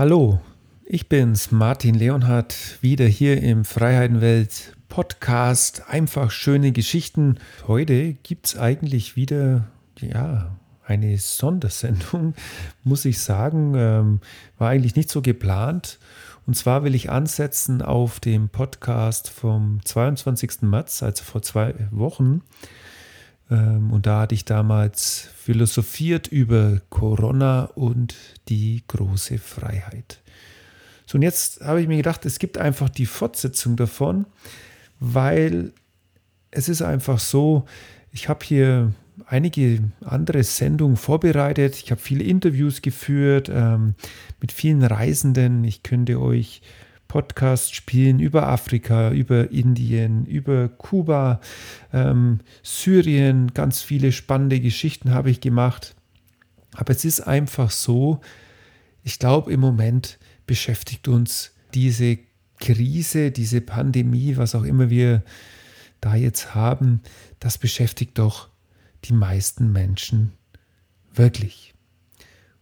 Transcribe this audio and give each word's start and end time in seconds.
Hallo, 0.00 0.40
ich 0.86 1.10
bin's, 1.10 1.50
Martin 1.50 1.94
Leonhardt, 1.94 2.78
wieder 2.80 3.04
hier 3.04 3.42
im 3.42 3.66
Freiheitenwelt 3.66 4.74
Podcast. 4.88 5.90
Einfach 5.90 6.30
schöne 6.30 6.72
Geschichten. 6.72 7.36
Heute 7.66 8.14
gibt's 8.14 8.56
eigentlich 8.56 9.14
wieder, 9.14 9.66
ja, 9.98 10.56
eine 10.86 11.18
Sondersendung, 11.18 12.32
muss 12.82 13.04
ich 13.04 13.18
sagen. 13.18 13.74
Ähm, 13.76 14.20
war 14.56 14.70
eigentlich 14.70 14.96
nicht 14.96 15.10
so 15.10 15.20
geplant. 15.20 15.98
Und 16.46 16.54
zwar 16.54 16.82
will 16.82 16.94
ich 16.94 17.10
ansetzen 17.10 17.82
auf 17.82 18.20
dem 18.20 18.48
Podcast 18.48 19.28
vom 19.28 19.80
22. 19.84 20.62
März, 20.62 21.02
also 21.02 21.24
vor 21.24 21.42
zwei 21.42 21.74
Wochen. 21.90 22.40
Ähm, 23.50 23.92
und 23.92 24.06
da 24.06 24.20
hatte 24.20 24.34
ich 24.34 24.44
damals 24.44 25.28
philosophiert 25.36 26.28
über 26.28 26.80
Corona 26.90 27.64
und 27.74 28.14
die 28.48 28.82
große 28.86 29.38
Freiheit. 29.38 30.20
So, 31.06 31.18
und 31.18 31.22
jetzt 31.22 31.60
habe 31.62 31.80
ich 31.80 31.88
mir 31.88 31.96
gedacht, 31.96 32.24
es 32.24 32.38
gibt 32.38 32.58
einfach 32.58 32.88
die 32.88 33.06
Fortsetzung 33.06 33.76
davon, 33.76 34.26
weil 35.00 35.72
es 36.50 36.68
ist 36.68 36.82
einfach 36.82 37.18
so, 37.18 37.64
ich 38.12 38.28
habe 38.28 38.44
hier 38.44 38.92
einige 39.26 39.80
andere 40.04 40.42
Sendungen 40.42 40.96
vorbereitet. 40.96 41.76
Ich 41.76 41.90
habe 41.90 42.00
viele 42.00 42.24
Interviews 42.24 42.82
geführt 42.82 43.50
ähm, 43.52 43.94
mit 44.40 44.52
vielen 44.52 44.82
Reisenden. 44.82 45.64
Ich 45.64 45.82
könnte 45.82 46.20
euch 46.20 46.62
Podcasts 47.10 47.72
spielen 47.72 48.20
über 48.20 48.46
Afrika, 48.46 49.10
über 49.10 49.50
Indien, 49.50 50.26
über 50.26 50.68
Kuba, 50.68 51.40
ähm, 51.92 52.38
Syrien. 52.62 53.52
Ganz 53.52 53.82
viele 53.82 54.12
spannende 54.12 54.60
Geschichten 54.60 55.10
habe 55.10 55.28
ich 55.28 55.40
gemacht. 55.40 55.96
Aber 56.76 56.92
es 56.92 57.04
ist 57.04 57.22
einfach 57.22 57.72
so, 57.72 58.20
ich 59.02 59.18
glaube, 59.18 59.52
im 59.52 59.58
Moment 59.58 60.20
beschäftigt 60.46 61.08
uns 61.08 61.50
diese 61.74 62.16
Krise, 62.60 63.32
diese 63.32 63.60
Pandemie, 63.60 64.36
was 64.36 64.54
auch 64.54 64.62
immer 64.62 64.88
wir 64.88 65.24
da 66.00 66.14
jetzt 66.14 66.54
haben, 66.54 67.00
das 67.40 67.58
beschäftigt 67.58 68.20
doch 68.20 68.50
die 69.04 69.14
meisten 69.14 69.72
Menschen 69.72 70.30
wirklich. 71.12 71.74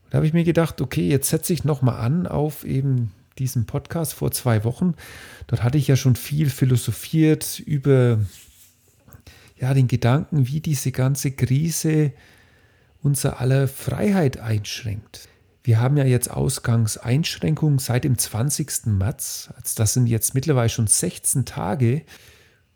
Und 0.04 0.14
da 0.14 0.16
habe 0.16 0.26
ich 0.26 0.32
mir 0.32 0.44
gedacht, 0.44 0.80
okay, 0.80 1.06
jetzt 1.06 1.28
setze 1.28 1.52
ich 1.52 1.64
nochmal 1.64 2.00
an 2.00 2.26
auf 2.26 2.64
eben 2.64 3.12
diesem 3.39 3.67
Podcast 3.67 4.14
vor 4.14 4.31
zwei 4.31 4.64
Wochen. 4.64 4.94
Dort 5.47 5.62
hatte 5.62 5.78
ich 5.78 5.89
ja 5.89 5.97
schon 5.97 6.17
viel 6.17 6.50
philosophiert 6.50 7.61
über 7.61 8.20
ja, 9.56 9.75
den 9.75 9.89
Gedanken, 9.89 10.47
wie 10.47 10.61
diese 10.61 10.92
ganze 10.92 11.33
Krise 11.33 12.12
unser 13.03 13.41
aller 13.41 13.69
Freiheit 13.69 14.39
einschränkt. 14.39 15.28
Wir 15.62 15.81
haben 15.81 15.97
ja 15.97 16.05
jetzt 16.05 16.31
Ausgangseinschränkungen 16.31 17.78
seit 17.78 18.05
dem 18.05 18.16
20. 18.16 18.86
März. 18.86 19.50
Also 19.55 19.75
das 19.77 19.92
sind 19.92 20.06
jetzt 20.06 20.34
mittlerweile 20.34 20.69
schon 20.69 20.86
16 20.86 21.44
Tage. 21.44 22.03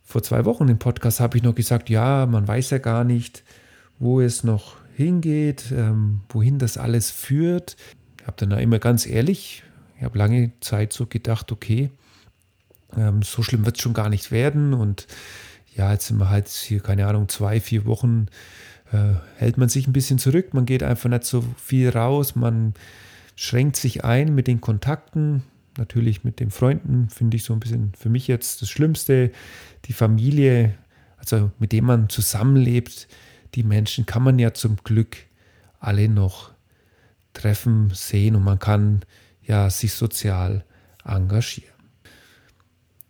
Vor 0.03 0.23
zwei 0.23 0.45
Wochen 0.45 0.69
im 0.69 0.79
Podcast 0.79 1.21
habe 1.21 1.37
ich 1.37 1.43
noch 1.43 1.55
gesagt, 1.55 1.89
ja, 1.89 2.27
man 2.27 2.47
weiß 2.47 2.71
ja 2.71 2.79
gar 2.79 3.05
nicht, 3.05 3.45
wo 3.99 4.21
es 4.21 4.45
noch 4.45 4.77
hingeht, 4.95 5.73
ähm, 5.73 6.21
wohin 6.29 6.59
das 6.59 6.77
alles 6.77 7.11
führt. 7.11 7.77
Ich 8.21 8.27
habe 8.27 8.37
dann 8.37 8.59
immer 8.59 8.79
ganz 8.79 9.07
ehrlich 9.07 9.63
ich 10.03 10.05
habe 10.05 10.19
lange 10.19 10.51
Zeit 10.59 10.93
so 10.93 11.07
gedacht, 11.07 11.53
okay, 11.53 11.89
ähm, 12.97 13.23
so 13.23 13.45
schlimm 13.45 13.65
wird 13.65 13.77
es 13.77 13.83
schon 13.85 13.95
gar 13.95 14.09
nicht 14.09 14.33
werden. 14.33 14.75
Und 14.75 15.07
ja, 15.77 15.93
jetzt 15.93 16.09
sind 16.09 16.19
wir 16.19 16.29
halt 16.29 16.49
hier, 16.49 16.81
keine 16.81 17.07
Ahnung, 17.07 17.29
zwei, 17.29 17.61
vier 17.61 17.87
Wochen, 17.87 18.27
äh, 18.91 19.15
hält 19.37 19.59
man 19.59 19.69
sich 19.69 19.87
ein 19.87 19.93
bisschen 19.93 20.19
zurück. 20.19 20.55
Man 20.55 20.67
geht 20.67 20.83
einfach 20.83 21.09
nicht 21.09 21.23
so 21.23 21.45
viel 21.57 21.89
raus. 21.89 22.35
Man 22.35 22.75
schränkt 23.37 23.77
sich 23.77 24.03
ein 24.03 24.35
mit 24.35 24.49
den 24.49 24.61
Kontakten. 24.61 25.45
Natürlich 25.79 26.25
mit 26.25 26.41
den 26.41 26.51
Freunden 26.51 27.09
finde 27.09 27.37
ich 27.37 27.45
so 27.45 27.53
ein 27.53 27.61
bisschen 27.61 27.93
für 27.97 28.09
mich 28.09 28.27
jetzt 28.27 28.61
das 28.61 28.71
Schlimmste. 28.71 29.31
Die 29.85 29.93
Familie, 29.93 30.75
also 31.17 31.53
mit 31.61 31.71
dem 31.71 31.85
man 31.85 32.09
zusammenlebt, 32.09 33.07
die 33.55 33.63
Menschen 33.63 34.05
kann 34.05 34.25
man 34.25 34.41
ja 34.41 34.53
zum 34.53 34.79
Glück 34.83 35.17
alle 35.79 36.09
noch 36.09 36.51
treffen, 37.35 37.91
sehen 37.95 38.35
und 38.35 38.43
man 38.43 38.59
kann 38.59 39.05
ja, 39.45 39.69
sich 39.71 39.93
sozial 39.93 40.65
engagieren. 41.05 41.73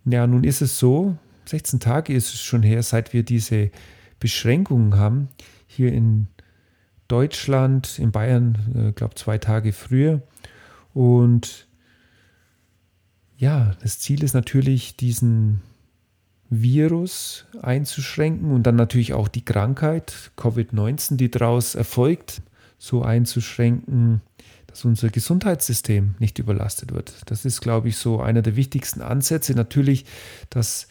Ja, 0.04 0.26
nun 0.26 0.44
ist 0.44 0.62
es 0.62 0.78
so, 0.78 1.16
16 1.46 1.80
Tage 1.80 2.12
ist 2.12 2.34
es 2.34 2.40
schon 2.40 2.62
her, 2.62 2.82
seit 2.82 3.12
wir 3.12 3.22
diese 3.22 3.70
Beschränkungen 4.18 4.96
haben. 4.96 5.28
Hier 5.66 5.92
in 5.92 6.28
Deutschland, 7.08 7.98
in 7.98 8.12
Bayern, 8.12 8.58
ich 8.70 8.80
äh, 8.80 8.92
glaube 8.92 9.14
zwei 9.16 9.38
Tage 9.38 9.72
früher. 9.72 10.22
Und 10.94 11.66
ja, 13.36 13.74
das 13.82 13.98
Ziel 13.98 14.22
ist 14.22 14.34
natürlich, 14.34 14.96
diesen 14.96 15.62
Virus 16.48 17.46
einzuschränken 17.62 18.52
und 18.52 18.64
dann 18.64 18.76
natürlich 18.76 19.14
auch 19.14 19.28
die 19.28 19.44
Krankheit 19.44 20.32
Covid-19, 20.36 21.16
die 21.16 21.30
daraus 21.30 21.74
erfolgt, 21.74 22.42
so 22.78 23.02
einzuschränken, 23.02 24.20
dass 24.72 24.86
unser 24.86 25.10
Gesundheitssystem 25.10 26.14
nicht 26.18 26.38
überlastet 26.38 26.92
wird. 26.92 27.12
Das 27.26 27.44
ist, 27.44 27.60
glaube 27.60 27.88
ich, 27.88 27.98
so 27.98 28.20
einer 28.20 28.40
der 28.40 28.56
wichtigsten 28.56 29.02
Ansätze. 29.02 29.54
Natürlich, 29.54 30.06
dass 30.48 30.88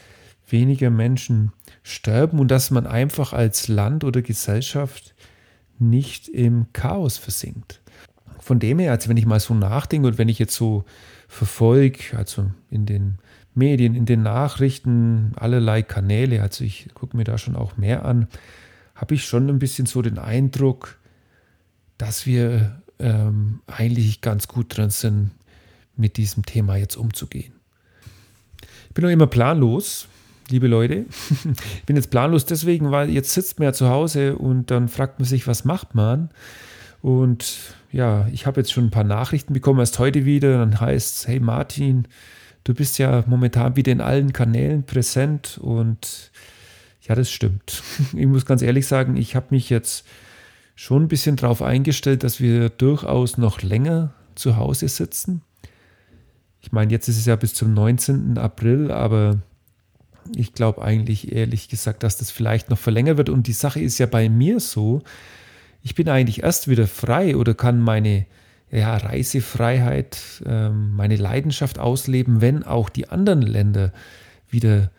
weniger 0.48 0.92
Menschen 0.92 1.52
sterben 1.82 2.40
und 2.40 2.52
dass 2.52 2.70
man 2.70 2.86
einfach 2.86 3.34
als 3.34 3.68
Land 3.68 4.04
oder 4.04 4.22
Gesellschaft 4.22 5.16
nicht 5.80 6.28
im 6.30 6.68
Chaos 6.74 7.18
versinkt. 7.18 7.82
Von 8.40 8.60
dem 8.60 8.78
her, 8.78 8.92
also 8.92 9.10
wenn 9.10 9.18
ich 9.18 9.26
mal 9.26 9.40
so 9.40 9.56
nachdenke 9.56 10.08
und 10.08 10.18
wenn 10.20 10.30
ich 10.30 10.38
jetzt 10.38 10.56
so 10.56 10.86
verfolge, 11.28 12.16
also 12.16 12.52
in 12.70 12.86
den 12.86 13.18
Medien, 13.56 13.96
in 13.96 14.06
den 14.06 14.22
Nachrichten, 14.22 15.32
allerlei 15.38 15.82
Kanäle, 15.82 16.44
also 16.44 16.64
ich 16.64 16.90
gucke 16.94 17.18
mir 17.18 17.24
da 17.24 17.40
schon 17.40 17.56
auch 17.56 17.78
mehr 17.78 18.06
an, 18.06 18.28
habe 18.94 19.16
ich 19.16 19.26
schon 19.26 19.50
ein 19.50 19.58
bisschen 19.58 19.88
so 19.88 20.04
den 20.04 20.20
Eindruck, 20.20 21.00
dass 21.98 22.28
wir 22.28 22.81
ähm, 23.02 23.60
eigentlich 23.68 24.22
ganz 24.22 24.48
gut 24.48 24.78
drin 24.78 24.90
sind, 24.90 25.32
mit 25.96 26.18
diesem 26.18 26.46
Thema 26.46 26.78
jetzt 26.78 26.96
umzugehen. 26.96 27.54
Ich 28.88 28.94
bin 28.94 29.04
noch 29.04 29.12
immer 29.12 29.28
planlos, 29.28 30.08
liebe 30.50 30.68
Leute. 30.68 31.06
ich 31.78 31.84
bin 31.86 31.96
jetzt 31.96 32.10
planlos 32.10 32.46
deswegen, 32.46 32.92
weil 32.92 33.10
jetzt 33.10 33.34
sitzt 33.34 33.60
man 33.60 33.68
ja 33.68 33.74
zu 33.74 33.90
Hause 33.90 34.36
und 34.36 34.72
dann 34.72 34.88
fragt 34.88 35.20
man 35.20 35.28
sich, 35.28 35.48
was 35.48 35.66
macht 35.66 35.96
man? 35.96 36.30
Und 37.02 37.76
ja, 37.92 38.28
ich 38.32 38.46
habe 38.46 38.62
jetzt 38.62 38.72
schon 38.72 38.86
ein 38.86 38.92
paar 38.92 39.04
Nachrichten 39.04 39.54
bekommen, 39.54 39.80
erst 39.80 40.00
heute 40.00 40.26
wieder. 40.26 40.58
Dann 40.58 40.80
heißt 40.80 41.18
es, 41.18 41.28
hey 41.28 41.40
Martin, 41.40 42.08
du 42.64 42.74
bist 42.74 43.00
ja 43.00 43.24
momentan 43.28 43.76
wieder 43.76 43.92
in 43.92 44.02
allen 44.02 44.34
Kanälen 44.34 44.84
präsent 44.84 45.58
und 45.62 46.32
ja, 47.02 47.16
das 47.16 47.32
stimmt. 47.32 47.82
Ich 48.14 48.28
muss 48.28 48.46
ganz 48.46 48.62
ehrlich 48.62 48.88
sagen, 48.88 49.18
ich 49.18 49.36
habe 49.36 49.48
mich 49.50 49.70
jetzt 49.70 50.06
schon 50.76 51.04
ein 51.04 51.08
bisschen 51.08 51.36
darauf 51.36 51.62
eingestellt, 51.62 52.24
dass 52.24 52.40
wir 52.40 52.70
durchaus 52.70 53.38
noch 53.38 53.62
länger 53.62 54.14
zu 54.36 54.58
Hause 54.58 54.88
sitzen. 54.88 55.42
Ich 56.62 56.72
meine, 56.72 56.92
jetzt 56.92 57.08
ist 57.08 57.18
es 57.18 57.26
ja 57.26 57.36
bis 57.36 57.54
zum 57.54 57.74
19. 57.74 58.38
April, 58.38 58.92
aber 58.92 59.40
ich 60.36 60.54
glaube 60.54 60.82
eigentlich 60.82 61.32
ehrlich 61.32 61.70
gesagt, 61.70 62.04
dass 62.04 62.18
das 62.18 62.32
vielleicht 62.32 62.70
noch 62.70 62.78
verlängert 62.78 63.18
wird. 63.18 63.30
Und 63.30 63.48
die 63.48 63.54
Sache 63.54 63.80
ist 63.80 63.98
ja 63.98 64.06
bei 64.06 64.30
mir 64.30 64.60
so, 64.60 65.02
ich 65.82 65.96
bin 65.96 66.08
eigentlich 66.10 66.44
erst 66.44 66.68
wieder 66.68 66.88
frei 66.88 67.36
oder 67.36 67.54
kann 67.54 67.82
meine 67.82 68.26
ja, 68.72 68.96
Reisefreiheit, 68.96 70.44
ähm, 70.46 70.96
meine 70.96 71.18
Leidenschaft 71.18 71.80
ausleben, 71.80 72.40
wenn 72.42 72.64
auch 72.64 72.90
die 72.90 73.10
anderen 73.10 73.42
Länder 73.42 73.92
wieder 74.50 74.92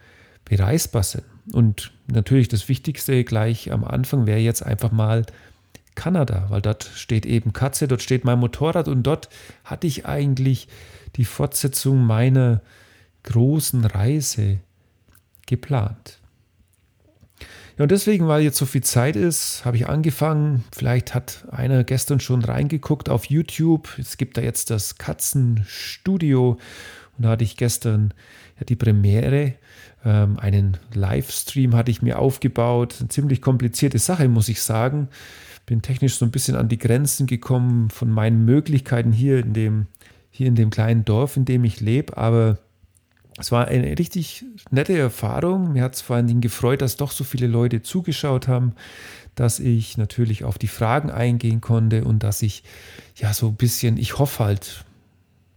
bereisbar 0.45 1.03
sind. 1.03 1.25
Und 1.53 1.93
natürlich 2.07 2.49
das 2.49 2.69
Wichtigste 2.69 3.25
gleich 3.25 3.73
am 3.73 3.85
Anfang 3.85 4.27
wäre 4.27 4.39
jetzt 4.39 4.65
einfach 4.65 4.93
mal 4.93 5.25
Kanada, 5.95 6.47
weil 6.49 6.63
dort 6.63 6.85
steht 6.95 7.27
eben 7.27 7.53
Katze, 7.53 7.89
dort 7.89 8.03
steht 8.03 8.25
mein 8.25 8.39
Motorrad 8.39 8.89
und 8.89 9.03
dort 9.03 9.29
hatte 9.65 9.87
ich 9.87 10.07
eigentlich 10.07 10.69
die 11.17 11.25
Fortsetzung 11.25 12.05
meiner 12.05 12.63
großen 13.25 13.85
Reise 13.85 14.59
geplant. 15.47 16.19
Ja, 17.79 17.85
und 17.85 17.91
deswegen, 17.91 18.29
weil 18.29 18.43
jetzt 18.43 18.59
so 18.59 18.67
viel 18.67 18.83
Zeit 18.83 19.17
ist, 19.17 19.65
habe 19.65 19.77
ich 19.77 19.89
angefangen. 19.89 20.65
Vielleicht 20.73 21.15
hat 21.15 21.47
einer 21.51 21.85
gestern 21.85 22.21
schon 22.21 22.45
reingeguckt 22.45 23.09
auf 23.09 23.27
YouTube. 23.27 23.99
Es 23.99 24.19
gibt 24.19 24.37
da 24.37 24.43
jetzt 24.43 24.71
das 24.71 24.99
Katzenstudio. 24.99 26.59
Und 27.17 27.25
da 27.25 27.31
hatte 27.31 27.45
ich 27.45 27.57
gestern 27.57 28.13
ja, 28.59 28.65
die 28.65 28.77
Premiere. 28.77 29.55
Ähm, 30.05 30.39
einen 30.39 30.77
Livestream 30.93 31.75
hatte 31.75 31.91
ich 31.91 32.03
mir 32.03 32.19
aufgebaut. 32.19 32.97
Eine 33.01 33.09
ziemlich 33.09 33.41
komplizierte 33.41 33.99
Sache, 33.99 34.29
muss 34.29 34.49
ich 34.49 34.61
sagen 34.61 35.09
bin 35.67 35.83
technisch 35.83 36.17
so 36.17 36.25
ein 36.25 36.31
bisschen 36.31 36.57
an 36.57 36.69
die 36.69 36.79
Grenzen 36.79 37.27
gekommen 37.27 37.91
von 37.91 38.11
meinen 38.11 38.45
Möglichkeiten 38.45 39.13
hier 39.13 39.39
in 39.39 39.53
dem, 39.53 39.87
hier 40.31 40.47
in 40.49 40.55
dem 40.55 40.71
kleinen 40.71 41.05
Dorf, 41.05 41.37
in 41.37 41.45
dem 41.45 41.65
ich 41.65 41.81
lebe. 41.81 42.17
Aber 42.17 42.59
es 43.39 43.53
war 43.53 43.69
eine 43.69 43.99
richtig 43.99 44.45
nette 44.71 44.97
Erfahrung. 44.97 45.73
Mir 45.73 45.83
hat 45.83 45.95
es 45.95 46.01
vor 46.01 46.17
allen 46.17 46.27
Dingen 46.27 46.41
gefreut, 46.41 46.83
dass 46.83 46.97
doch 46.97 47.13
so 47.13 47.25
viele 47.25 47.47
Leute 47.47 47.83
zugeschaut 47.83 48.49
haben, 48.49 48.75
dass 49.35 49.61
ich 49.61 49.97
natürlich 49.97 50.45
auf 50.45 50.59
die 50.59 50.69
Fragen 50.69 51.11
eingehen 51.11 51.61
konnte 51.61 52.05
und 52.05 52.23
dass 52.23 52.43
ich 52.43 52.65
ja 53.17 53.33
so 53.33 53.49
ein 53.49 53.57
bisschen, 53.57 53.97
ich 53.97 54.19
hoffe 54.19 54.45
halt, 54.45 54.85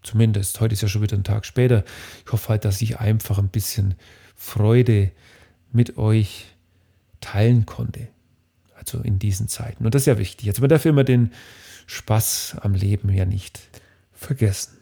zumindest. 0.05 0.61
Heute 0.61 0.73
ist 0.73 0.81
ja 0.81 0.87
schon 0.87 1.01
wieder 1.01 1.17
ein 1.17 1.23
Tag 1.23 1.45
später. 1.45 1.83
Ich 2.25 2.31
hoffe 2.31 2.49
halt, 2.49 2.63
dass 2.63 2.81
ich 2.81 2.99
einfach 2.99 3.39
ein 3.39 3.49
bisschen 3.49 3.95
Freude 4.35 5.11
mit 5.71 5.97
euch 5.97 6.45
teilen 7.19 7.65
konnte. 7.65 8.07
Also 8.85 9.03
in 9.03 9.19
diesen 9.19 9.47
Zeiten. 9.47 9.85
Und 9.85 9.95
das 9.95 10.03
ist 10.03 10.07
ja 10.07 10.17
wichtig. 10.17 10.47
Also 10.49 10.61
man 10.61 10.69
darf 10.69 10.85
immer 10.85 11.03
den 11.03 11.31
Spaß 11.87 12.57
am 12.61 12.73
Leben 12.73 13.09
ja 13.09 13.25
nicht 13.25 13.59
vergessen. 14.13 14.77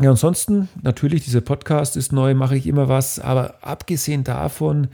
Ja, 0.00 0.10
ansonsten, 0.10 0.68
natürlich, 0.82 1.24
dieser 1.24 1.40
Podcast 1.40 1.96
ist 1.96 2.12
neu, 2.12 2.34
mache 2.34 2.56
ich 2.56 2.66
immer 2.66 2.88
was, 2.88 3.18
aber 3.18 3.64
abgesehen 3.64 4.24
davon 4.24 4.88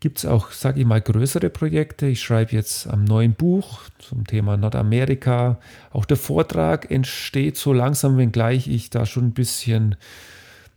gibt 0.00 0.18
es 0.18 0.26
auch, 0.26 0.50
sage 0.50 0.80
ich 0.80 0.86
mal, 0.86 1.00
größere 1.00 1.50
Projekte. 1.50 2.06
Ich 2.06 2.22
schreibe 2.22 2.52
jetzt 2.52 2.86
am 2.86 3.04
neuen 3.04 3.34
Buch 3.34 3.82
zum 3.98 4.26
Thema 4.26 4.56
Nordamerika. 4.56 5.58
Auch 5.92 6.06
der 6.06 6.16
Vortrag 6.16 6.90
entsteht 6.90 7.56
so 7.56 7.72
langsam, 7.72 8.16
wenngleich 8.16 8.68
ich 8.68 8.90
da 8.90 9.06
schon 9.06 9.26
ein 9.26 9.32
bisschen, 9.32 9.96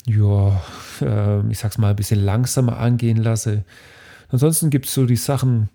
ja, 0.06 0.62
äh, 1.02 1.50
ich 1.50 1.60
sag's 1.60 1.78
mal, 1.78 1.92
ein 1.92 1.96
bisschen 1.96 2.24
langsamer 2.24 2.78
angehen 2.78 3.18
lasse. 3.18 3.64
Ansonsten 4.30 4.70
gibt 4.70 4.86
es 4.86 4.94
so 4.94 5.06
die 5.06 5.16
Sachen, 5.16 5.70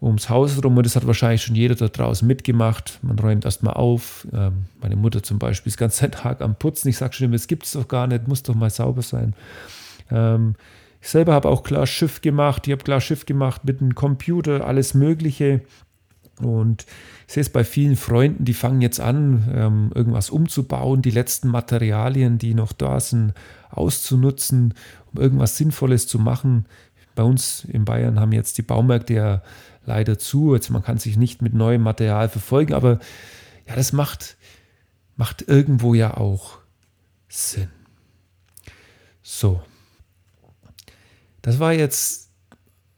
ums 0.00 0.28
Haus 0.28 0.62
rum 0.62 0.76
und 0.76 0.86
das 0.86 0.94
hat 0.94 1.06
wahrscheinlich 1.06 1.42
schon 1.42 1.56
jeder 1.56 1.74
da 1.74 1.88
draußen 1.88 2.26
mitgemacht. 2.26 3.00
Man 3.02 3.18
räumt 3.18 3.44
erstmal 3.44 3.74
auf. 3.74 4.26
Ähm, 4.32 4.66
meine 4.80 4.96
Mutter 4.96 5.22
zum 5.22 5.38
Beispiel 5.38 5.70
ist 5.70 5.80
den 5.80 5.84
ganzen 5.84 6.12
Tag 6.12 6.40
am 6.40 6.54
Putzen. 6.54 6.88
Ich 6.88 6.98
sage 6.98 7.14
schon 7.14 7.26
immer, 7.26 7.34
es 7.34 7.48
gibt 7.48 7.66
es 7.66 7.72
doch 7.72 7.88
gar 7.88 8.06
nicht, 8.06 8.28
muss 8.28 8.42
doch 8.42 8.54
mal 8.54 8.70
sauber 8.70 9.02
sein. 9.02 9.34
Ähm, 10.10 10.54
ich 11.00 11.08
selber 11.08 11.32
habe 11.32 11.48
auch 11.48 11.62
klar 11.62 11.86
Schiff 11.86 12.20
gemacht. 12.20 12.66
Ich 12.66 12.72
habe 12.72 12.84
klar 12.84 13.00
Schiff 13.00 13.26
gemacht 13.26 13.64
mit 13.64 13.80
einem 13.80 13.94
Computer, 13.94 14.66
alles 14.66 14.94
Mögliche. 14.94 15.62
Und 16.40 16.86
ich 17.26 17.34
sehe 17.34 17.40
es 17.40 17.50
bei 17.50 17.64
vielen 17.64 17.96
Freunden, 17.96 18.44
die 18.44 18.54
fangen 18.54 18.80
jetzt 18.80 19.00
an, 19.00 19.48
ähm, 19.52 19.90
irgendwas 19.94 20.30
umzubauen, 20.30 21.02
die 21.02 21.10
letzten 21.10 21.48
Materialien, 21.48 22.38
die 22.38 22.54
noch 22.54 22.72
da 22.72 23.00
sind, 23.00 23.32
auszunutzen, 23.70 24.74
um 25.12 25.20
irgendwas 25.20 25.56
Sinnvolles 25.56 26.06
zu 26.06 26.20
machen. 26.20 26.66
Bei 27.16 27.24
uns 27.24 27.64
in 27.64 27.84
Bayern 27.84 28.20
haben 28.20 28.32
jetzt 28.32 28.58
die 28.58 28.62
Baumärkte 28.62 29.14
ja 29.14 29.42
leider 29.88 30.18
zu. 30.18 30.54
Jetzt, 30.54 30.70
man 30.70 30.82
kann 30.82 30.98
sich 30.98 31.16
nicht 31.16 31.42
mit 31.42 31.54
neuem 31.54 31.82
Material 31.82 32.28
verfolgen, 32.28 32.74
aber 32.74 33.00
ja, 33.66 33.74
das 33.74 33.92
macht, 33.92 34.36
macht 35.16 35.42
irgendwo 35.48 35.94
ja 35.94 36.16
auch 36.16 36.58
Sinn. 37.28 37.70
So. 39.22 39.60
Das 41.42 41.58
war 41.58 41.72
jetzt 41.72 42.30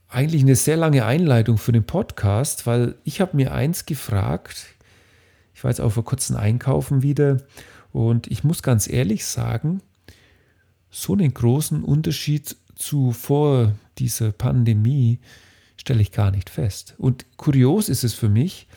eigentlich 0.09 0.43
eine 0.43 0.57
sehr 0.57 0.77
lange 0.77 1.05
Einleitung 1.05 1.57
für 1.57 1.73
den 1.73 1.85
Podcast, 1.85 2.67
weil 2.67 2.97
ich 3.05 3.21
habe 3.21 3.37
mir 3.37 3.55
eins 3.55 3.87
gefragt. 3.87 4.67
Ich 5.55 5.63
war 5.63 5.71
jetzt 5.71 5.81
auch 5.81 5.93
vor 5.93 6.05
kurzem 6.05 6.37
einkaufen 6.37 7.03
wieder 7.03 7.39
und 7.93 8.27
ich 8.27 8.43
muss 8.43 8.63
ganz 8.63 8.89
ehrlich 8.89 9.25
sagen, 9.25 9.83
so 10.91 11.13
einen 11.13 11.33
großen 11.33 11.85
Unterschied 11.85 12.57
zu 12.75 13.13
vor 13.13 13.75
dieser 13.99 14.33
Pandemie 14.33 15.21
stelle 15.81 16.03
ich 16.03 16.13
gar 16.13 16.31
nicht 16.31 16.51
fest. 16.51 16.95
Und 16.99 17.25
kurios 17.39 17.89
ist 17.89 18.05
es 18.05 18.13
für 18.13 18.29
mich, 18.29 18.69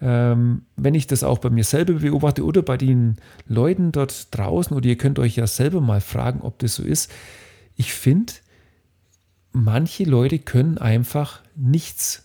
ähm, 0.00 0.62
wenn 0.76 0.94
ich 0.94 1.08
das 1.08 1.24
auch 1.24 1.38
bei 1.38 1.50
mir 1.50 1.64
selber 1.64 1.94
beobachte 1.94 2.44
oder 2.44 2.62
bei 2.62 2.76
den 2.76 3.16
Leuten 3.46 3.90
dort 3.90 4.28
draußen, 4.36 4.76
oder 4.76 4.86
ihr 4.86 4.96
könnt 4.96 5.18
euch 5.18 5.36
ja 5.36 5.46
selber 5.48 5.80
mal 5.80 6.00
fragen, 6.00 6.40
ob 6.40 6.60
das 6.60 6.76
so 6.76 6.84
ist. 6.84 7.10
Ich 7.74 7.92
finde, 7.92 8.32
manche 9.52 10.04
Leute 10.04 10.38
können 10.38 10.78
einfach 10.78 11.42
nichts 11.56 12.24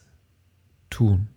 tun. 0.92 1.27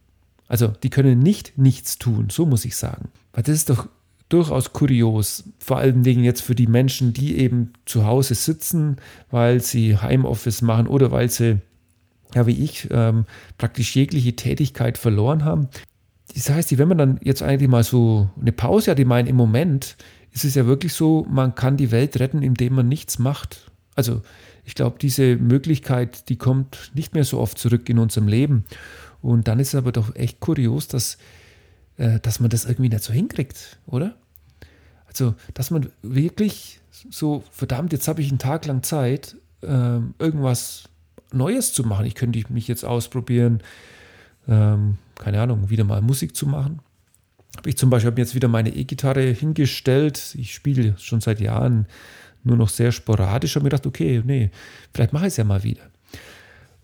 Also 0.46 0.68
die 0.68 0.90
können 0.90 1.18
nicht 1.18 1.56
nichts 1.56 1.98
tun, 1.98 2.28
so 2.30 2.44
muss 2.44 2.66
ich 2.66 2.76
sagen. 2.76 3.08
Weil 3.32 3.42
das 3.42 3.56
ist 3.56 3.70
doch 3.70 3.88
durchaus 4.28 4.74
kurios, 4.74 5.44
vor 5.58 5.78
allen 5.78 6.02
Dingen 6.02 6.24
jetzt 6.24 6.42
für 6.42 6.54
die 6.54 6.66
Menschen, 6.66 7.14
die 7.14 7.38
eben 7.38 7.72
zu 7.86 8.04
Hause 8.04 8.34
sitzen, 8.34 8.96
weil 9.30 9.60
sie 9.60 9.96
Heimoffice 9.96 10.60
machen 10.60 10.88
oder 10.88 11.10
weil 11.10 11.30
sie 11.30 11.60
ja, 12.34 12.46
wie 12.46 12.64
ich, 12.64 12.88
ähm, 12.90 13.24
praktisch 13.58 13.94
jegliche 13.94 14.34
Tätigkeit 14.36 14.98
verloren 14.98 15.44
haben. 15.44 15.68
Das 16.34 16.50
heißt, 16.50 16.76
wenn 16.76 16.88
man 16.88 16.98
dann 16.98 17.20
jetzt 17.22 17.42
eigentlich 17.42 17.70
mal 17.70 17.84
so 17.84 18.30
eine 18.40 18.52
Pause 18.52 18.90
hat, 18.90 18.98
ich 18.98 19.06
meine, 19.06 19.28
im 19.28 19.36
Moment 19.36 19.96
ist 20.32 20.44
es 20.44 20.54
ja 20.54 20.66
wirklich 20.66 20.92
so, 20.92 21.26
man 21.30 21.54
kann 21.54 21.76
die 21.76 21.90
Welt 21.90 22.18
retten, 22.20 22.42
indem 22.42 22.74
man 22.74 22.88
nichts 22.88 23.18
macht. 23.18 23.70
Also 23.94 24.20
ich 24.64 24.74
glaube, 24.74 24.98
diese 25.00 25.36
Möglichkeit, 25.36 26.28
die 26.28 26.36
kommt 26.36 26.90
nicht 26.94 27.14
mehr 27.14 27.24
so 27.24 27.38
oft 27.38 27.58
zurück 27.58 27.88
in 27.88 27.98
unserem 27.98 28.28
Leben. 28.28 28.64
Und 29.22 29.48
dann 29.48 29.60
ist 29.60 29.68
es 29.68 29.74
aber 29.76 29.92
doch 29.92 30.14
echt 30.14 30.40
kurios, 30.40 30.88
dass, 30.88 31.18
äh, 31.96 32.20
dass 32.20 32.40
man 32.40 32.50
das 32.50 32.64
irgendwie 32.64 32.90
nicht 32.90 33.02
so 33.02 33.12
hinkriegt, 33.12 33.78
oder? 33.86 34.16
Also, 35.06 35.34
dass 35.54 35.70
man 35.70 35.88
wirklich 36.02 36.80
so, 37.10 37.42
verdammt, 37.50 37.92
jetzt 37.92 38.08
habe 38.08 38.20
ich 38.20 38.28
einen 38.28 38.38
Tag 38.38 38.66
lang 38.66 38.82
Zeit, 38.82 39.36
äh, 39.62 40.00
irgendwas 40.18 40.88
Neues 41.36 41.72
zu 41.72 41.84
machen. 41.84 42.06
Ich 42.06 42.14
könnte 42.14 42.42
mich 42.52 42.68
jetzt 42.68 42.84
ausprobieren, 42.84 43.62
ähm, 44.48 44.98
keine 45.18 45.40
Ahnung, 45.40 45.70
wieder 45.70 45.84
mal 45.84 46.02
Musik 46.02 46.36
zu 46.36 46.46
machen. 46.46 46.80
Habe 47.56 47.68
ich 47.70 47.76
zum 47.76 47.90
Beispiel 47.90 48.10
habe 48.10 48.20
jetzt 48.20 48.34
wieder 48.34 48.48
meine 48.48 48.74
E-Gitarre 48.74 49.22
hingestellt. 49.22 50.34
Ich 50.38 50.54
spiele 50.54 50.94
schon 50.98 51.20
seit 51.20 51.40
Jahren 51.40 51.86
nur 52.44 52.56
noch 52.56 52.68
sehr 52.68 52.92
sporadisch. 52.92 53.56
Habe 53.56 53.64
mir 53.64 53.70
gedacht, 53.70 53.86
okay, 53.86 54.22
nee, 54.24 54.50
vielleicht 54.92 55.12
mache 55.12 55.26
ich 55.26 55.32
es 55.32 55.36
ja 55.36 55.44
mal 55.44 55.62
wieder. 55.62 55.82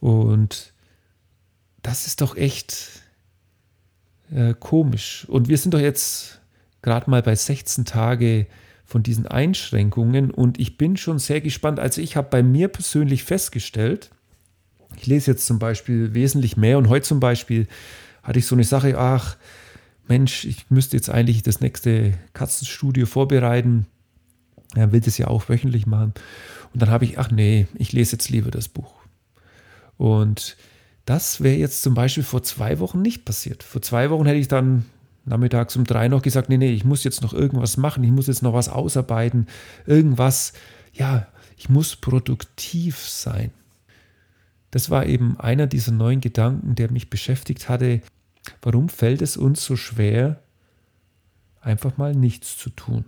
Und 0.00 0.72
das 1.82 2.06
ist 2.06 2.20
doch 2.20 2.36
echt 2.36 3.02
äh, 4.34 4.54
komisch. 4.58 5.26
Und 5.28 5.48
wir 5.48 5.58
sind 5.58 5.74
doch 5.74 5.80
jetzt 5.80 6.40
gerade 6.80 7.10
mal 7.10 7.22
bei 7.22 7.34
16 7.34 7.84
Tage 7.84 8.46
von 8.84 9.02
diesen 9.02 9.26
Einschränkungen 9.26 10.30
und 10.30 10.60
ich 10.60 10.76
bin 10.76 10.96
schon 10.96 11.18
sehr 11.18 11.40
gespannt. 11.40 11.80
Also 11.80 12.00
ich 12.00 12.16
habe 12.16 12.28
bei 12.30 12.42
mir 12.42 12.68
persönlich 12.68 13.24
festgestellt, 13.24 14.10
ich 14.96 15.06
lese 15.06 15.32
jetzt 15.32 15.46
zum 15.46 15.58
Beispiel 15.58 16.14
wesentlich 16.14 16.56
mehr 16.56 16.78
und 16.78 16.88
heute 16.88 17.06
zum 17.06 17.20
Beispiel 17.20 17.66
hatte 18.22 18.38
ich 18.38 18.46
so 18.46 18.54
eine 18.54 18.64
Sache, 18.64 18.98
ach 18.98 19.36
Mensch, 20.08 20.44
ich 20.44 20.70
müsste 20.70 20.96
jetzt 20.96 21.10
eigentlich 21.10 21.42
das 21.42 21.60
nächste 21.60 22.14
Katzenstudio 22.32 23.06
vorbereiten. 23.06 23.86
Er 24.74 24.92
will 24.92 25.00
das 25.00 25.18
ja 25.18 25.28
auch 25.28 25.48
wöchentlich 25.48 25.86
machen. 25.86 26.14
Und 26.72 26.82
dann 26.82 26.90
habe 26.90 27.04
ich, 27.04 27.18
ach 27.18 27.30
nee, 27.30 27.66
ich 27.74 27.92
lese 27.92 28.12
jetzt 28.12 28.30
lieber 28.30 28.50
das 28.50 28.68
Buch. 28.68 28.94
Und 29.96 30.56
das 31.04 31.42
wäre 31.42 31.56
jetzt 31.56 31.82
zum 31.82 31.94
Beispiel 31.94 32.24
vor 32.24 32.42
zwei 32.42 32.78
Wochen 32.78 33.02
nicht 33.02 33.24
passiert. 33.24 33.62
Vor 33.62 33.82
zwei 33.82 34.10
Wochen 34.10 34.26
hätte 34.26 34.38
ich 34.38 34.48
dann 34.48 34.84
nachmittags 35.24 35.76
um 35.76 35.84
drei 35.84 36.08
noch 36.08 36.22
gesagt, 36.22 36.48
nee, 36.48 36.56
nee, 36.56 36.72
ich 36.72 36.84
muss 36.84 37.04
jetzt 37.04 37.22
noch 37.22 37.32
irgendwas 37.32 37.76
machen, 37.76 38.02
ich 38.02 38.10
muss 38.10 38.26
jetzt 38.26 38.42
noch 38.42 38.54
was 38.54 38.68
ausarbeiten, 38.68 39.46
irgendwas, 39.86 40.52
ja, 40.92 41.26
ich 41.56 41.68
muss 41.68 41.96
produktiv 41.96 42.98
sein. 42.98 43.52
Das 44.72 44.90
war 44.90 45.06
eben 45.06 45.38
einer 45.38 45.68
dieser 45.68 45.92
neuen 45.92 46.20
Gedanken, 46.20 46.74
der 46.74 46.90
mich 46.90 47.10
beschäftigt 47.10 47.68
hatte. 47.68 48.00
Warum 48.62 48.88
fällt 48.88 49.22
es 49.22 49.36
uns 49.36 49.64
so 49.64 49.76
schwer, 49.76 50.40
einfach 51.60 51.98
mal 51.98 52.14
nichts 52.14 52.58
zu 52.58 52.70
tun? 52.70 53.04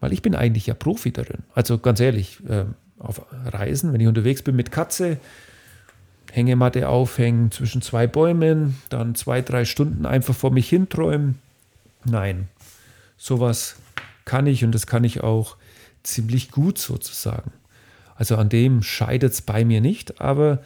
Weil 0.00 0.14
ich 0.14 0.22
bin 0.22 0.34
eigentlich 0.34 0.66
ja 0.66 0.74
Profi 0.74 1.12
darin. 1.12 1.44
Also 1.54 1.78
ganz 1.78 2.00
ehrlich, 2.00 2.40
äh, 2.48 2.64
auf 2.98 3.26
Reisen, 3.30 3.92
wenn 3.92 4.00
ich 4.00 4.08
unterwegs 4.08 4.42
bin 4.42 4.56
mit 4.56 4.72
Katze, 4.72 5.18
Hängematte 6.32 6.88
aufhängen 6.88 7.50
zwischen 7.50 7.82
zwei 7.82 8.06
Bäumen, 8.06 8.78
dann 8.88 9.14
zwei, 9.14 9.42
drei 9.42 9.66
Stunden 9.66 10.06
einfach 10.06 10.34
vor 10.34 10.52
mich 10.52 10.70
hinträumen. 10.70 11.38
Nein, 12.04 12.48
sowas 13.18 13.76
kann 14.24 14.46
ich 14.46 14.64
und 14.64 14.72
das 14.72 14.86
kann 14.86 15.04
ich 15.04 15.22
auch 15.22 15.56
ziemlich 16.02 16.50
gut 16.50 16.78
sozusagen. 16.78 17.52
Also 18.20 18.36
an 18.36 18.50
dem 18.50 18.82
scheitert 18.82 19.32
es 19.32 19.40
bei 19.40 19.64
mir 19.64 19.80
nicht, 19.80 20.20
aber 20.20 20.60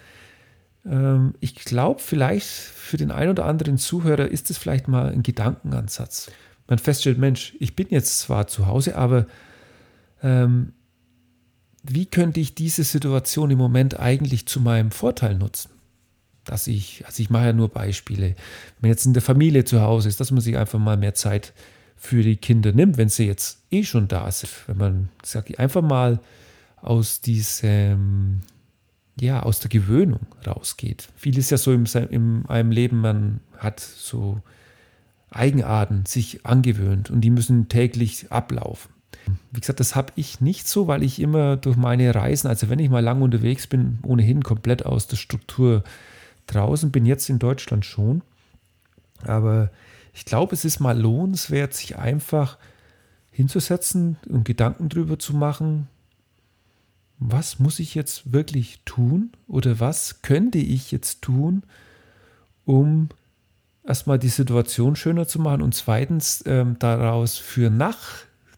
ähm, 0.85 1.35
ich 1.39 1.55
glaube, 1.55 2.01
vielleicht 2.01 2.49
für 2.49 2.97
den 2.97 3.13
einen 3.13 3.31
oder 3.31 3.45
anderen 3.45 3.79
Zuhörer 3.79 4.27
ist 4.27 4.51
es 4.51 4.59
vielleicht 4.59 4.89
mal 4.89 5.13
ein 5.13 5.23
Gedankenansatz. 5.23 6.33
Man 6.67 6.81
feststellt, 6.81 7.17
Mensch, 7.17 7.55
ich 7.61 7.77
bin 7.77 7.87
jetzt 7.91 8.19
zwar 8.19 8.49
zu 8.49 8.67
Hause, 8.67 8.97
aber 8.97 9.27
ähm, 10.21 10.73
wie 11.85 12.07
könnte 12.07 12.41
ich 12.41 12.57
diese 12.57 12.83
Situation 12.83 13.53
im 13.53 13.59
Moment 13.59 14.01
eigentlich 14.01 14.47
zu 14.47 14.59
meinem 14.59 14.91
Vorteil 14.91 15.37
nutzen? 15.37 15.71
Dass 16.43 16.67
ich, 16.67 17.05
also 17.07 17.23
ich 17.23 17.31
mache 17.31 17.45
ja 17.45 17.53
nur 17.53 17.69
Beispiele. 17.69 18.31
Wenn 18.31 18.81
man 18.81 18.91
jetzt 18.91 19.07
in 19.07 19.13
der 19.13 19.23
Familie 19.23 19.65
zu 19.65 19.81
Hause 19.81 20.09
ist, 20.09 20.19
dass 20.19 20.33
man 20.33 20.41
sich 20.41 20.57
einfach 20.57 20.81
mal 20.81 20.97
mehr 20.97 21.15
Zeit 21.15 21.53
für 21.95 22.25
die 22.25 22.35
Kinder 22.35 22.73
nimmt, 22.73 22.97
wenn 22.97 23.11
sie 23.11 23.29
jetzt 23.29 23.61
eh 23.71 23.85
schon 23.85 24.09
da 24.09 24.29
sind. 24.33 24.51
Wenn 24.67 24.77
man 24.77 25.09
sagt, 25.23 25.57
einfach 25.61 25.83
mal 25.83 26.19
aus 26.85 27.21
diesem, 27.21 28.43
ja, 29.19 29.43
aus 29.43 29.61
der 29.61 29.71
Gewöhnung 29.71 30.27
rausgeht. 30.47 31.09
Viel 31.17 31.39
ist 31.39 31.51
ja 31.51 31.57
so 31.57 31.73
im, 31.73 31.87
in 32.11 32.45
einem 32.47 32.71
Leben, 32.71 33.01
man 33.01 33.41
hat 33.57 33.81
so 33.81 34.41
Eigenarten 35.31 36.07
sich 36.07 36.47
angewöhnt 36.47 37.11
und 37.11 37.23
die 37.23 37.31
müssen 37.31 37.69
täglich 37.69 38.31
ablaufen. 38.31 38.93
Wie 39.51 39.61
gesagt, 39.61 39.81
das 39.81 39.97
habe 39.97 40.13
ich 40.17 40.41
nicht 40.41 40.69
so, 40.69 40.87
weil 40.87 41.03
ich 41.03 41.21
immer 41.21 41.57
durch 41.57 41.77
meine 41.77 42.15
Reisen, 42.15 42.49
also 42.49 42.69
wenn 42.69 42.79
ich 42.79 42.91
mal 42.91 43.03
lang 43.03 43.23
unterwegs 43.23 43.67
bin, 43.67 43.99
ohnehin 44.03 44.43
komplett 44.43 44.85
aus 44.85 45.07
der 45.07 45.17
Struktur 45.17 45.83
draußen 46.47 46.93
bin, 46.93 47.07
jetzt 47.07 47.31
in 47.31 47.39
Deutschland 47.39 47.85
schon. 47.85 48.23
Aber 49.23 49.71
ich 50.13 50.25
glaube, 50.27 50.55
es 50.55 50.65
ist 50.65 50.81
mal 50.81 50.99
lohnenswert, 50.99 51.73
sich 51.73 51.97
einfach 51.97 52.59
hinzusetzen 53.31 54.19
und 54.29 54.45
Gedanken 54.45 54.89
drüber 54.89 55.19
zu 55.19 55.35
machen, 55.35 55.89
was 57.19 57.59
muss 57.59 57.79
ich 57.79 57.95
jetzt 57.95 58.33
wirklich 58.33 58.81
tun 58.85 59.33
oder 59.47 59.81
was 59.81 60.23
könnte 60.23 60.59
ich 60.59 60.91
jetzt 60.93 61.23
tun, 61.23 61.63
um 62.65 63.09
erstmal 63.87 64.19
die 64.19 64.29
Situation 64.29 64.97
schöner 64.97 65.27
zu 65.27 65.39
machen 65.39 65.63
und 65.63 65.75
zweitens 65.75 66.43
ähm, 66.47 66.77
daraus 66.79 67.37
für 67.37 67.71
nach 67.71 68.01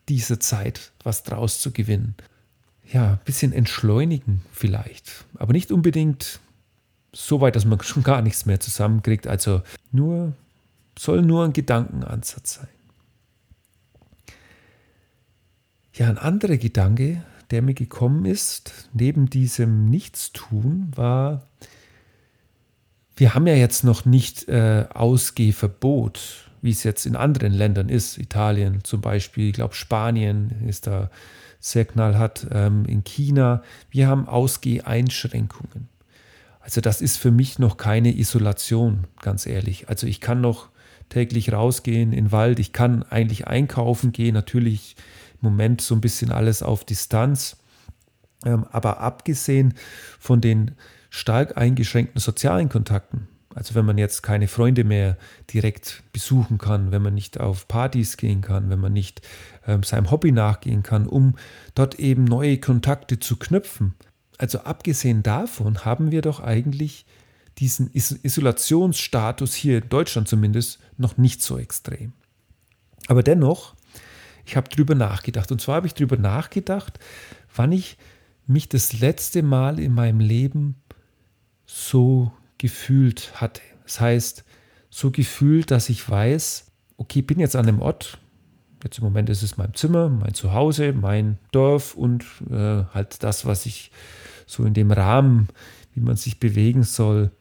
dieser 0.09 0.41
Zeit 0.41 0.93
was 1.03 1.23
draus 1.23 1.61
zu 1.61 1.73
gewinnen. 1.73 2.15
Ja, 2.93 3.13
ein 3.13 3.21
bisschen 3.25 3.53
entschleunigen 3.53 4.43
vielleicht, 4.53 5.25
aber 5.35 5.53
nicht 5.53 5.73
unbedingt 5.73 6.41
so 7.13 7.41
weit, 7.41 7.57
dass 7.57 7.65
man 7.65 7.81
schon 7.83 8.03
gar 8.03 8.23
nichts 8.23 8.47
mehr 8.47 8.61
zusammenkriegt. 8.61 9.27
Also 9.27 9.63
nur, 9.91 10.35
soll 10.99 11.23
nur 11.23 11.45
ein 11.45 11.53
Gedankenansatz 11.53 12.55
sein. 12.55 12.69
Ja, 15.95 16.09
ein 16.09 16.19
anderer 16.19 16.59
Gedanke, 16.59 17.23
der 17.51 17.63
mir 17.63 17.75
gekommen 17.75 18.25
ist, 18.25 18.89
neben 18.93 19.31
diesem 19.31 19.87
Nichtstun, 19.87 20.91
war, 20.95 21.47
wir 23.17 23.35
haben 23.35 23.47
ja 23.47 23.55
jetzt 23.55 23.85
noch 23.85 24.05
nicht 24.05 24.49
äh, 24.49 24.87
Ausgehverbot, 24.93 26.51
wie 26.63 26.71
es 26.71 26.83
jetzt 26.83 27.07
in 27.07 27.17
anderen 27.17 27.53
Ländern 27.53 27.89
ist. 27.89 28.19
Italien 28.19 28.85
zum 28.85 29.01
Beispiel, 29.01 29.49
ich 29.49 29.55
glaube 29.55 29.75
Spanien 29.75 30.67
ist 30.67 30.87
da 30.87 31.11
sehr 31.61 31.85
knallhart, 31.85 32.47
ähm, 32.51 32.85
in 32.87 33.05
China. 33.05 33.63
Wir 33.91 34.09
haben 34.09 34.29
Ausgeheinschränkungen. 34.29 35.89
Also 36.61 36.81
das 36.81 37.01
ist 37.01 37.17
für 37.17 37.31
mich 37.31 37.59
noch 37.59 37.77
keine 37.77 38.17
Isolation, 38.17 39.07
ganz 39.23 39.47
ehrlich. 39.47 39.89
Also 39.89 40.07
ich 40.07 40.21
kann 40.21 40.41
noch 40.41 40.69
täglich 41.09 41.53
rausgehen 41.53 42.13
in 42.13 42.25
den 42.27 42.33
Wald, 42.33 42.59
ich 42.59 42.73
kann 42.73 43.05
eigentlich 43.05 43.47
einkaufen 43.47 44.11
gehen, 44.13 44.35
natürlich 44.35 44.97
Moment 45.41 45.81
so 45.81 45.95
ein 45.95 46.01
bisschen 46.01 46.33
alles 46.33 46.63
auf 46.63 46.85
Distanz. 46.85 47.57
Ähm, 48.45 48.67
aber 48.71 49.01
abgesehen 49.01 49.75
von 50.19 50.41
den 50.41 50.73
stark 51.11 51.57
eingeschränkten 51.57 52.21
sozialen 52.21 52.69
Kontakten, 52.69 53.29
also 53.55 53.75
wenn 53.75 53.87
man 53.87 53.97
jetzt 53.97 54.23
keine 54.23 54.49
Freunde 54.49 54.85
mehr 54.85 55.17
direkt 55.53 56.03
besuchen 56.13 56.59
kann, 56.59 56.93
wenn 56.93 57.01
man 57.01 57.15
nicht 57.15 57.41
auf 57.41 57.67
Partys 57.69 58.19
gehen 58.19 58.43
kann, 58.43 58.69
wenn 58.69 58.81
man 58.81 58.93
nicht 58.93 59.23
ähm, 59.67 59.83
seinem 59.83 60.11
Hobby 60.11 60.31
nachgehen 60.31 60.83
kann, 60.83 61.07
um 61.07 61.37
dort 61.75 61.99
eben 61.99 62.25
neue 62.25 62.59
Kontakte 62.59 63.19
zu 63.19 63.37
knüpfen, 63.37 63.95
also 64.39 64.61
abgesehen 64.61 65.23
davon 65.23 65.85
haben 65.85 66.11
wir 66.11 66.21
doch 66.21 66.41
eigentlich 66.41 67.07
diesen 67.59 67.91
Isolationsstatus 67.95 69.55
hier 69.55 69.79
in 69.79 69.89
Deutschland 69.89 70.29
zumindest 70.29 70.79
noch 70.99 71.17
nicht 71.17 71.43
so 71.43 71.59
extrem. 71.59 72.13
Aber 73.09 73.23
dennoch, 73.23 73.75
ich 74.47 74.57
habe 74.57 74.69
drüber 74.69 74.95
nachgedacht. 74.95 75.51
Und 75.51 75.61
zwar 75.61 75.77
habe 75.77 75.87
ich 75.87 75.95
drüber 75.95 76.17
nachgedacht, 76.17 76.99
wann 77.55 77.73
ich 77.73 77.99
mich 78.47 78.69
das 78.69 79.01
letzte 79.01 79.43
Mal 79.43 79.81
in 79.81 79.93
meinem 79.93 80.21
Leben 80.21 80.77
so 81.67 82.33
gefühlt 82.59 83.41
hatte. 83.41 83.61
Das 83.85 84.01
heißt, 84.01 84.45
so 84.89 85.11
gefühlt, 85.11 85.71
dass 85.71 85.89
ich 85.89 86.09
weiß, 86.09 86.67
okay, 86.97 87.21
ich 87.21 87.27
bin 87.27 87.41
jetzt 87.41 87.57
an 87.57 87.67
einem 87.67 87.83
Ort, 87.83 88.19
jetzt 88.85 88.99
im 88.99 89.05
Moment 89.05 89.29
ist 89.29 89.43
es 89.43 89.57
mein 89.57 89.75
Zimmer, 89.75 90.09
mein 90.09 90.35
Zuhause, 90.35 90.93
mein 90.93 91.39
Dorf 91.51 91.95
und 91.95 92.25
äh, 92.51 92.85
halt 92.95 93.23
das, 93.23 93.47
was 93.47 93.67
ich 93.67 93.91
so 94.47 94.65
in 94.65 94.75
dem 94.75 94.93
Rahmen, 94.93 95.49
wie 95.93 96.01
man 96.01 96.17
sich 96.17 96.39
bewegen 96.39 96.85
soll, 96.85 97.33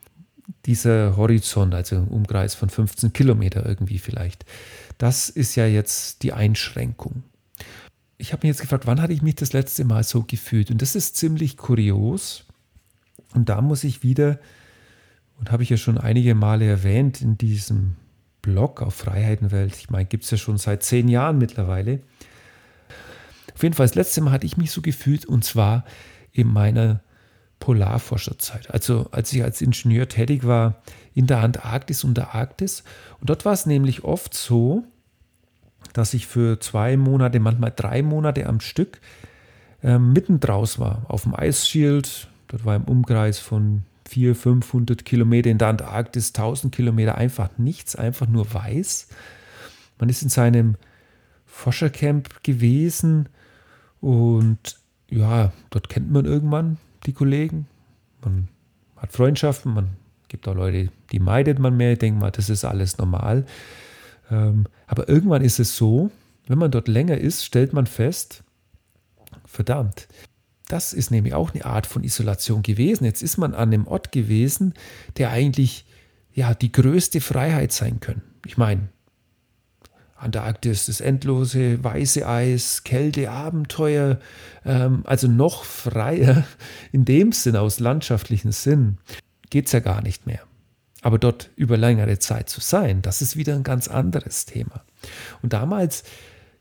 dieser 0.65 1.15
Horizont, 1.17 1.73
also 1.73 1.97
ein 1.97 2.07
Umkreis 2.07 2.55
von 2.55 2.69
15 2.69 3.13
Kilometer 3.13 3.65
irgendwie 3.65 3.99
vielleicht, 3.99 4.45
das 4.97 5.29
ist 5.29 5.55
ja 5.55 5.65
jetzt 5.65 6.23
die 6.23 6.33
Einschränkung. 6.33 7.23
Ich 8.17 8.31
habe 8.31 8.45
mich 8.45 8.55
jetzt 8.55 8.61
gefragt, 8.61 8.87
wann 8.87 9.01
hatte 9.01 9.13
ich 9.13 9.21
mich 9.21 9.35
das 9.35 9.53
letzte 9.53 9.83
Mal 9.83 10.03
so 10.03 10.23
gefühlt? 10.23 10.71
Und 10.71 10.81
das 10.81 10.95
ist 10.95 11.17
ziemlich 11.17 11.57
kurios. 11.57 12.45
Und 13.33 13.49
da 13.49 13.61
muss 13.61 13.83
ich 13.83 14.03
wieder, 14.03 14.39
und 15.37 15.51
habe 15.51 15.63
ich 15.63 15.69
ja 15.69 15.77
schon 15.77 15.97
einige 15.97 16.35
Male 16.35 16.65
erwähnt 16.65 17.21
in 17.21 17.37
diesem 17.37 17.95
Blog 18.41 18.81
auf 18.81 18.95
Freiheitenwelt, 18.95 19.75
ich 19.75 19.89
meine, 19.89 20.05
gibt 20.05 20.23
es 20.23 20.31
ja 20.31 20.37
schon 20.37 20.57
seit 20.57 20.83
zehn 20.83 21.07
Jahren 21.07 21.37
mittlerweile. 21.37 21.99
Auf 23.53 23.63
jeden 23.63 23.73
Fall, 23.73 23.87
das 23.87 23.95
letzte 23.95 24.21
Mal 24.21 24.31
hatte 24.31 24.45
ich 24.45 24.55
mich 24.55 24.71
so 24.71 24.81
gefühlt, 24.81 25.25
und 25.25 25.43
zwar 25.43 25.83
in 26.31 26.47
meiner 26.47 27.01
Polarforscherzeit. 27.59 28.71
Also 28.71 29.07
als 29.11 29.31
ich 29.33 29.43
als 29.43 29.61
Ingenieur 29.61 30.07
tätig 30.07 30.45
war 30.45 30.81
in 31.13 31.27
der 31.27 31.39
Antarktis 31.39 32.03
und 32.03 32.15
der 32.15 32.35
Arktis. 32.35 32.83
Und 33.19 33.29
dort 33.29 33.45
war 33.45 33.53
es 33.53 33.65
nämlich 33.65 34.03
oft 34.03 34.33
so, 34.33 34.83
dass 35.93 36.13
ich 36.13 36.27
für 36.27 36.59
zwei 36.59 36.97
Monate, 36.97 37.39
manchmal 37.39 37.73
drei 37.75 38.01
Monate 38.01 38.47
am 38.47 38.59
Stück 38.59 38.99
äh, 39.81 39.97
mitten 39.97 40.39
draus 40.39 40.79
war, 40.79 41.05
auf 41.07 41.23
dem 41.23 41.35
Eisschild. 41.35 42.27
Dort 42.47 42.65
war 42.65 42.75
im 42.75 42.83
Umkreis 42.83 43.39
von 43.39 43.83
400, 44.07 44.37
500 44.37 45.05
Kilometer 45.05 45.49
in 45.49 45.57
der 45.57 45.69
Antarktis, 45.69 46.29
1000 46.29 46.73
Kilometer 46.75 47.15
einfach 47.15 47.49
nichts, 47.57 47.95
einfach 47.95 48.27
nur 48.27 48.53
weiß. 48.53 49.07
Man 49.97 50.09
ist 50.09 50.21
in 50.21 50.29
seinem 50.29 50.75
Forschercamp 51.45 52.43
gewesen 52.43 53.29
und 54.01 54.77
ja, 55.09 55.53
dort 55.69 55.89
kennt 55.89 56.11
man 56.11 56.25
irgendwann 56.25 56.77
die 57.05 57.13
Kollegen. 57.13 57.67
Man 58.23 58.47
hat 58.97 59.11
Freundschaften, 59.11 59.73
man 59.73 59.89
gibt 60.27 60.47
auch 60.47 60.55
Leute, 60.55 60.91
die 61.11 61.19
meidet 61.19 61.59
man 61.59 61.77
mehr. 61.77 61.93
Ich 61.93 61.99
denke 61.99 62.19
mal, 62.19 62.31
das 62.31 62.49
ist 62.49 62.65
alles 62.65 62.97
normal. 62.97 63.45
Ähm, 64.31 64.65
aber 64.87 65.07
irgendwann 65.07 65.43
ist 65.43 65.59
es 65.59 65.75
so, 65.77 66.11
wenn 66.47 66.57
man 66.57 66.71
dort 66.71 66.87
länger 66.87 67.17
ist, 67.17 67.45
stellt 67.45 67.73
man 67.73 67.87
fest, 67.87 68.43
verdammt, 69.45 70.07
das 70.67 70.93
ist 70.93 71.11
nämlich 71.11 71.33
auch 71.33 71.53
eine 71.53 71.65
Art 71.65 71.85
von 71.85 72.03
Isolation 72.03 72.63
gewesen. 72.63 73.05
Jetzt 73.05 73.21
ist 73.21 73.37
man 73.37 73.53
an 73.53 73.73
einem 73.73 73.87
Ort 73.87 74.11
gewesen, 74.11 74.73
der 75.17 75.29
eigentlich 75.29 75.85
ja 76.33 76.53
die 76.53 76.71
größte 76.71 77.21
Freiheit 77.21 77.71
sein 77.71 77.99
können. 77.99 78.23
Ich 78.45 78.57
meine, 78.57 78.89
Antarktis, 80.25 80.87
das 80.87 81.01
endlose 81.01 81.83
weiße 81.83 82.27
Eis, 82.27 82.83
Kälte, 82.83 83.31
Abenteuer, 83.31 84.19
ähm, 84.65 85.03
also 85.05 85.27
noch 85.27 85.63
freier 85.63 86.43
in 86.91 87.05
dem 87.05 87.31
Sinn, 87.31 87.55
aus 87.55 87.79
landschaftlichen 87.79 88.51
Sinn, 88.51 88.97
geht 89.49 89.67
es 89.67 89.71
ja 89.71 89.79
gar 89.79 90.01
nicht 90.01 90.25
mehr. 90.25 90.41
Aber 91.01 91.19
dort 91.19 91.51
über 91.55 91.77
längere 91.77 92.17
Zeit 92.19 92.49
zu 92.49 92.61
sein, 92.61 93.01
das 93.01 93.21
ist 93.21 93.37
wieder 93.37 93.55
ein 93.55 93.63
ganz 93.63 93.87
anderes 93.87 94.45
Thema. 94.45 94.83
Und 95.41 95.53
damals 95.53 96.03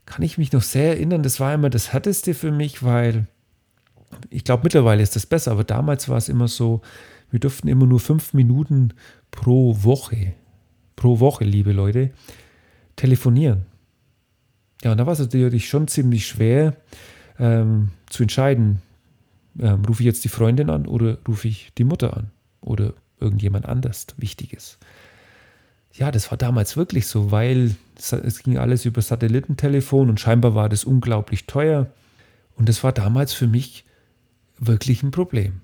kann 0.06 0.22
ich 0.22 0.36
mich 0.36 0.52
noch 0.52 0.62
sehr 0.62 0.90
erinnern, 0.90 1.22
das 1.22 1.40
war 1.40 1.54
immer 1.54 1.70
das 1.70 1.92
Härteste 1.92 2.34
für 2.34 2.52
mich, 2.52 2.82
weil 2.82 3.26
ich 4.30 4.44
glaube, 4.44 4.64
mittlerweile 4.64 5.02
ist 5.02 5.16
das 5.16 5.26
besser, 5.26 5.52
aber 5.52 5.64
damals 5.64 6.08
war 6.08 6.18
es 6.18 6.28
immer 6.28 6.46
so, 6.46 6.82
wir 7.30 7.40
durften 7.40 7.68
immer 7.68 7.86
nur 7.86 8.00
fünf 8.00 8.34
Minuten 8.34 8.92
pro 9.30 9.82
Woche, 9.82 10.34
pro 10.94 11.20
Woche, 11.20 11.44
liebe 11.44 11.72
Leute, 11.72 12.12
telefonieren. 12.96 13.66
Ja, 14.82 14.92
und 14.92 14.98
da 14.98 15.06
war 15.06 15.14
es 15.14 15.18
natürlich 15.18 15.68
schon 15.68 15.88
ziemlich 15.88 16.26
schwer 16.26 16.76
ähm, 17.38 17.88
zu 18.10 18.22
entscheiden, 18.22 18.82
ähm, 19.58 19.84
rufe 19.84 20.02
ich 20.02 20.06
jetzt 20.06 20.24
die 20.24 20.28
Freundin 20.28 20.70
an 20.70 20.86
oder 20.86 21.18
rufe 21.26 21.48
ich 21.48 21.72
die 21.78 21.84
Mutter 21.84 22.16
an 22.16 22.30
oder 22.60 22.94
irgendjemand 23.20 23.66
anders 23.66 24.06
Wichtiges. 24.16 24.78
Ja, 25.92 26.10
das 26.10 26.30
war 26.30 26.38
damals 26.38 26.76
wirklich 26.76 27.06
so, 27.06 27.30
weil 27.30 27.76
es, 27.96 28.42
ging 28.42 28.58
alles 28.58 28.84
über 28.84 29.00
Satellitentelefon 29.00 30.10
und 30.10 30.18
scheinbar 30.18 30.54
war 30.54 30.68
das 30.68 30.84
unglaublich 30.84 31.46
teuer. 31.46 31.86
Und 32.56 32.68
das 32.68 32.82
war 32.82 32.92
damals 32.92 33.32
für 33.32 33.46
mich 33.46 33.84
wirklich 34.58 35.02
ein 35.02 35.12
Problem. 35.12 35.60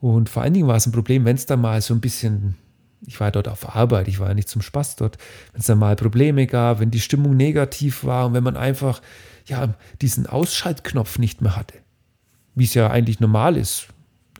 Und 0.00 0.28
vor 0.28 0.42
allen 0.42 0.52
Dingen 0.52 0.68
war 0.68 0.76
es 0.76 0.86
ein 0.86 0.92
Problem, 0.92 1.24
wenn 1.24 1.36
es 1.36 1.46
da 1.46 1.56
mal 1.56 1.80
so 1.80 1.94
ein 1.94 2.00
bisschen 2.00 2.56
ich 3.06 3.20
war 3.20 3.30
dort 3.30 3.48
auf 3.48 3.74
Arbeit, 3.74 4.08
ich 4.08 4.18
war 4.18 4.28
ja 4.28 4.34
nicht 4.34 4.48
zum 4.48 4.62
Spaß 4.62 4.96
dort. 4.96 5.18
Wenn 5.52 5.60
es 5.60 5.66
dann 5.66 5.78
mal 5.78 5.96
Probleme 5.96 6.46
gab, 6.46 6.80
wenn 6.80 6.90
die 6.90 7.00
Stimmung 7.00 7.36
negativ 7.36 8.04
war 8.04 8.26
und 8.26 8.34
wenn 8.34 8.44
man 8.44 8.56
einfach 8.56 9.02
ja, 9.46 9.74
diesen 10.00 10.26
Ausschaltknopf 10.26 11.18
nicht 11.18 11.40
mehr 11.40 11.56
hatte, 11.56 11.78
wie 12.54 12.64
es 12.64 12.74
ja 12.74 12.90
eigentlich 12.90 13.20
normal 13.20 13.56
ist. 13.56 13.88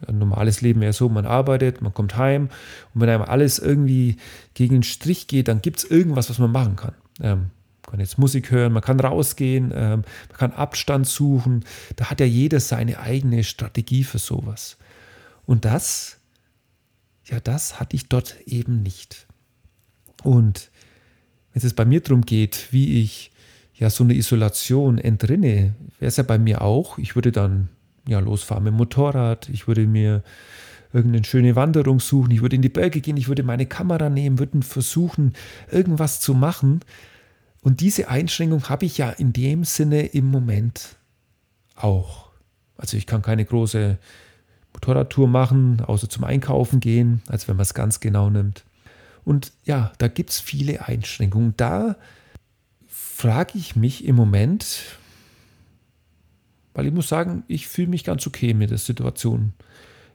Ein 0.07 0.19
normales 0.19 0.61
Leben 0.61 0.81
wäre 0.81 0.93
so, 0.93 1.09
man 1.09 1.27
arbeitet, 1.27 1.81
man 1.81 1.95
kommt 1.95 2.17
heim 2.17 2.49
und 2.95 3.01
wenn 3.01 3.09
einem 3.09 3.23
alles 3.23 3.59
irgendwie 3.59 4.17
gegen 4.55 4.77
den 4.77 4.83
Strich 4.83 5.29
geht, 5.29 5.49
dann 5.49 5.63
gibt 5.63 5.79
es 5.79 5.85
irgendwas, 5.85 6.29
was 6.29 6.39
man 6.39 6.51
machen 6.51 6.77
kann. 6.77 6.95
Ähm, 7.21 7.51
man 7.87 7.91
kann 7.93 8.01
jetzt 8.01 8.19
Musik 8.19 8.51
hören, 8.51 8.73
man 8.73 8.83
kann 8.83 8.99
rausgehen, 8.99 9.73
ähm, 9.75 10.03
man 10.29 10.39
kann 10.39 10.53
Abstand 10.53 11.07
suchen. 11.07 11.65
Da 11.97 12.11
hat 12.11 12.21
ja 12.21 12.27
jeder 12.27 12.59
seine 12.59 12.99
eigene 12.99 13.45
Strategie 13.45 14.05
für 14.05 14.19
sowas. 14.19 14.77
Und 15.47 15.65
das 15.65 16.19
ja, 17.25 17.41
das 17.41 17.79
hatte 17.81 17.97
ich 17.97 18.09
dort 18.09 18.37
eben 18.47 18.83
nicht. 18.83 19.27
Und 20.23 20.71
wenn 21.53 21.63
es 21.65 21.75
bei 21.75 21.85
mir 21.85 22.01
darum 22.01 22.23
geht, 22.23 22.69
wie 22.73 23.03
ich 23.03 23.31
ja 23.75 23.91
so 23.91 24.05
eine 24.05 24.15
Isolation 24.15 24.99
entrinne, 24.99 25.75
wäre 25.99 26.09
es 26.09 26.17
ja 26.17 26.23
bei 26.23 26.39
mir 26.39 26.63
auch, 26.63 26.99
ich 26.99 27.15
würde 27.15 27.33
dann 27.33 27.69
ja 28.07 28.19
losfahren 28.21 28.65
mit 28.65 28.73
dem 28.73 28.77
Motorrad, 28.77 29.49
ich 29.49 29.67
würde 29.67 29.87
mir 29.87 30.23
irgendeine 30.93 31.25
schöne 31.25 31.57
Wanderung 31.57 32.01
suchen, 32.01 32.31
ich 32.33 32.43
würde 32.43 32.57
in 32.57 32.63
die 32.63 32.69
Berge 32.69 33.01
gehen, 33.01 33.17
ich 33.17 33.29
würde 33.29 33.43
meine 33.43 33.67
Kamera 33.67 34.11
nehmen, 34.11 34.39
würde 34.39 34.63
versuchen, 34.63 35.33
irgendwas 35.71 36.21
zu 36.21 36.35
machen. 36.35 36.81
Und 37.63 37.81
diese 37.81 38.09
Einschränkung 38.09 38.69
habe 38.69 38.87
ich 38.87 38.99
ja 38.99 39.11
in 39.11 39.33
dem 39.33 39.65
Sinne 39.65 40.07
im 40.07 40.31
Moment 40.31 40.97
auch. 41.77 42.31
Also 42.77 42.97
ich 42.97 43.07
kann 43.07 43.23
keine 43.23 43.45
große 43.45 43.99
Motorradtour 44.75 45.29
machen, 45.29 45.81
außer 45.81 46.09
zum 46.09 46.25
Einkaufen 46.25 46.81
gehen, 46.81 47.23
als 47.29 47.49
wenn 47.49 47.57
man 47.57 47.63
es 47.63 47.75
ganz 47.75 48.01
genau 48.01 48.31
nimmt. 48.31 48.65
Und 49.25 49.53
ja, 49.65 49.93
da 49.99 50.09
gibt 50.09 50.31
es 50.31 50.41
viele 50.41 50.87
Einschränkungen. 50.87 51.55
Da 51.57 51.97
frage 52.89 53.59
ich 53.59 53.77
mich 53.77 54.05
im 54.05 54.17
Moment, 54.17 54.97
weil 56.75 56.87
ich 56.87 56.93
muss 56.93 57.09
sagen, 57.09 57.45
ich 57.47 57.69
fühle 57.69 57.89
mich 57.89 58.05
ganz 58.05 58.27
okay 58.27 58.55
mit 58.55 58.71
der 58.71 58.79
Situation. 58.79 59.53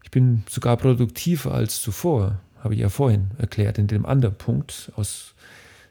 Ich 0.04 0.12
bin 0.12 0.44
sogar 0.50 0.78
produktiver 0.78 1.54
als 1.54 1.82
zuvor, 1.82 2.40
habe 2.64 2.74
ich 2.74 2.80
ja 2.82 2.90
vorhin 2.90 3.32
erklärt, 3.38 3.78
in 3.78 3.88
dem 3.88 4.06
anderen 4.06 4.36
Punkt 4.36 4.92
aus 4.96 5.36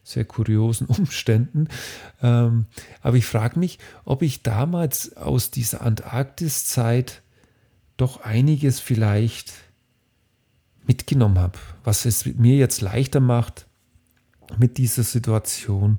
sehr 0.02 0.24
kuriosen 0.24 0.86
Umständen. 0.98 1.68
Ähm, 2.22 2.66
aber 3.02 3.16
ich 3.16 3.26
frage 3.26 3.58
mich, 3.58 3.78
ob 4.04 4.22
ich 4.22 4.42
damals 4.42 5.16
aus 5.16 5.50
dieser 5.50 5.82
Antarktiszeit 5.82 7.22
doch 7.96 8.22
einiges 8.22 8.80
vielleicht 8.80 9.52
mitgenommen 10.86 11.38
habe, 11.38 11.58
was 11.84 12.04
es 12.04 12.26
mir 12.26 12.56
jetzt 12.56 12.80
leichter 12.80 13.20
macht, 13.20 13.66
mit 14.58 14.78
dieser 14.78 15.02
Situation 15.02 15.98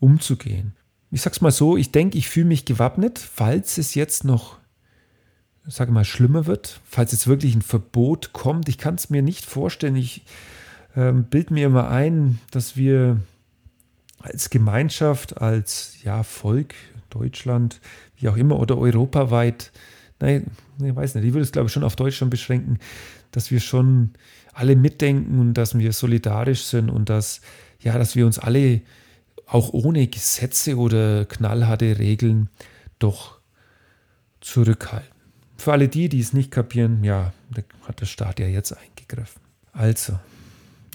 umzugehen. 0.00 0.74
Ich 1.10 1.22
sag's 1.22 1.40
mal 1.40 1.52
so, 1.52 1.76
ich 1.76 1.92
denke, 1.92 2.18
ich 2.18 2.28
fühle 2.28 2.46
mich 2.46 2.64
gewappnet, 2.64 3.18
falls 3.18 3.78
es 3.78 3.94
jetzt 3.94 4.24
noch, 4.24 4.58
sage 5.64 5.92
mal, 5.92 6.04
schlimmer 6.04 6.46
wird, 6.46 6.80
falls 6.88 7.12
jetzt 7.12 7.28
wirklich 7.28 7.54
ein 7.54 7.62
Verbot 7.62 8.32
kommt. 8.32 8.68
Ich 8.68 8.78
kann 8.78 8.96
es 8.96 9.08
mir 9.08 9.22
nicht 9.22 9.46
vorstellen. 9.46 9.96
Ich 9.96 10.24
äh, 10.94 11.12
bild 11.12 11.50
mir 11.50 11.66
immer 11.66 11.88
ein, 11.88 12.40
dass 12.50 12.76
wir 12.76 13.20
als 14.18 14.50
Gemeinschaft, 14.50 15.40
als 15.40 16.02
ja, 16.02 16.22
Volk, 16.24 16.74
Deutschland, 17.10 17.80
wie 18.16 18.28
auch 18.28 18.36
immer, 18.36 18.58
oder 18.58 18.76
europaweit, 18.76 19.70
nein, 20.20 20.50
ich 20.82 20.94
weiß 20.94 21.14
nicht, 21.14 21.24
ich 21.24 21.32
würde 21.32 21.44
es 21.44 21.52
glaube 21.52 21.66
ich 21.66 21.72
schon 21.72 21.84
auf 21.84 21.96
Deutschland 21.96 22.30
beschränken, 22.30 22.78
dass 23.32 23.50
wir 23.50 23.60
schon 23.60 24.10
alle 24.52 24.76
mitdenken 24.76 25.38
und 25.38 25.54
dass 25.54 25.78
wir 25.78 25.92
solidarisch 25.92 26.64
sind 26.64 26.88
und 26.88 27.10
dass, 27.10 27.42
ja, 27.80 27.98
dass 27.98 28.16
wir 28.16 28.24
uns 28.24 28.38
alle 28.38 28.80
auch 29.46 29.72
ohne 29.72 30.06
Gesetze 30.06 30.76
oder 30.76 31.26
knallharte 31.26 31.98
Regeln 31.98 32.48
doch 32.98 33.38
zurückhalten. 34.40 35.14
Für 35.58 35.72
alle 35.72 35.88
die, 35.88 36.08
die 36.08 36.20
es 36.20 36.32
nicht 36.32 36.50
kapieren, 36.50 37.04
ja, 37.04 37.32
da 37.50 37.62
hat 37.86 38.00
der 38.00 38.06
Staat 38.06 38.40
ja 38.40 38.46
jetzt 38.46 38.72
eingegriffen. 38.72 39.42
Also, 39.72 40.18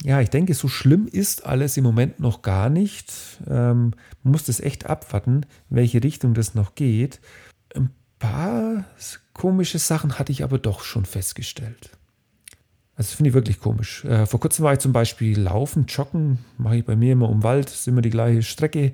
ja, 0.04 0.20
ich 0.20 0.30
denke, 0.30 0.54
so 0.54 0.68
schlimm 0.68 1.06
ist 1.06 1.46
alles 1.46 1.76
im 1.76 1.84
Moment 1.84 2.18
noch 2.18 2.42
gar 2.42 2.68
nicht. 2.68 3.12
Ähm, 3.46 3.92
man 4.22 4.32
muss 4.32 4.44
das 4.44 4.60
echt 4.60 4.86
abwarten, 4.86 5.46
welche 5.70 6.02
Richtung 6.02 6.34
das 6.34 6.54
noch 6.54 6.74
geht. 6.74 7.20
Paar 8.22 8.84
komische 9.32 9.80
Sachen 9.80 10.16
hatte 10.16 10.30
ich 10.30 10.44
aber 10.44 10.58
doch 10.58 10.84
schon 10.84 11.04
festgestellt. 11.04 11.90
Also 12.94 13.08
das 13.08 13.14
finde 13.14 13.30
ich 13.30 13.34
wirklich 13.34 13.58
komisch. 13.58 14.04
Äh, 14.04 14.26
vor 14.26 14.38
kurzem 14.38 14.64
war 14.64 14.74
ich 14.74 14.78
zum 14.78 14.92
Beispiel 14.92 15.36
laufen, 15.40 15.86
joggen, 15.88 16.38
mache 16.56 16.76
ich 16.76 16.84
bei 16.84 16.94
mir 16.94 17.14
immer 17.14 17.28
um 17.28 17.42
Wald, 17.42 17.68
ist 17.68 17.88
immer 17.88 18.00
die 18.00 18.10
gleiche 18.10 18.42
Strecke. 18.42 18.92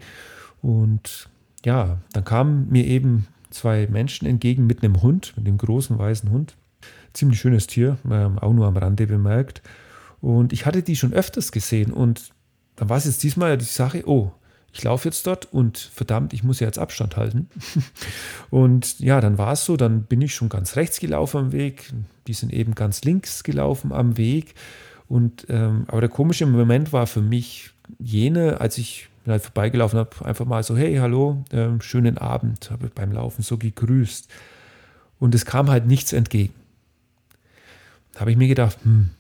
Und 0.63 1.29
ja, 1.63 1.99
dann 2.15 2.25
kamen 2.25 2.71
mir 2.71 2.87
eben 2.87 3.27
zwei 3.51 3.87
Menschen 3.89 4.27
entgegen 4.27 4.67
mit 4.67 4.83
einem 4.83 5.03
Hund, 5.03 5.35
mit 5.37 5.47
dem 5.47 5.59
großen 5.59 5.99
weißen 5.99 6.31
Hund. 6.31 6.57
Ziemlich 7.13 7.39
schönes 7.39 7.67
Tier, 7.67 7.99
ähm, 8.11 8.39
auch 8.39 8.55
nur 8.55 8.67
am 8.67 8.79
Rande 8.79 9.07
bemerkt. 9.07 9.61
Und 10.23 10.55
ich 10.55 10.65
hatte 10.65 10.83
die 10.83 10.97
schon 10.97 11.13
öfters 11.13 11.53
gesehen 11.53 11.93
und 11.93 12.31
dann 12.77 12.89
war 12.89 12.97
es 12.97 13.05
jetzt 13.05 13.23
diesmal 13.23 13.59
die 13.59 13.67
Sache, 13.67 14.05
oh, 14.07 14.33
ich 14.73 14.85
laufe 14.85 15.09
jetzt 15.09 15.27
dort 15.27 15.53
und 15.53 15.79
verdammt, 15.79 16.33
ich 16.33 16.45
muss 16.45 16.61
ja 16.61 16.67
jetzt 16.67 16.79
Abstand 16.79 17.17
halten. 17.17 17.49
und 18.51 19.01
ja, 19.01 19.21
dann 19.21 19.39
war 19.39 19.53
es 19.53 19.65
so, 19.65 19.77
dann 19.77 20.03
bin 20.03 20.21
ich 20.21 20.35
schon 20.35 20.49
ganz 20.49 20.77
rechts 20.77 21.01
gelaufen 21.01 21.39
am 21.39 21.53
Weg, 21.53 21.93
die 22.27 22.35
sind 22.35 22.53
eben 22.53 22.75
ganz 22.75 23.03
links 23.03 23.43
gelaufen 23.43 23.93
am 23.93 24.17
Weg. 24.17 24.55
Und 25.09 25.47
ähm, 25.49 25.85
aber 25.89 26.01
der 26.01 26.11
komische 26.11 26.45
Moment 26.45 26.93
war 26.93 27.07
für 27.07 27.23
mich 27.23 27.71
jene, 27.99 28.61
als 28.61 28.77
ich 28.77 29.09
halt 29.27 29.43
vorbeigelaufen 29.43 29.99
habe, 29.99 30.25
einfach 30.25 30.45
mal 30.45 30.63
so, 30.63 30.77
hey, 30.77 30.97
hallo, 30.97 31.45
ähm, 31.51 31.81
schönen 31.81 32.19
Abend, 32.19 32.71
habe 32.71 32.91
beim 32.95 33.13
Laufen 33.13 33.43
so 33.43 33.57
gegrüßt. 33.57 34.29
Und 35.19 35.35
es 35.35 35.45
kam 35.45 35.71
halt 35.71 35.87
nichts 35.87 36.13
entgegen. 36.13 36.55
Da 38.13 38.21
habe 38.21 38.31
ich 38.31 38.37
mir 38.37 38.49
gedacht, 38.49 38.79
hm, 38.83 39.11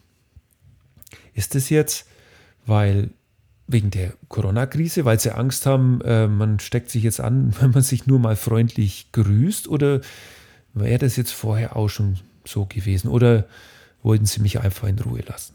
ist 1.34 1.54
das 1.54 1.70
jetzt, 1.70 2.06
weil 2.66 3.10
wegen 3.68 3.90
der 3.90 4.14
Corona-Krise, 4.28 5.04
weil 5.04 5.20
sie 5.20 5.30
Angst 5.30 5.66
haben, 5.66 6.00
äh, 6.00 6.26
man 6.26 6.58
steckt 6.58 6.90
sich 6.90 7.02
jetzt 7.02 7.20
an, 7.20 7.54
wenn 7.60 7.70
man 7.70 7.82
sich 7.82 8.06
nur 8.06 8.18
mal 8.18 8.34
freundlich 8.34 9.12
grüßt? 9.12 9.68
Oder 9.68 10.00
wäre 10.74 10.98
das 10.98 11.16
jetzt 11.16 11.32
vorher 11.32 11.76
auch 11.76 11.88
schon 11.88 12.18
so 12.44 12.64
gewesen? 12.66 13.08
Oder 13.08 13.46
wollten 14.02 14.26
sie 14.26 14.40
mich 14.40 14.60
einfach 14.60 14.88
in 14.88 14.98
Ruhe 14.98 15.20
lassen? 15.20 15.54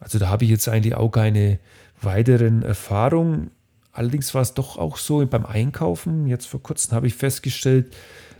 Also 0.00 0.18
da 0.18 0.28
habe 0.28 0.44
ich 0.44 0.50
jetzt 0.50 0.68
eigentlich 0.68 0.96
auch 0.96 1.10
keine 1.10 1.58
weiteren 2.02 2.62
Erfahrungen. 2.62 3.50
Allerdings 3.92 4.34
war 4.34 4.42
es 4.42 4.54
doch 4.54 4.76
auch 4.76 4.96
so 4.98 5.24
beim 5.24 5.46
Einkaufen. 5.46 6.26
Jetzt 6.26 6.46
vor 6.46 6.62
kurzem 6.62 6.92
habe 6.92 7.06
ich 7.06 7.14
festgestellt, 7.14 7.94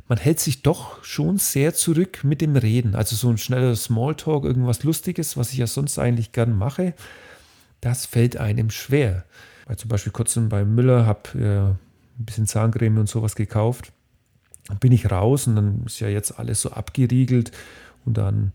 man 0.09 0.19
hält 0.19 0.41
sich 0.41 0.63
doch 0.63 1.03
schon 1.03 1.39
sehr 1.39 1.73
zurück 1.73 2.25
mit 2.25 2.41
dem 2.41 2.57
Reden. 2.57 2.95
Also 2.95 3.17
so 3.17 3.31
ein 3.31 3.39
schneller 3.39 3.75
Smalltalk, 3.77 4.45
irgendwas 4.45 4.83
Lustiges, 4.83 5.37
was 5.37 5.53
ich 5.53 5.59
ja 5.59 5.67
sonst 5.67 5.99
eigentlich 5.99 6.33
gern 6.33 6.59
mache, 6.59 6.93
das 7.85 8.07
fällt 8.07 8.37
einem 8.37 8.71
schwer. 8.71 9.25
Weil 9.67 9.77
zum 9.77 9.89
Beispiel 9.89 10.13
kurzem 10.13 10.49
beim 10.49 10.75
Müller 10.75 11.07
habe 11.07 11.39
äh, 11.39 11.71
ein 11.71 12.25
bisschen 12.25 12.47
Zahncreme 12.47 12.99
und 12.99 13.09
sowas 13.09 13.35
gekauft. 13.35 13.93
Dann 14.69 14.79
bin 14.79 14.93
ich 14.93 15.11
raus 15.11 15.47
und 15.47 15.57
dann 15.57 15.83
ist 15.87 16.01
ja 16.01 16.09
jetzt 16.09 16.39
alles 16.39 16.63
so 16.63 16.71
abgeriegelt 16.71 17.53
und 18.05 18.17
dann, 18.17 18.53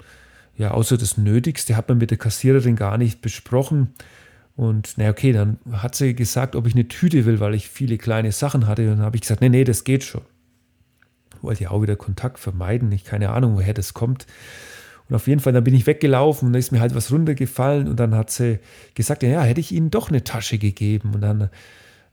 ja, 0.56 0.72
außer 0.72 0.98
das 0.98 1.18
Nötigste 1.18 1.76
hat 1.76 1.88
man 1.88 2.00
mit 2.00 2.12
der 2.12 2.18
Kassiererin 2.18 2.76
gar 2.76 2.98
nicht 2.98 3.22
besprochen. 3.22 3.94
Und 4.56 4.94
na 4.98 5.10
okay, 5.10 5.32
dann 5.32 5.58
hat 5.72 5.96
sie 5.96 6.16
gesagt, 6.16 6.56
ob 6.56 6.68
ich 6.68 6.74
eine 6.74 6.88
Tüte 6.88 7.26
will, 7.26 7.40
weil 7.40 7.54
ich 7.54 7.70
viele 7.70 7.98
kleine 7.98 8.32
Sachen 8.32 8.68
hatte. 8.68 8.84
Und 8.84 8.98
dann 8.98 9.06
habe 9.06 9.16
ich 9.16 9.22
gesagt, 9.22 9.42
nee, 9.42 9.50
nee, 9.50 9.64
das 9.64 9.84
geht 9.84 10.04
schon 10.04 10.22
wollte 11.42 11.64
ja 11.64 11.72
auch 11.72 11.82
wieder 11.82 11.96
Kontakt 11.96 12.40
vermeiden. 12.40 12.92
Ich 12.92 13.04
keine 13.04 13.30
Ahnung, 13.30 13.56
woher 13.56 13.74
das 13.74 13.94
kommt. 13.94 14.26
Und 15.10 15.16
auf 15.16 15.28
jeden 15.28 15.40
Fall, 15.40 15.54
dann 15.54 15.64
bin 15.64 15.74
ich 15.74 15.88
weggelaufen 15.88 16.48
und 16.48 16.54
da 16.54 16.60
ist 16.60 16.72
mir 16.72 16.80
halt 16.80 16.94
was 16.94 17.12
runtergefallen 17.12 17.88
und 17.88 18.00
dann 18.00 18.14
hat 18.14 18.30
sie 18.30 18.60
gesagt, 18.94 19.24
ja, 19.24 19.42
hätte 19.42 19.60
ich 19.60 19.72
ihnen 19.72 19.90
doch 19.90 20.10
eine 20.10 20.24
Tasche 20.24 20.60
gegeben. 20.60 21.16
Und 21.16 21.22
dann, 21.22 21.50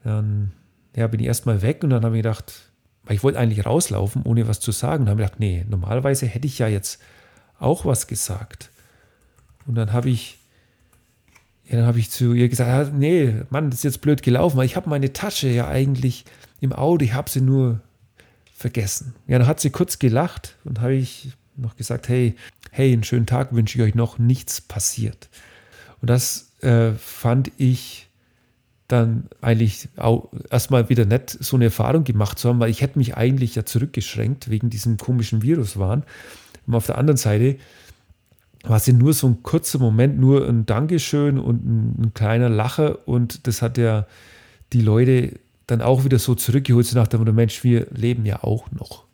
dann 0.02 0.52
ja, 0.94 1.06
bin 1.06 1.20
ich 1.20 1.26
erstmal 1.26 1.60
weg 1.60 1.84
und 1.84 1.90
dann 1.90 2.04
habe 2.04 2.16
ich 2.16 2.22
gedacht, 2.22 2.70
weil 3.04 3.16
ich 3.16 3.22
wollte 3.22 3.38
eigentlich 3.38 3.66
rauslaufen, 3.66 4.22
ohne 4.22 4.48
was 4.48 4.60
zu 4.60 4.72
sagen. 4.72 5.02
Und 5.02 5.06
dann 5.06 5.12
habe 5.12 5.22
ich 5.22 5.26
gedacht, 5.26 5.40
nee, 5.40 5.66
normalerweise 5.68 6.26
hätte 6.26 6.46
ich 6.46 6.58
ja 6.58 6.68
jetzt 6.68 7.00
auch 7.58 7.84
was 7.84 8.06
gesagt. 8.06 8.70
Und 9.66 9.74
dann 9.74 9.92
habe 9.92 10.08
ich, 10.08 10.38
ja, 11.68 11.76
dann 11.76 11.86
habe 11.86 11.98
ich 11.98 12.10
zu 12.10 12.32
ihr 12.32 12.48
gesagt, 12.48 12.94
nee, 12.94 13.34
Mann, 13.50 13.68
das 13.68 13.80
ist 13.80 13.84
jetzt 13.84 14.00
blöd 14.00 14.22
gelaufen, 14.22 14.56
weil 14.56 14.66
ich 14.66 14.76
habe 14.76 14.88
meine 14.88 15.12
Tasche 15.12 15.48
ja 15.48 15.68
eigentlich 15.68 16.24
im 16.60 16.72
Auto, 16.72 17.04
ich 17.04 17.12
habe 17.12 17.28
sie 17.28 17.42
nur 17.42 17.80
vergessen. 18.54 19.14
Ja, 19.26 19.38
dann 19.38 19.46
hat 19.46 19.60
sie 19.60 19.68
kurz 19.68 19.98
gelacht 19.98 20.56
und 20.64 20.80
habe 20.80 20.94
ich 20.94 21.32
noch 21.56 21.76
gesagt, 21.76 22.08
hey, 22.08 22.36
hey, 22.70 22.92
einen 22.92 23.04
schönen 23.04 23.26
Tag 23.26 23.54
wünsche 23.54 23.78
ich 23.78 23.84
euch 23.84 23.94
noch, 23.94 24.18
nichts 24.18 24.60
passiert. 24.60 25.28
Und 26.00 26.10
das 26.10 26.52
äh, 26.60 26.92
fand 26.92 27.50
ich 27.56 28.08
dann 28.88 29.24
eigentlich 29.40 29.88
auch 29.96 30.28
erstmal 30.50 30.88
wieder 30.88 31.04
nett, 31.04 31.36
so 31.40 31.56
eine 31.56 31.66
Erfahrung 31.66 32.04
gemacht 32.04 32.38
zu 32.38 32.48
haben, 32.48 32.60
weil 32.60 32.70
ich 32.70 32.82
hätte 32.82 32.98
mich 32.98 33.16
eigentlich 33.16 33.54
ja 33.54 33.64
zurückgeschränkt 33.64 34.48
wegen 34.48 34.70
diesem 34.70 34.96
komischen 34.96 35.42
Viruswahn. 35.42 36.04
Und 36.66 36.74
auf 36.74 36.86
der 36.86 36.98
anderen 36.98 37.16
Seite 37.16 37.56
war 38.62 38.76
es 38.76 38.86
ja 38.86 38.92
nur 38.92 39.12
so 39.12 39.28
ein 39.28 39.42
kurzer 39.42 39.78
Moment, 39.78 40.18
nur 40.18 40.48
ein 40.48 40.66
Dankeschön 40.66 41.38
und 41.38 41.64
ein, 41.64 42.02
ein 42.02 42.14
kleiner 42.14 42.48
Lacher 42.48 43.06
und 43.08 43.46
das 43.46 43.62
hat 43.62 43.78
ja 43.78 44.06
die 44.72 44.80
Leute 44.80 45.38
dann 45.66 45.82
auch 45.82 46.04
wieder 46.04 46.18
so 46.18 46.34
zurückgeholt, 46.34 46.86
so 46.86 46.96
nach 46.96 47.08
dem 47.08 47.22
Mensch, 47.34 47.64
wir 47.64 47.86
leben 47.90 48.24
ja 48.24 48.42
auch 48.42 48.70
noch. 48.70 49.05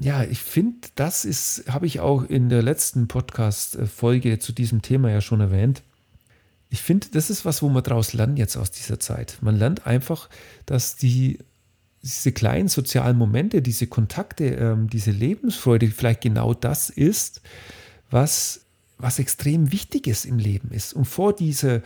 Ja, 0.00 0.22
ich 0.22 0.40
finde, 0.40 0.88
das 0.94 1.24
ist, 1.24 1.64
habe 1.68 1.86
ich 1.86 2.00
auch 2.00 2.22
in 2.22 2.48
der 2.48 2.62
letzten 2.62 3.08
Podcast-Folge 3.08 4.38
zu 4.38 4.52
diesem 4.52 4.80
Thema 4.80 5.10
ja 5.10 5.20
schon 5.20 5.40
erwähnt. 5.40 5.82
Ich 6.70 6.82
finde, 6.82 7.08
das 7.12 7.30
ist 7.30 7.44
was, 7.44 7.62
wo 7.62 7.68
man 7.68 7.82
daraus 7.82 8.12
lernt 8.12 8.38
jetzt 8.38 8.56
aus 8.56 8.70
dieser 8.70 9.00
Zeit. 9.00 9.38
Man 9.40 9.56
lernt 9.56 9.86
einfach, 9.86 10.28
dass 10.66 10.96
die, 10.96 11.38
diese 12.02 12.30
kleinen 12.30 12.68
sozialen 12.68 13.16
Momente, 13.16 13.60
diese 13.60 13.88
Kontakte, 13.88 14.44
ähm, 14.44 14.88
diese 14.88 15.10
Lebensfreude 15.10 15.88
vielleicht 15.88 16.20
genau 16.20 16.54
das 16.54 16.90
ist, 16.90 17.40
was, 18.10 18.60
was 18.98 19.18
extrem 19.18 19.72
wichtig 19.72 20.06
ist 20.06 20.26
im 20.26 20.38
Leben 20.38 20.70
ist. 20.70 20.92
Und 20.92 21.06
vor 21.06 21.34
dieser 21.34 21.82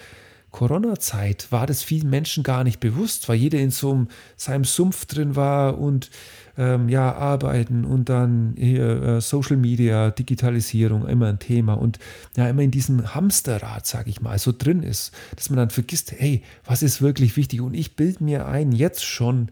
Corona-Zeit 0.51 1.51
war 1.51 1.66
das 1.66 1.83
vielen 1.83 2.11
Menschen 2.11 2.42
gar 2.42 2.62
nicht 2.62 2.79
bewusst, 2.79 3.29
weil 3.29 3.37
jeder 3.37 3.59
in 3.59 3.70
so 3.70 3.92
einem, 3.92 4.09
seinem 4.37 4.64
Sumpf 4.64 5.07
drin 5.07 5.35
war 5.35 5.79
und 5.79 6.11
ähm, 6.59 6.88
ja, 6.88 7.15
arbeiten 7.15 7.85
und 7.85 8.09
dann 8.09 8.55
hier 8.59 9.03
äh, 9.03 9.21
Social 9.21 9.57
Media, 9.57 10.11
Digitalisierung, 10.11 11.07
immer 11.07 11.29
ein 11.29 11.38
Thema 11.38 11.75
und 11.75 11.99
ja, 12.37 12.49
immer 12.49 12.62
in 12.62 12.71
diesem 12.71 13.15
Hamsterrad, 13.15 13.87
sage 13.87 14.11
ich 14.11 14.21
mal, 14.21 14.38
so 14.38 14.53
drin 14.57 14.83
ist, 14.83 15.12
dass 15.37 15.51
man 15.51 15.57
dann 15.57 15.71
vergisst, 15.71 16.12
hey, 16.12 16.43
was 16.65 16.83
ist 16.83 17.01
wirklich 17.01 17.37
wichtig? 17.37 17.61
Und 17.61 17.75
ich 17.75 17.97
bilde 17.97 18.23
mir 18.23 18.47
ein, 18.47 18.73
jetzt 18.73 19.05
schon, 19.05 19.51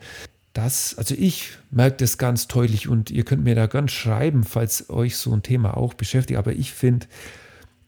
dass, 0.52 0.96
also 0.98 1.14
ich 1.16 1.50
merke 1.70 1.98
das 1.98 2.18
ganz 2.18 2.48
deutlich 2.48 2.88
und 2.88 3.10
ihr 3.10 3.24
könnt 3.24 3.44
mir 3.44 3.54
da 3.54 3.66
ganz 3.66 3.92
schreiben, 3.92 4.44
falls 4.44 4.90
euch 4.90 5.16
so 5.16 5.32
ein 5.32 5.42
Thema 5.42 5.76
auch 5.76 5.94
beschäftigt, 5.94 6.38
aber 6.38 6.52
ich 6.52 6.72
finde, 6.72 7.06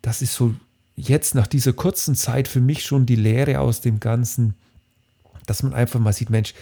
das 0.00 0.22
ist 0.22 0.34
so 0.34 0.54
jetzt 0.96 1.34
nach 1.34 1.46
dieser 1.46 1.72
kurzen 1.72 2.14
Zeit 2.14 2.48
für 2.48 2.60
mich 2.60 2.84
schon 2.84 3.06
die 3.06 3.16
Lehre 3.16 3.60
aus 3.60 3.80
dem 3.80 4.00
Ganzen, 4.00 4.54
dass 5.46 5.62
man 5.62 5.74
einfach 5.74 6.00
mal 6.00 6.12
sieht, 6.12 6.30
Mensch, 6.30 6.54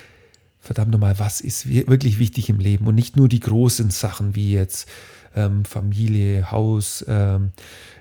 verdammt 0.61 0.93
nochmal, 0.93 1.19
was 1.19 1.41
ist 1.41 1.69
wirklich 1.69 2.19
wichtig 2.19 2.49
im 2.49 2.59
Leben 2.59 2.87
und 2.87 2.95
nicht 2.95 3.17
nur 3.17 3.29
die 3.29 3.41
großen 3.41 3.91
Sachen 3.91 4.35
wie 4.35 4.53
jetzt 4.53 4.89
ähm, 5.35 5.65
Familie, 5.65 6.51
Haus, 6.51 7.05
ähm, 7.09 7.53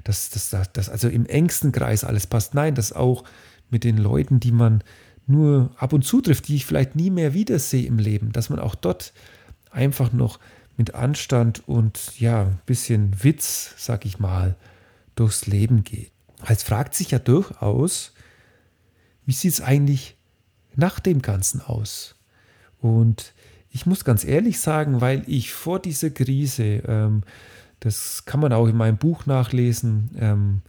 dass 0.03 0.29
das, 0.29 0.49
das, 0.49 0.71
das 0.73 0.89
also 0.89 1.07
im 1.07 1.25
engsten 1.25 1.71
Kreis 1.71 2.03
alles 2.03 2.27
passt. 2.27 2.53
Nein, 2.53 2.75
das 2.75 2.91
auch 2.93 3.23
mit 3.69 3.83
den 3.83 3.97
Leuten, 3.97 4.39
die 4.39 4.51
man 4.51 4.83
nur 5.25 5.71
ab 5.77 5.93
und 5.93 6.03
zu 6.03 6.21
trifft, 6.21 6.47
die 6.47 6.55
ich 6.55 6.65
vielleicht 6.65 6.95
nie 6.95 7.11
mehr 7.11 7.33
wiedersehe 7.33 7.85
im 7.85 7.99
Leben, 7.99 8.31
dass 8.31 8.49
man 8.49 8.59
auch 8.59 8.75
dort 8.75 9.13
einfach 9.71 10.11
noch 10.11 10.39
mit 10.75 10.95
Anstand 10.95 11.67
und 11.67 12.19
ja, 12.19 12.43
ein 12.43 12.59
bisschen 12.65 13.23
Witz, 13.23 13.75
sag 13.77 14.05
ich 14.05 14.19
mal, 14.19 14.55
durchs 15.15 15.45
Leben 15.45 15.83
geht. 15.83 16.11
Es 16.47 16.63
fragt 16.63 16.95
sich 16.95 17.11
ja 17.11 17.19
durchaus, 17.19 18.13
wie 19.25 19.33
sieht 19.33 19.53
es 19.53 19.61
eigentlich 19.61 20.15
nach 20.75 20.99
dem 20.99 21.21
Ganzen 21.21 21.61
aus? 21.61 22.15
Und 22.81 23.33
ich 23.71 23.85
muss 23.85 24.05
ganz 24.05 24.23
ehrlich 24.23 24.59
sagen, 24.59 25.01
weil 25.01 25.23
ich 25.27 25.53
vor 25.53 25.79
dieser 25.79 26.09
Krise, 26.09 26.81
ähm, 26.87 27.23
das 27.79 28.25
kann 28.25 28.39
man 28.39 28.53
auch 28.53 28.67
in 28.67 28.77
meinem 28.77 28.97
Buch 28.97 29.25
nachlesen, 29.25 30.11
ähm, 30.19 30.61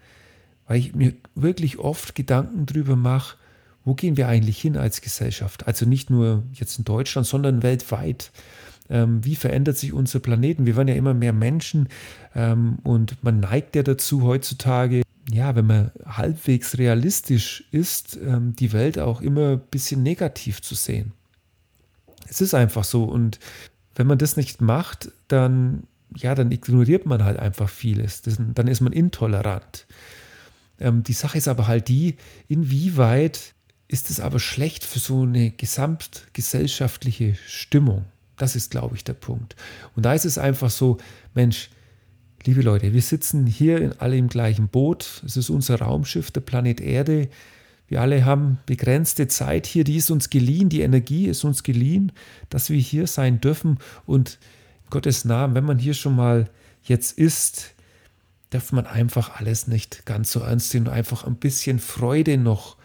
weil 0.66 0.78
ich 0.78 0.94
mir 0.94 1.14
wirklich 1.34 1.78
oft 1.78 2.14
Gedanken 2.14 2.66
darüber 2.66 2.96
mache, 2.96 3.36
wo 3.84 3.94
gehen 3.94 4.16
wir 4.16 4.28
eigentlich 4.28 4.60
hin 4.60 4.76
als 4.76 5.00
Gesellschaft? 5.00 5.66
Also 5.66 5.86
nicht 5.86 6.10
nur 6.10 6.44
jetzt 6.52 6.78
in 6.78 6.84
Deutschland, 6.84 7.26
sondern 7.26 7.62
weltweit. 7.62 8.30
Ähm, 8.88 9.24
wie 9.24 9.36
verändert 9.36 9.78
sich 9.78 9.92
unser 9.92 10.20
Planeten? 10.20 10.66
Wir 10.66 10.76
werden 10.76 10.88
ja 10.88 10.94
immer 10.94 11.14
mehr 11.14 11.32
Menschen 11.32 11.88
ähm, 12.34 12.78
und 12.82 13.22
man 13.24 13.40
neigt 13.40 13.76
ja 13.76 13.82
dazu 13.82 14.22
heutzutage, 14.22 15.02
ja, 15.30 15.54
wenn 15.54 15.66
man 15.66 15.90
halbwegs 16.04 16.76
realistisch 16.76 17.64
ist, 17.70 18.16
ähm, 18.16 18.54
die 18.56 18.72
Welt 18.72 18.98
auch 18.98 19.22
immer 19.22 19.52
ein 19.52 19.60
bisschen 19.70 20.02
negativ 20.02 20.60
zu 20.60 20.74
sehen. 20.74 21.12
Es 22.30 22.40
ist 22.40 22.54
einfach 22.54 22.84
so. 22.84 23.04
Und 23.04 23.38
wenn 23.94 24.06
man 24.06 24.18
das 24.18 24.36
nicht 24.36 24.60
macht, 24.60 25.10
dann, 25.28 25.84
ja, 26.16 26.34
dann 26.34 26.52
ignoriert 26.52 27.04
man 27.04 27.24
halt 27.24 27.38
einfach 27.38 27.68
vieles. 27.68 28.22
Das, 28.22 28.38
dann 28.38 28.68
ist 28.68 28.80
man 28.80 28.92
intolerant. 28.92 29.86
Ähm, 30.78 31.02
die 31.02 31.12
Sache 31.12 31.36
ist 31.36 31.48
aber 31.48 31.66
halt 31.66 31.88
die, 31.88 32.16
inwieweit 32.48 33.54
ist 33.88 34.08
es 34.08 34.20
aber 34.20 34.38
schlecht 34.38 34.84
für 34.84 35.00
so 35.00 35.22
eine 35.22 35.50
gesamtgesellschaftliche 35.50 37.34
Stimmung. 37.46 38.04
Das 38.36 38.54
ist, 38.56 38.70
glaube 38.70 38.94
ich, 38.94 39.04
der 39.04 39.14
Punkt. 39.14 39.56
Und 39.96 40.06
da 40.06 40.14
ist 40.14 40.24
es 40.24 40.38
einfach 40.38 40.70
so, 40.70 40.98
Mensch, 41.34 41.70
liebe 42.44 42.62
Leute, 42.62 42.92
wir 42.92 43.02
sitzen 43.02 43.46
hier 43.46 43.96
alle 43.98 44.16
im 44.16 44.28
gleichen 44.28 44.68
Boot. 44.68 45.22
Es 45.26 45.36
ist 45.36 45.50
unser 45.50 45.80
Raumschiff, 45.80 46.30
der 46.30 46.40
Planet 46.40 46.80
Erde. 46.80 47.28
Wir 47.90 48.00
alle 48.00 48.24
haben 48.24 48.58
begrenzte 48.66 49.26
Zeit 49.26 49.66
hier, 49.66 49.82
die 49.82 49.96
ist 49.96 50.12
uns 50.12 50.30
geliehen, 50.30 50.68
die 50.68 50.82
Energie 50.82 51.26
ist 51.26 51.42
uns 51.42 51.64
geliehen, 51.64 52.12
dass 52.48 52.70
wir 52.70 52.78
hier 52.78 53.08
sein 53.08 53.40
dürfen. 53.40 53.78
Und 54.06 54.38
in 54.84 54.90
Gottes 54.90 55.24
Namen, 55.24 55.56
wenn 55.56 55.64
man 55.64 55.80
hier 55.80 55.94
schon 55.94 56.14
mal 56.14 56.48
jetzt 56.84 57.18
ist, 57.18 57.74
darf 58.50 58.70
man 58.70 58.86
einfach 58.86 59.40
alles 59.40 59.66
nicht 59.66 60.06
ganz 60.06 60.30
so 60.30 60.38
ernst 60.38 60.72
nehmen 60.72 60.86
und 60.86 60.92
einfach 60.92 61.24
ein 61.24 61.34
bisschen 61.34 61.80
Freude 61.80 62.38
noch 62.38 62.76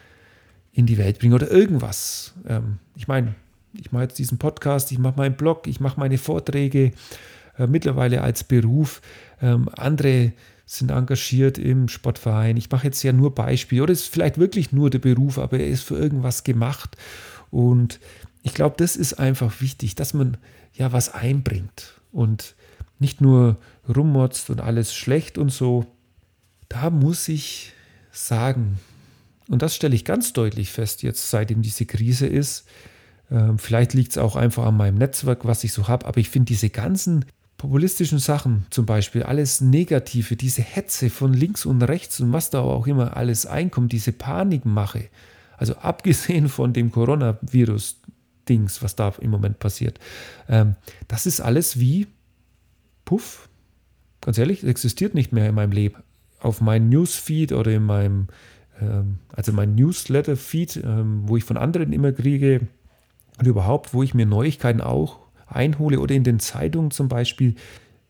in 0.73 0.87
die 0.87 0.97
Welt 0.97 1.19
bringen 1.19 1.35
oder 1.35 1.51
irgendwas. 1.51 2.33
Ähm, 2.47 2.79
ich 2.95 3.07
meine, 3.07 3.35
ich 3.73 3.91
mache 3.91 4.03
jetzt 4.03 4.17
diesen 4.17 4.39
Podcast, 4.39 4.91
ich 4.91 4.97
mache 4.97 5.17
meinen 5.17 5.37
Blog, 5.37 5.67
ich 5.67 5.79
mache 5.79 5.99
meine 5.99 6.17
Vorträge 6.17 6.93
äh, 7.59 7.67
mittlerweile 7.67 8.23
als 8.23 8.43
Beruf. 8.43 9.03
Ähm, 9.39 9.69
andere 9.77 10.33
sind 10.65 10.91
engagiert 10.91 11.58
im 11.58 11.88
Sportverein. 11.88 12.58
Ich 12.58 12.69
mache 12.71 12.88
jetzt 12.88 13.04
ja 13.04 13.13
nur 13.13 13.36
Beispiele 13.36 13.84
oder 13.84 13.93
es 13.93 14.01
ist 14.01 14.13
vielleicht 14.13 14.38
wirklich 14.38 14.71
nur 14.71 14.89
der 14.89 14.99
Beruf, 14.99 15.38
aber 15.38 15.60
er 15.60 15.67
ist 15.67 15.84
für 15.84 15.95
irgendwas 15.95 16.43
gemacht. 16.43 16.97
Und 17.51 17.99
ich 18.43 18.54
glaube, 18.54 18.75
das 18.78 18.95
ist 18.95 19.13
einfach 19.13 19.62
wichtig, 19.62 19.95
dass 19.95 20.13
man 20.13 20.38
ja 20.73 20.91
was 20.91 21.13
einbringt 21.13 21.99
und 22.12 22.56
nicht 22.99 23.21
nur 23.21 23.58
rummotzt 23.88 24.49
und 24.49 24.62
alles 24.62 24.95
schlecht 24.95 25.38
und 25.38 25.49
so. 25.49 25.86
Da 26.69 26.89
muss 26.89 27.28
ich 27.28 27.73
sagen, 28.12 28.80
und 29.49 29.62
das 29.62 29.75
stelle 29.75 29.95
ich 29.95 30.06
ganz 30.06 30.34
deutlich 30.34 30.71
fest, 30.71 31.04
jetzt 31.04 31.30
seitdem 31.30 31.62
diese 31.62 31.86
Krise 31.86 32.25
ist, 32.25 32.65
ähm, 33.32 33.58
vielleicht 33.58 33.93
liegt 33.93 34.12
es 34.12 34.17
auch 34.17 34.36
einfach 34.36 34.65
an 34.65 34.78
meinem 34.78 34.97
Netzwerk, 34.97 35.45
was 35.45 35.63
ich 35.63 35.73
so 35.73 35.88
habe, 35.88 36.06
aber 36.06 36.19
ich 36.19 36.30
finde 36.30 36.45
diese 36.45 36.69
ganzen 36.69 37.25
populistischen 37.57 38.19
Sachen 38.19 38.65
zum 38.69 38.85
Beispiel, 38.85 39.23
alles 39.23 39.61
Negative, 39.61 40.35
diese 40.35 40.61
Hetze 40.61 41.09
von 41.09 41.33
links 41.33 41.65
und 41.65 41.81
rechts 41.81 42.19
und 42.19 42.33
was 42.33 42.49
da 42.49 42.59
auch 42.59 42.87
immer 42.87 43.15
alles 43.15 43.45
einkommt, 43.45 43.91
diese 43.91 44.11
Panikmache, 44.11 45.09
also 45.57 45.75
abgesehen 45.75 46.49
von 46.49 46.73
dem 46.73 46.91
Coronavirus-Dings, 46.91 48.81
was 48.81 48.95
da 48.95 49.13
im 49.19 49.31
Moment 49.31 49.59
passiert, 49.59 49.99
ähm, 50.49 50.75
das 51.07 51.25
ist 51.25 51.39
alles 51.39 51.79
wie 51.79 52.07
Puff. 53.05 53.47
Ganz 54.21 54.37
ehrlich, 54.37 54.63
existiert 54.63 55.13
nicht 55.13 55.31
mehr 55.31 55.47
in 55.47 55.55
meinem 55.55 55.71
Leben. 55.71 56.03
Auf 56.39 56.59
meinem 56.59 56.89
Newsfeed 56.89 57.53
oder 57.53 57.71
in 57.71 57.83
meinem, 57.83 58.27
ähm, 58.81 59.19
also 59.33 59.53
mein 59.53 59.75
Newsletter-Feed, 59.75 60.77
ähm, 60.77 61.21
wo 61.27 61.37
ich 61.37 61.43
von 61.43 61.57
anderen 61.57 61.93
immer 61.93 62.11
kriege 62.11 62.67
und 63.37 63.45
überhaupt, 63.45 63.93
wo 63.93 64.03
ich 64.03 64.13
mir 64.13 64.25
Neuigkeiten 64.25 64.81
auch 64.81 65.24
einhole 65.47 65.99
oder 65.99 66.15
in 66.15 66.23
den 66.23 66.39
Zeitungen 66.39 66.91
zum 66.91 67.08
Beispiel, 67.08 67.55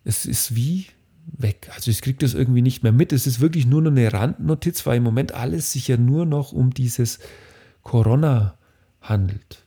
es 0.03 0.25
ist 0.25 0.55
wie 0.55 0.87
weg. 1.25 1.69
Also 1.73 1.91
ich 1.91 2.01
kriege 2.01 2.19
das 2.19 2.33
irgendwie 2.33 2.61
nicht 2.61 2.83
mehr 2.83 2.91
mit. 2.91 3.11
Es 3.11 3.27
ist 3.27 3.39
wirklich 3.39 3.65
nur 3.65 3.81
noch 3.81 3.91
eine 3.91 4.11
Randnotiz, 4.13 4.85
weil 4.85 4.97
im 4.97 5.03
Moment 5.03 5.33
alles 5.33 5.71
sich 5.71 5.87
ja 5.87 5.97
nur 5.97 6.25
noch 6.25 6.51
um 6.51 6.71
dieses 6.71 7.19
Corona 7.81 8.57
handelt. 9.01 9.63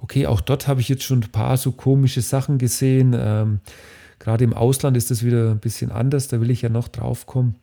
Okay, 0.00 0.26
auch 0.26 0.40
dort 0.40 0.66
habe 0.66 0.80
ich 0.80 0.88
jetzt 0.88 1.04
schon 1.04 1.22
ein 1.22 1.32
paar 1.32 1.56
so 1.56 1.72
komische 1.72 2.22
Sachen 2.22 2.58
gesehen. 2.58 3.14
Ähm, 3.16 3.60
gerade 4.18 4.44
im 4.44 4.54
Ausland 4.54 4.96
ist 4.96 5.10
das 5.10 5.24
wieder 5.24 5.50
ein 5.50 5.60
bisschen 5.60 5.90
anders, 5.90 6.28
da 6.28 6.40
will 6.40 6.50
ich 6.50 6.62
ja 6.62 6.68
noch 6.68 6.88
drauf 6.88 7.26
kommen. 7.26 7.56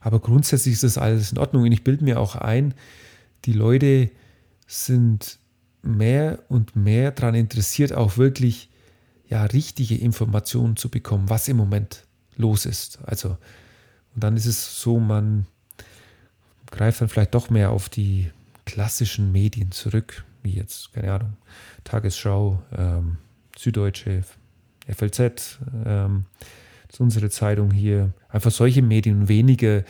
Aber 0.00 0.20
grundsätzlich 0.20 0.74
ist 0.74 0.84
das 0.84 0.98
alles 0.98 1.32
in 1.32 1.38
Ordnung 1.38 1.64
und 1.64 1.72
ich 1.72 1.84
bilde 1.84 2.04
mir 2.04 2.20
auch 2.20 2.36
ein, 2.36 2.74
die 3.44 3.52
Leute 3.52 4.10
sind 4.66 5.38
mehr 5.82 6.40
und 6.48 6.76
mehr 6.76 7.12
daran 7.12 7.34
interessiert, 7.34 7.92
auch 7.92 8.16
wirklich 8.16 8.68
ja, 9.28 9.44
richtige 9.44 9.96
Informationen 9.96 10.76
zu 10.76 10.88
bekommen, 10.88 11.28
was 11.28 11.48
im 11.48 11.56
Moment 11.56 12.04
los 12.36 12.66
ist. 12.66 12.98
Also, 13.04 13.30
und 14.14 14.24
dann 14.24 14.36
ist 14.36 14.46
es 14.46 14.80
so, 14.80 14.98
man 14.98 15.46
greift 16.70 17.00
dann 17.00 17.08
vielleicht 17.08 17.34
doch 17.34 17.50
mehr 17.50 17.70
auf 17.70 17.88
die 17.88 18.30
klassischen 18.64 19.32
Medien 19.32 19.72
zurück, 19.72 20.24
wie 20.42 20.52
jetzt, 20.52 20.92
keine 20.92 21.12
Ahnung, 21.12 21.36
Tagesschau, 21.84 22.62
ähm, 22.76 23.18
Süddeutsche, 23.56 24.22
FLZ, 24.88 25.58
ähm, 25.84 26.26
unsere 26.98 27.28
Zeitung 27.28 27.72
hier. 27.72 28.14
Einfach 28.28 28.50
solche 28.50 28.82
Medien, 28.82 29.28
weniger 29.28 29.84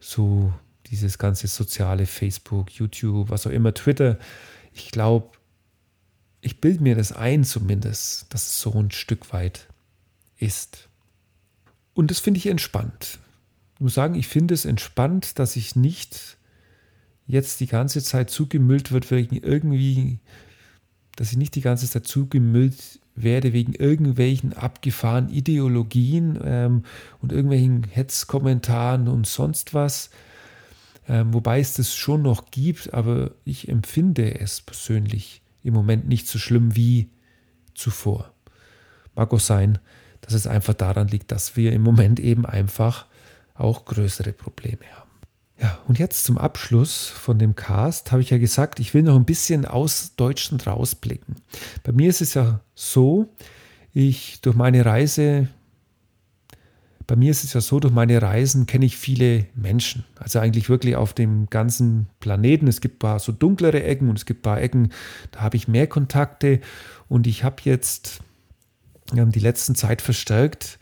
so 0.00 0.52
dieses 0.86 1.18
ganze 1.18 1.48
soziale 1.48 2.06
Facebook, 2.06 2.70
YouTube, 2.72 3.28
was 3.28 3.46
auch 3.46 3.50
immer, 3.50 3.74
Twitter. 3.74 4.18
Ich 4.72 4.90
glaube, 4.90 5.35
ich 6.46 6.60
bilde 6.60 6.80
mir 6.80 6.94
das 6.94 7.10
ein 7.10 7.42
zumindest, 7.42 8.32
dass 8.32 8.46
es 8.46 8.60
so 8.60 8.72
ein 8.72 8.92
Stück 8.92 9.32
weit 9.32 9.66
ist. 10.38 10.88
Und 11.92 12.12
das 12.12 12.20
finde 12.20 12.38
ich 12.38 12.46
entspannt. 12.46 13.18
Ich 13.74 13.80
muss 13.80 13.94
sagen, 13.94 14.14
ich 14.14 14.28
finde 14.28 14.54
es 14.54 14.64
entspannt, 14.64 15.40
dass 15.40 15.56
ich 15.56 15.74
nicht 15.74 16.38
jetzt 17.26 17.58
die 17.58 17.66
ganze 17.66 18.00
Zeit 18.00 18.30
zugemüllt 18.30 18.92
wird 18.92 19.10
wegen 19.10 19.36
irgendwie, 19.36 20.20
dass 21.16 21.32
ich 21.32 21.36
nicht 21.36 21.56
die 21.56 21.62
ganze 21.62 21.90
Zeit 21.90 22.06
zugemüllt 22.06 23.00
werde 23.16 23.52
wegen 23.52 23.72
irgendwelchen 23.72 24.52
abgefahrenen 24.52 25.30
Ideologien 25.30 26.38
ähm, 26.44 26.84
und 27.20 27.32
irgendwelchen 27.32 27.82
Hetzkommentaren 27.82 29.08
und 29.08 29.26
sonst 29.26 29.74
was. 29.74 30.10
Ähm, 31.08 31.34
wobei 31.34 31.58
es 31.58 31.74
das 31.74 31.96
schon 31.96 32.22
noch 32.22 32.52
gibt, 32.52 32.94
aber 32.94 33.32
ich 33.44 33.68
empfinde 33.68 34.38
es 34.38 34.60
persönlich 34.60 35.42
im 35.66 35.74
Moment 35.74 36.08
nicht 36.08 36.28
so 36.28 36.38
schlimm 36.38 36.76
wie 36.76 37.10
zuvor. 37.74 38.32
Mag 39.14 39.32
auch 39.32 39.40
sein, 39.40 39.78
dass 40.20 40.34
es 40.34 40.46
einfach 40.46 40.74
daran 40.74 41.08
liegt, 41.08 41.32
dass 41.32 41.56
wir 41.56 41.72
im 41.72 41.82
Moment 41.82 42.20
eben 42.20 42.46
einfach 42.46 43.06
auch 43.54 43.84
größere 43.84 44.32
Probleme 44.32 44.84
haben. 44.94 45.06
Ja, 45.60 45.78
und 45.88 45.98
jetzt 45.98 46.24
zum 46.24 46.36
Abschluss 46.36 47.06
von 47.06 47.38
dem 47.38 47.56
Cast 47.56 48.12
habe 48.12 48.20
ich 48.20 48.30
ja 48.30 48.38
gesagt, 48.38 48.78
ich 48.78 48.92
will 48.92 49.02
noch 49.02 49.16
ein 49.16 49.24
bisschen 49.24 49.64
aus 49.64 50.14
Deutschland 50.16 50.66
rausblicken. 50.66 51.36
Bei 51.82 51.92
mir 51.92 52.10
ist 52.10 52.20
es 52.20 52.34
ja 52.34 52.60
so, 52.74 53.34
ich 53.94 54.40
durch 54.42 54.54
meine 54.54 54.84
Reise, 54.84 55.48
bei 57.06 57.16
mir 57.16 57.30
ist 57.30 57.44
es 57.44 57.52
ja 57.52 57.60
so, 57.60 57.78
durch 57.78 57.94
meine 57.94 58.20
Reisen 58.20 58.66
kenne 58.66 58.84
ich 58.84 58.96
viele 58.96 59.46
Menschen. 59.54 60.04
Also 60.16 60.40
eigentlich 60.40 60.68
wirklich 60.68 60.96
auf 60.96 61.14
dem 61.14 61.48
ganzen 61.50 62.08
Planeten. 62.18 62.66
Es 62.66 62.80
gibt 62.80 62.96
ein 62.96 62.98
paar 62.98 63.18
so 63.20 63.32
dunklere 63.32 63.82
Ecken 63.82 64.08
und 64.08 64.18
es 64.18 64.26
gibt 64.26 64.40
ein 64.40 64.42
paar 64.42 64.60
Ecken, 64.60 64.90
da 65.30 65.40
habe 65.40 65.56
ich 65.56 65.68
mehr 65.68 65.86
Kontakte. 65.86 66.60
Und 67.08 67.26
ich 67.26 67.44
habe 67.44 67.56
jetzt 67.64 68.20
ähm, 69.16 69.30
die 69.30 69.40
letzten 69.40 69.74
Zeit 69.74 70.02
verstärkt 70.02 70.78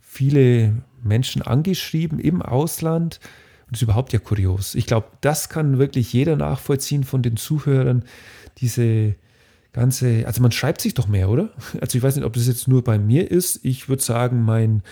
viele 0.00 0.82
Menschen 1.02 1.42
angeschrieben 1.42 2.18
im 2.18 2.42
Ausland, 2.42 3.20
und 3.66 3.72
das 3.72 3.80
ist 3.80 3.82
überhaupt 3.82 4.14
ja 4.14 4.18
kurios. 4.18 4.74
Ich 4.74 4.86
glaube, 4.86 5.08
das 5.20 5.50
kann 5.50 5.78
wirklich 5.78 6.10
jeder 6.14 6.36
nachvollziehen 6.36 7.04
von 7.04 7.22
den 7.22 7.36
Zuhörern. 7.36 8.02
Diese 8.58 9.14
ganze, 9.74 10.26
also 10.26 10.40
man 10.40 10.52
schreibt 10.52 10.80
sich 10.80 10.94
doch 10.94 11.06
mehr, 11.06 11.28
oder? 11.28 11.50
Also 11.80 11.98
ich 11.98 12.02
weiß 12.02 12.16
nicht, 12.16 12.24
ob 12.24 12.32
das 12.32 12.46
jetzt 12.46 12.66
nur 12.66 12.82
bei 12.82 12.98
mir 12.98 13.30
ist. 13.30 13.60
Ich 13.64 13.90
würde 13.90 14.02
sagen, 14.02 14.42
mein 14.42 14.82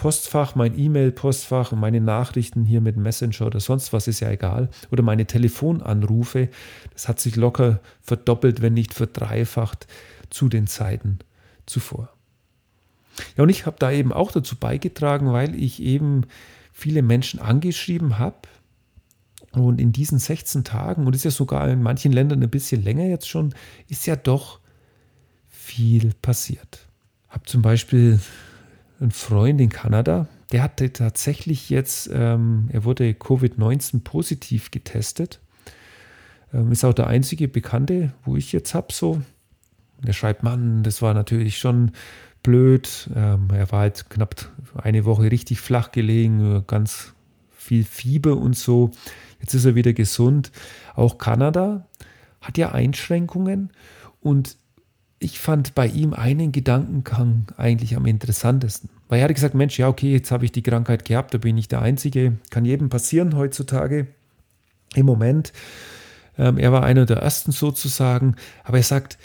Postfach, 0.00 0.54
mein 0.54 0.78
E-Mail-Postfach 0.78 1.72
und 1.72 1.78
meine 1.78 2.00
Nachrichten 2.00 2.64
hier 2.64 2.80
mit 2.80 2.96
Messenger 2.96 3.44
oder 3.48 3.60
sonst 3.60 3.92
was 3.92 4.08
ist 4.08 4.20
ja 4.20 4.30
egal. 4.30 4.70
Oder 4.90 5.02
meine 5.02 5.26
Telefonanrufe, 5.26 6.48
das 6.94 7.06
hat 7.06 7.20
sich 7.20 7.36
locker 7.36 7.80
verdoppelt, 8.00 8.62
wenn 8.62 8.72
nicht 8.72 8.94
verdreifacht 8.94 9.86
zu 10.30 10.48
den 10.48 10.66
Zeiten 10.66 11.18
zuvor. 11.66 12.08
Ja, 13.36 13.42
und 13.42 13.50
ich 13.50 13.66
habe 13.66 13.76
da 13.78 13.92
eben 13.92 14.10
auch 14.10 14.32
dazu 14.32 14.56
beigetragen, 14.56 15.34
weil 15.34 15.54
ich 15.54 15.82
eben 15.82 16.22
viele 16.72 17.02
Menschen 17.02 17.38
angeschrieben 17.38 18.18
habe. 18.18 18.48
Und 19.52 19.82
in 19.82 19.92
diesen 19.92 20.18
16 20.18 20.64
Tagen, 20.64 21.06
und 21.06 21.14
ist 21.14 21.24
ja 21.26 21.30
sogar 21.30 21.68
in 21.68 21.82
manchen 21.82 22.12
Ländern 22.12 22.42
ein 22.42 22.48
bisschen 22.48 22.82
länger 22.82 23.04
jetzt 23.04 23.28
schon, 23.28 23.54
ist 23.86 24.06
ja 24.06 24.16
doch 24.16 24.60
viel 25.50 26.14
passiert. 26.22 26.86
Habe 27.28 27.44
zum 27.44 27.60
Beispiel 27.60 28.18
einen 29.00 29.10
Freund 29.10 29.60
in 29.60 29.70
Kanada, 29.70 30.28
der 30.52 30.62
hatte 30.62 30.92
tatsächlich 30.92 31.70
jetzt, 31.70 32.10
ähm, 32.12 32.68
er 32.72 32.84
wurde 32.84 33.12
Covid-19 33.12 34.02
positiv 34.02 34.70
getestet. 34.70 35.40
Ähm, 36.52 36.72
ist 36.72 36.84
auch 36.84 36.92
der 36.92 37.06
einzige 37.06 37.48
Bekannte, 37.48 38.12
wo 38.24 38.36
ich 38.36 38.52
jetzt 38.52 38.74
habe, 38.74 38.92
so. 38.92 39.22
Der 40.02 40.12
schreibt, 40.12 40.42
Mann, 40.42 40.82
das 40.82 41.02
war 41.02 41.14
natürlich 41.14 41.58
schon 41.58 41.92
blöd. 42.42 43.10
Ähm, 43.14 43.48
er 43.52 43.70
war 43.70 43.80
halt 43.80 44.10
knapp 44.10 44.50
eine 44.74 45.04
Woche 45.04 45.30
richtig 45.30 45.60
flach 45.60 45.92
gelegen, 45.92 46.64
ganz 46.66 47.12
viel 47.50 47.84
Fieber 47.84 48.36
und 48.36 48.56
so. 48.56 48.90
Jetzt 49.40 49.54
ist 49.54 49.64
er 49.64 49.74
wieder 49.74 49.92
gesund. 49.92 50.50
Auch 50.94 51.18
Kanada 51.18 51.86
hat 52.40 52.58
ja 52.58 52.72
Einschränkungen 52.72 53.70
und 54.20 54.56
ich 55.20 55.38
fand 55.38 55.74
bei 55.74 55.86
ihm 55.86 56.14
einen 56.14 56.50
Gedankengang 56.50 57.44
eigentlich 57.58 57.94
am 57.94 58.06
interessantesten. 58.06 58.88
Weil 59.08 59.20
er 59.20 59.24
hat 59.24 59.34
gesagt, 59.34 59.54
Mensch, 59.54 59.78
ja, 59.78 59.86
okay, 59.86 60.10
jetzt 60.10 60.30
habe 60.30 60.46
ich 60.46 60.52
die 60.52 60.62
Krankheit 60.62 61.04
gehabt, 61.04 61.34
da 61.34 61.38
bin 61.38 61.58
ich 61.58 61.68
der 61.68 61.82
Einzige. 61.82 62.38
Kann 62.48 62.64
jedem 62.64 62.88
passieren 62.88 63.36
heutzutage. 63.36 64.06
Im 64.94 65.06
Moment. 65.06 65.52
Ähm, 66.38 66.56
er 66.56 66.72
war 66.72 66.84
einer 66.84 67.04
der 67.04 67.18
ersten 67.18 67.52
sozusagen. 67.52 68.36
Aber 68.64 68.78
er 68.78 68.82
sagt, 68.82 69.18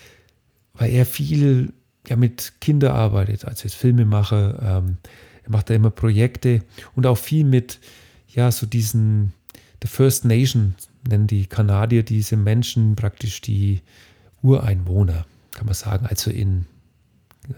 weil 0.73 0.91
er 0.91 1.05
viel 1.05 1.71
ja 2.07 2.17
mit 2.17 2.53
Kindern 2.59 2.91
arbeitet, 2.91 3.45
also 3.45 3.63
jetzt 3.63 3.75
Filmemacher, 3.75 4.83
ähm, 4.83 4.97
er 5.43 5.51
macht 5.51 5.69
da 5.69 5.73
immer 5.73 5.91
Projekte 5.91 6.61
und 6.95 7.07
auch 7.07 7.17
viel 7.17 7.45
mit, 7.45 7.79
ja, 8.27 8.51
so 8.51 8.65
diesen, 8.65 9.33
the 9.81 9.87
First 9.87 10.25
Nation 10.25 10.75
nennen 11.07 11.27
die 11.27 11.45
Kanadier 11.45 12.03
diese 12.03 12.35
Menschen 12.35 12.95
praktisch 12.95 13.41
die 13.41 13.81
Ureinwohner, 14.41 15.25
kann 15.55 15.65
man 15.65 15.73
sagen, 15.73 16.05
also 16.05 16.29
in 16.29 16.67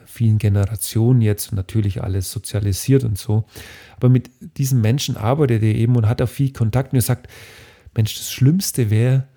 vielen 0.05 0.37
Generationen 0.37 1.21
jetzt 1.21 1.51
natürlich 1.53 2.03
alles 2.03 2.31
sozialisiert 2.31 3.03
und 3.03 3.17
so. 3.17 3.45
Aber 3.95 4.09
mit 4.09 4.29
diesen 4.57 4.81
Menschen 4.81 5.17
arbeitet 5.17 5.63
er 5.63 5.75
eben 5.75 5.95
und 5.95 6.07
hat 6.07 6.21
auch 6.21 6.29
viel 6.29 6.51
Kontakt 6.51 6.93
und 6.93 6.99
er 6.99 7.03
sagt, 7.03 7.27
Mensch, 7.95 8.15
das 8.15 8.31
Schlimmste 8.31 8.89
wäre, 8.89 9.27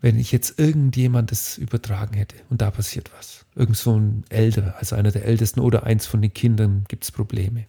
wenn 0.00 0.18
ich 0.18 0.30
jetzt 0.30 0.58
irgendjemand 0.58 1.32
das 1.32 1.58
übertragen 1.58 2.14
hätte 2.14 2.36
und 2.50 2.62
da 2.62 2.70
passiert 2.70 3.10
was. 3.16 3.44
Irgend 3.56 3.76
so 3.76 3.98
ein 3.98 4.24
Älter, 4.28 4.76
also 4.78 4.94
einer 4.94 5.10
der 5.10 5.24
Ältesten 5.24 5.60
oder 5.60 5.84
eins 5.84 6.06
von 6.06 6.22
den 6.22 6.32
Kindern 6.32 6.84
gibt 6.88 7.04
es 7.04 7.10
Probleme. 7.10 7.66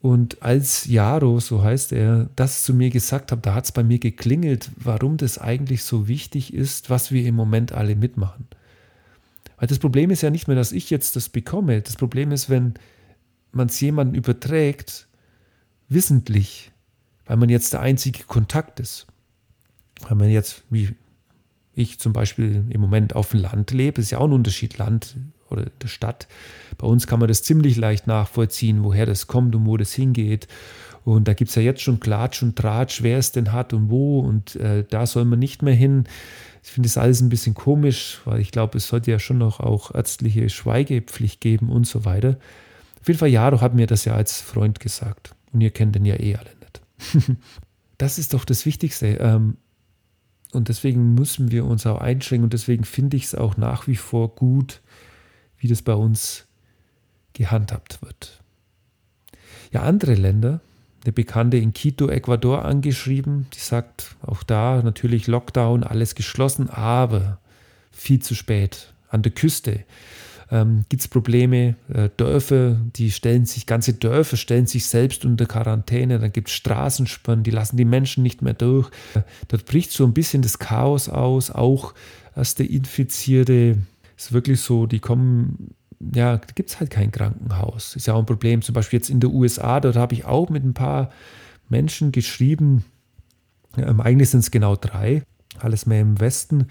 Und 0.00 0.42
als 0.42 0.86
Jaro, 0.86 1.40
so 1.40 1.62
heißt 1.62 1.92
er, 1.92 2.30
das 2.34 2.62
zu 2.62 2.72
mir 2.72 2.88
gesagt 2.88 3.32
hat, 3.32 3.44
da 3.44 3.54
hat 3.54 3.66
es 3.66 3.72
bei 3.72 3.82
mir 3.82 3.98
geklingelt, 3.98 4.70
warum 4.76 5.18
das 5.18 5.36
eigentlich 5.36 5.84
so 5.84 6.08
wichtig 6.08 6.54
ist, 6.54 6.88
was 6.88 7.12
wir 7.12 7.26
im 7.26 7.34
Moment 7.34 7.72
alle 7.72 7.96
mitmachen. 7.96 8.46
Weil 9.60 9.68
das 9.68 9.78
Problem 9.78 10.10
ist 10.10 10.22
ja 10.22 10.30
nicht 10.30 10.48
mehr, 10.48 10.56
dass 10.56 10.72
ich 10.72 10.88
jetzt 10.88 11.16
das 11.16 11.28
bekomme. 11.28 11.82
Das 11.82 11.96
Problem 11.96 12.32
ist, 12.32 12.48
wenn 12.48 12.74
man 13.52 13.68
es 13.68 13.78
jemandem 13.78 14.16
überträgt, 14.16 15.06
wissentlich, 15.88 16.72
weil 17.26 17.36
man 17.36 17.50
jetzt 17.50 17.74
der 17.74 17.80
einzige 17.80 18.24
Kontakt 18.24 18.80
ist. 18.80 19.06
Wenn 20.08 20.16
man 20.16 20.30
jetzt, 20.30 20.64
wie 20.70 20.94
ich 21.74 22.00
zum 22.00 22.14
Beispiel 22.14 22.64
im 22.70 22.80
Moment 22.80 23.14
auf 23.14 23.32
dem 23.32 23.40
Land 23.40 23.70
lebe, 23.72 24.00
ist 24.00 24.10
ja 24.10 24.18
auch 24.18 24.24
ein 24.24 24.32
Unterschied, 24.32 24.78
Land 24.78 25.16
oder 25.50 25.66
der 25.66 25.88
Stadt. 25.88 26.26
Bei 26.78 26.86
uns 26.86 27.06
kann 27.06 27.20
man 27.20 27.28
das 27.28 27.42
ziemlich 27.42 27.76
leicht 27.76 28.06
nachvollziehen, 28.06 28.82
woher 28.82 29.04
das 29.04 29.26
kommt 29.26 29.54
und 29.54 29.66
wo 29.66 29.76
das 29.76 29.92
hingeht. 29.92 30.48
Und 31.04 31.28
da 31.28 31.34
gibt 31.34 31.48
es 31.48 31.54
ja 31.54 31.62
jetzt 31.62 31.80
schon 31.82 32.00
Klatsch 32.00 32.42
und 32.42 32.56
Tratsch, 32.56 33.02
wer 33.02 33.18
es 33.18 33.32
denn 33.32 33.52
hat 33.52 33.72
und 33.72 33.90
wo. 33.90 34.20
Und 34.20 34.56
äh, 34.56 34.84
da 34.88 35.06
soll 35.06 35.24
man 35.24 35.38
nicht 35.38 35.62
mehr 35.62 35.74
hin. 35.74 36.04
Ich 36.62 36.70
finde 36.70 36.88
das 36.88 36.98
alles 36.98 37.20
ein 37.20 37.30
bisschen 37.30 37.54
komisch, 37.54 38.20
weil 38.24 38.40
ich 38.40 38.50
glaube, 38.50 38.78
es 38.78 38.88
sollte 38.88 39.10
ja 39.10 39.18
schon 39.18 39.38
noch 39.38 39.60
auch 39.60 39.94
ärztliche 39.94 40.48
Schweigepflicht 40.50 41.40
geben 41.40 41.70
und 41.70 41.86
so 41.86 42.04
weiter. 42.04 42.38
Auf 43.00 43.08
jeden 43.08 43.18
Fall, 43.18 43.30
Jaro 43.30 43.60
hat 43.60 43.74
mir 43.74 43.86
das 43.86 44.04
ja 44.04 44.14
als 44.14 44.40
Freund 44.40 44.78
gesagt. 44.78 45.34
Und 45.52 45.62
ihr 45.62 45.70
kennt 45.70 45.94
den 45.94 46.04
ja 46.04 46.20
eh 46.20 46.36
alle 46.36 46.50
nicht. 46.60 46.80
das 47.98 48.18
ist 48.18 48.34
doch 48.34 48.44
das 48.44 48.66
Wichtigste. 48.66 49.06
Ähm, 49.06 49.56
und 50.52 50.68
deswegen 50.68 51.14
müssen 51.14 51.50
wir 51.50 51.64
uns 51.64 51.86
auch 51.86 52.00
einschränken 52.00 52.44
und 52.44 52.52
deswegen 52.52 52.84
finde 52.84 53.16
ich 53.16 53.24
es 53.24 53.34
auch 53.34 53.56
nach 53.56 53.86
wie 53.86 53.96
vor 53.96 54.34
gut, 54.34 54.80
wie 55.58 55.68
das 55.68 55.82
bei 55.82 55.94
uns 55.94 56.46
gehandhabt 57.32 58.02
wird. 58.02 58.42
Ja, 59.72 59.82
andere 59.82 60.14
Länder, 60.14 60.60
eine 61.04 61.12
Bekannte 61.12 61.56
in 61.56 61.72
Quito, 61.72 62.08
Ecuador 62.08 62.64
angeschrieben, 62.64 63.46
die 63.54 63.60
sagt, 63.60 64.16
auch 64.22 64.42
da 64.42 64.82
natürlich 64.82 65.26
Lockdown, 65.26 65.82
alles 65.82 66.14
geschlossen, 66.14 66.68
aber 66.68 67.38
viel 67.90 68.20
zu 68.20 68.34
spät 68.34 68.92
an 69.08 69.22
der 69.22 69.32
Küste 69.32 69.84
ähm, 70.50 70.84
gibt 70.88 71.02
es 71.02 71.08
Probleme. 71.08 71.76
Äh, 71.92 72.10
Dörfer, 72.16 72.76
die 72.96 73.10
stellen 73.10 73.46
sich, 73.46 73.66
ganze 73.66 73.94
Dörfer 73.94 74.36
stellen 74.36 74.66
sich 74.66 74.86
selbst 74.86 75.24
unter 75.24 75.46
Quarantäne. 75.46 76.18
Dann 76.18 76.32
gibt 76.32 76.48
es 76.48 76.54
Straßensperren, 76.54 77.42
die 77.42 77.50
lassen 77.50 77.76
die 77.76 77.84
Menschen 77.84 78.22
nicht 78.22 78.42
mehr 78.42 78.54
durch. 78.54 78.90
Äh, 79.14 79.22
dort 79.48 79.64
bricht 79.66 79.92
so 79.92 80.04
ein 80.04 80.14
bisschen 80.14 80.42
das 80.42 80.58
Chaos 80.58 81.08
aus. 81.08 81.50
Auch 81.50 81.94
erste 82.36 82.64
Infizierte 82.64 83.78
ist 84.16 84.32
wirklich 84.32 84.60
so, 84.60 84.86
die 84.86 85.00
kommen 85.00 85.74
ja, 86.14 86.40
gibt 86.54 86.70
es 86.70 86.80
halt 86.80 86.90
kein 86.90 87.12
Krankenhaus. 87.12 87.96
Ist 87.96 88.06
ja 88.06 88.14
auch 88.14 88.20
ein 88.20 88.26
Problem. 88.26 88.62
Zum 88.62 88.74
Beispiel 88.74 88.98
jetzt 88.98 89.10
in 89.10 89.20
den 89.20 89.30
USA, 89.30 89.80
dort 89.80 89.96
habe 89.96 90.14
ich 90.14 90.24
auch 90.24 90.48
mit 90.48 90.64
ein 90.64 90.74
paar 90.74 91.10
Menschen 91.68 92.12
geschrieben. 92.12 92.84
Ähm, 93.76 94.00
eigentlich 94.00 94.30
sind 94.30 94.40
es 94.40 94.50
genau 94.50 94.76
drei, 94.76 95.22
alles 95.58 95.86
mehr 95.86 96.00
im 96.00 96.18
Westen 96.20 96.66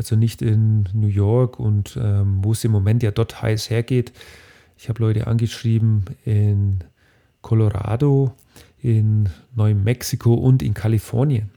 also 0.00 0.16
nicht 0.16 0.40
in 0.40 0.88
New 0.94 1.08
York 1.08 1.60
und 1.60 1.98
ähm, 2.00 2.38
wo 2.42 2.52
es 2.52 2.64
im 2.64 2.72
Moment 2.72 3.02
ja 3.02 3.10
dort 3.10 3.42
heiß 3.42 3.68
hergeht. 3.68 4.12
Ich 4.78 4.88
habe 4.88 5.02
Leute 5.02 5.26
angeschrieben 5.26 6.06
in 6.24 6.82
Colorado, 7.42 8.32
in 8.80 9.28
Neumexiko 9.54 10.32
und 10.32 10.62
in 10.62 10.72
Kalifornien. 10.72 11.50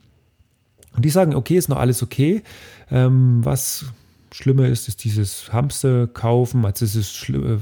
Und 0.93 1.05
die 1.05 1.09
sagen, 1.09 1.35
okay, 1.35 1.55
ist 1.55 1.69
noch 1.69 1.77
alles 1.77 2.03
okay. 2.03 2.43
Ähm, 2.91 3.39
was 3.45 3.85
schlimmer 4.33 4.67
ist, 4.67 4.87
ist 4.87 5.03
dieses 5.03 5.53
Hamster 5.53 6.07
kaufen. 6.07 6.65
Also 6.65 6.85
es 6.85 6.95
ist 6.95 7.13
schlimm, 7.13 7.61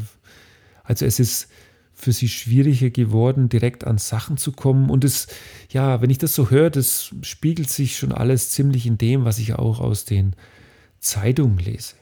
also 0.84 1.06
es 1.06 1.20
ist 1.20 1.48
für 1.94 2.12
sie 2.12 2.30
schwieriger 2.30 2.90
geworden, 2.90 3.50
direkt 3.50 3.86
an 3.86 3.98
Sachen 3.98 4.38
zu 4.38 4.52
kommen. 4.52 4.90
Und 4.90 5.04
es, 5.04 5.28
ja, 5.70 6.02
wenn 6.02 6.10
ich 6.10 6.18
das 6.18 6.34
so 6.34 6.50
höre, 6.50 6.70
das 6.70 7.12
spiegelt 7.22 7.70
sich 7.70 7.98
schon 7.98 8.12
alles 8.12 8.50
ziemlich 8.52 8.88
in 8.88 8.98
dem, 8.98 9.24
was 9.24 9.38
ich 9.38 9.54
auch 9.54 9.80
aus 9.80 10.06
den 10.06 10.36
Zeitung 11.00 11.58
lese. 11.60 11.96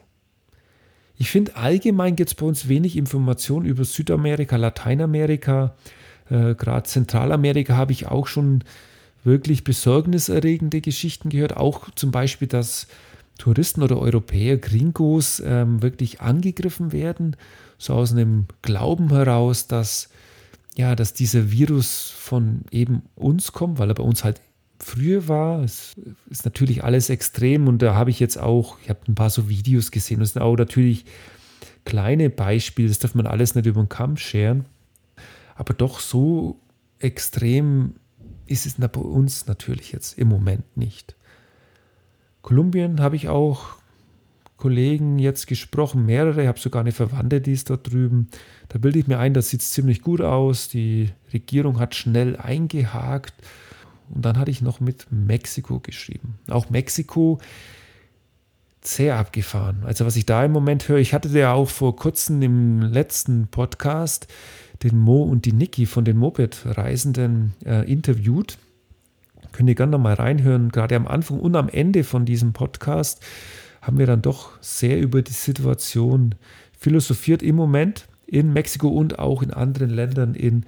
Ich 1.18 1.30
finde, 1.30 1.58
allgemein 1.58 2.16
gibt 2.16 2.30
es 2.30 2.36
bei 2.36 2.46
uns 2.46 2.70
wenig 2.70 2.96
Informationen 2.96 3.66
über 3.66 3.84
Südamerika, 3.84 4.56
Lateinamerika, 4.56 5.76
äh, 6.30 6.56
gerade 6.56 6.84
Zentralamerika 6.84 7.76
habe 7.76 7.92
ich 7.92 8.08
auch 8.08 8.28
schon 8.28 8.64
wirklich 9.26 9.66
besorgniserregende 9.66 10.80
Geschichten 10.80 11.30
gehört. 11.30 11.58
Auch 11.58 11.90
zum 11.96 12.12
Beispiel, 12.12 12.48
dass 12.48 12.88
Touristen 13.40 13.82
oder 13.82 13.98
Europäer, 13.98 14.58
Gringos, 14.58 15.42
ähm, 15.44 15.82
wirklich 15.82 16.22
angegriffen 16.22 16.92
werden, 16.92 17.36
so 17.80 17.94
aus 17.94 18.12
einem 18.12 18.46
Glauben 18.62 19.10
heraus, 19.10 19.66
dass 19.66 20.10
ja, 20.76 20.96
dass 20.96 21.14
dieser 21.14 21.52
Virus 21.52 22.10
von 22.10 22.62
eben 22.72 23.02
uns 23.16 23.52
kommt, 23.52 23.80
weil 23.80 23.90
er 23.90 23.96
bei 23.96 24.04
uns 24.04 24.24
halt 24.24 24.40
früher 24.80 25.28
war. 25.28 25.62
Es 25.62 25.96
ist 26.30 26.46
natürlich 26.46 26.84
alles 26.86 27.10
extrem 27.10 27.68
und 27.68 27.82
da 27.82 27.96
habe 27.96 28.12
ich 28.12 28.20
jetzt 28.22 28.38
auch, 28.38 28.78
ich 28.82 28.90
habe 28.90 29.00
ein 29.08 29.16
paar 29.16 29.30
so 29.30 29.50
Videos 29.50 29.92
gesehen. 29.92 30.22
Das 30.22 30.34
sind 30.34 30.42
auch 30.42 30.56
natürlich 30.56 31.04
kleine 31.84 32.30
Beispiele, 32.30 32.88
das 32.88 33.00
darf 33.00 33.14
man 33.14 33.28
alles 33.28 33.56
nicht 33.56 33.66
über 33.66 33.82
den 33.82 33.90
Kamm 33.90 34.16
scheren. 34.16 34.66
Aber 35.56 35.74
doch 35.74 36.00
so 36.00 36.60
extrem 37.00 37.96
ist 38.46 38.66
es 38.66 38.76
bei 38.76 39.02
uns 39.02 39.48
natürlich 39.48 39.92
jetzt 39.92 40.18
im 40.18 40.30
Moment 40.30 40.78
nicht. 40.78 41.16
Kolumbien 42.42 43.02
habe 43.02 43.16
ich 43.16 43.28
auch 43.30 43.80
Kollegen 44.60 45.20
jetzt 45.20 45.48
gesprochen, 45.48 46.06
mehrere, 46.06 46.42
ich 46.42 46.48
habe 46.48 46.60
sogar 46.60 46.82
eine 46.82 46.92
Verwandte, 46.92 47.40
die 47.40 47.54
ist 47.54 47.70
dort 47.70 47.92
drüben. 47.92 48.28
Da 48.68 48.78
bilde 48.78 49.00
ich 49.00 49.08
mir 49.08 49.18
ein, 49.18 49.34
das 49.34 49.50
sieht 49.50 49.62
ziemlich 49.62 50.02
gut 50.02 50.22
aus. 50.22 50.68
Die 50.68 51.12
Regierung 51.34 51.80
hat 51.80 51.96
schnell 51.96 52.36
eingehakt. 52.36 53.34
Und 54.10 54.26
dann 54.26 54.38
hatte 54.38 54.52
ich 54.52 54.62
noch 54.62 54.80
mit 54.80 55.08
Mexiko 55.12 55.80
geschrieben. 55.80 56.36
Auch 56.50 56.70
Mexiko 56.70 57.40
sehr 58.82 59.18
abgefahren. 59.18 59.84
Also 59.86 60.06
was 60.06 60.16
ich 60.16 60.26
da 60.26 60.44
im 60.44 60.52
Moment 60.52 60.88
höre, 60.88 60.98
ich 60.98 61.14
hatte 61.14 61.30
ja 61.30 61.54
auch 61.54 61.70
vor 61.70 61.96
kurzem 61.96 62.42
im 62.42 62.82
letzten 62.82 63.48
Podcast 63.48 64.28
den 64.84 64.98
Mo 64.98 65.24
und 65.24 65.46
die 65.46 65.54
Niki 65.54 65.86
von 65.86 66.06
den 66.06 66.18
Moped-Reisenden 66.18 67.54
äh, 67.66 67.90
interviewt. 67.92 68.58
Könnt 69.52 69.70
ihr 69.70 69.76
gerne 69.76 69.98
mal 69.98 70.14
reinhören. 70.14 70.70
Gerade 70.70 70.96
am 70.96 71.08
Anfang 71.08 71.40
und 71.40 71.56
am 71.56 71.70
Ende 71.70 72.04
von 72.04 72.26
diesem 72.26 72.54
Podcast 72.54 73.24
haben 73.82 73.98
wir 73.98 74.06
dann 74.06 74.22
doch 74.22 74.52
sehr 74.62 75.00
über 75.00 75.22
die 75.22 75.32
Situation 75.34 76.36
philosophiert 76.78 77.44
im 77.44 77.56
Moment 77.56 78.08
in 78.28 78.54
Mexiko 78.54 78.88
und 78.90 79.20
auch 79.20 79.42
in 79.42 79.52
anderen 79.52 79.90
Ländern 79.90 80.36
in 80.36 80.66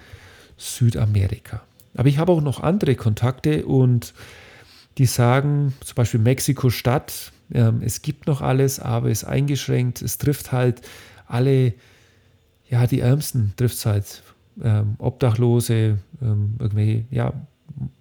Südamerika. 0.57 1.61
Aber 1.95 2.07
ich 2.07 2.17
habe 2.17 2.31
auch 2.31 2.41
noch 2.41 2.61
andere 2.61 2.95
Kontakte 2.95 3.65
und 3.65 4.13
die 4.97 5.05
sagen, 5.05 5.73
zum 5.83 5.95
Beispiel 5.95 6.19
Mexiko-Stadt, 6.19 7.31
äh, 7.53 7.71
es 7.81 8.01
gibt 8.01 8.27
noch 8.27 8.41
alles, 8.41 8.79
aber 8.79 9.09
es 9.09 9.23
ist 9.23 9.27
eingeschränkt. 9.27 10.01
Es 10.01 10.17
trifft 10.17 10.51
halt 10.51 10.81
alle, 11.27 11.73
ja, 12.69 12.87
die 12.87 12.99
Ärmsten 12.99 13.53
trifft 13.55 13.75
es 13.75 13.85
halt. 13.85 14.23
Ähm, 14.61 14.95
Obdachlose, 14.97 15.97
ähm, 16.21 16.55
irgendwelche, 16.59 17.05
ja, 17.09 17.33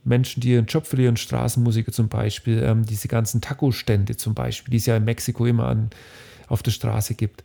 Menschen, 0.05 0.41
die 0.41 0.51
ihren 0.53 0.67
Job 0.67 0.87
verlieren, 0.87 1.17
Straßenmusiker 1.17 1.93
zum 1.93 2.09
Beispiel, 2.09 2.63
ähm, 2.63 2.85
diese 2.85 3.09
ganzen 3.09 3.41
Taco-Stände 3.41 4.17
zum 4.17 4.35
Beispiel, 4.35 4.71
die 4.73 4.79
es 4.79 4.87
ja 4.87 4.97
in 4.97 5.05
Mexiko 5.05 5.47
immer 5.47 5.67
an, 5.67 5.91
auf 6.49 6.63
der 6.63 6.71
Straße 6.71 7.15
gibt. 7.15 7.43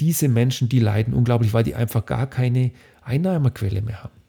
Diese 0.00 0.28
Menschen, 0.28 0.68
die 0.68 0.80
leiden 0.80 1.14
unglaublich, 1.14 1.54
weil 1.54 1.64
die 1.64 1.74
einfach 1.74 2.06
gar 2.06 2.26
keine 2.26 2.72
Einnahmequelle 3.02 3.82
mehr 3.82 4.02
haben. 4.02 4.22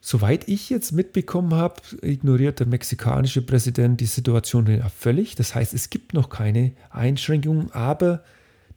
Soweit 0.00 0.48
ich 0.48 0.70
jetzt 0.70 0.92
mitbekommen 0.92 1.54
habe, 1.54 1.82
ignoriert 2.02 2.60
der 2.60 2.66
mexikanische 2.66 3.42
Präsident 3.42 4.00
die 4.00 4.06
Situation 4.06 4.66
ja 4.66 4.88
völlig. 4.88 5.34
Das 5.34 5.54
heißt, 5.54 5.74
es 5.74 5.90
gibt 5.90 6.14
noch 6.14 6.30
keine 6.30 6.72
Einschränkungen, 6.90 7.72
aber 7.72 8.22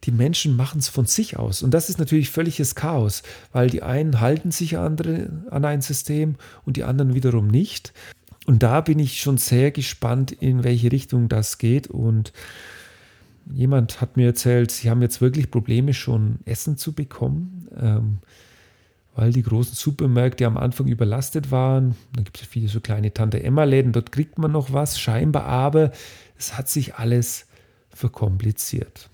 die 0.04 0.10
Menschen 0.10 0.56
machen 0.56 0.80
es 0.80 0.88
von 0.88 1.06
sich 1.06 1.36
aus. 1.36 1.62
Und 1.62 1.72
das 1.72 1.88
ist 1.88 1.98
natürlich 1.98 2.30
völliges 2.30 2.74
Chaos, 2.74 3.22
weil 3.52 3.70
die 3.70 3.82
einen 3.82 4.20
halten 4.20 4.50
sich 4.50 4.78
andere, 4.78 5.30
an 5.50 5.64
ein 5.64 5.80
System 5.80 6.36
und 6.64 6.76
die 6.76 6.84
anderen 6.84 7.14
wiederum 7.14 7.46
nicht. 7.46 7.92
Und 8.46 8.62
da 8.62 8.80
bin 8.80 8.98
ich 8.98 9.20
schon 9.20 9.38
sehr 9.38 9.70
gespannt, 9.70 10.32
in 10.32 10.64
welche 10.64 10.90
Richtung 10.90 11.28
das 11.28 11.58
geht. 11.58 11.86
Und 11.86 12.32
jemand 13.52 14.00
hat 14.00 14.16
mir 14.16 14.26
erzählt, 14.26 14.72
sie 14.72 14.90
haben 14.90 15.02
jetzt 15.02 15.20
wirklich 15.20 15.50
Probleme, 15.50 15.94
schon 15.94 16.40
Essen 16.44 16.76
zu 16.76 16.92
bekommen, 16.92 17.68
ähm, 17.80 18.18
weil 19.14 19.32
die 19.32 19.42
großen 19.42 19.74
Supermärkte 19.74 20.46
am 20.46 20.56
Anfang 20.56 20.88
überlastet 20.88 21.52
waren. 21.52 21.94
Dann 22.14 22.24
gibt 22.24 22.40
es 22.40 22.46
viele 22.48 22.66
so 22.66 22.80
kleine 22.80 23.14
Tante-Emma-Läden, 23.14 23.92
dort 23.92 24.10
kriegt 24.10 24.38
man 24.38 24.50
noch 24.50 24.72
was, 24.72 24.98
scheinbar, 24.98 25.44
aber 25.44 25.92
es 26.36 26.58
hat 26.58 26.68
sich 26.68 26.96
alles 26.96 27.46
verkompliziert. 27.90 29.10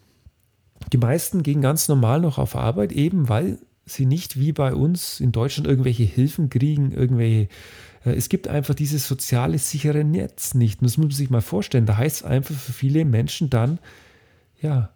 Die 0.92 0.98
meisten 0.98 1.42
gehen 1.42 1.60
ganz 1.60 1.88
normal 1.88 2.20
noch 2.20 2.38
auf 2.38 2.56
Arbeit, 2.56 2.92
eben 2.92 3.28
weil 3.28 3.58
sie 3.84 4.06
nicht 4.06 4.38
wie 4.38 4.52
bei 4.52 4.74
uns 4.74 5.20
in 5.20 5.32
Deutschland 5.32 5.66
irgendwelche 5.66 6.04
Hilfen 6.04 6.50
kriegen, 6.50 6.92
irgendwelche. 6.92 7.48
Äh, 8.04 8.12
es 8.12 8.28
gibt 8.28 8.48
einfach 8.48 8.74
dieses 8.74 9.06
soziale 9.06 9.58
sichere 9.58 10.04
Netz 10.04 10.54
nicht. 10.54 10.80
Und 10.80 10.86
das 10.86 10.96
muss 10.96 11.08
man 11.08 11.16
sich 11.16 11.30
mal 11.30 11.40
vorstellen. 11.40 11.86
Da 11.86 11.96
heißt 11.96 12.18
es 12.18 12.22
einfach 12.24 12.54
für 12.54 12.72
viele 12.72 13.04
Menschen 13.04 13.50
dann, 13.50 13.78
ja, 14.60 14.90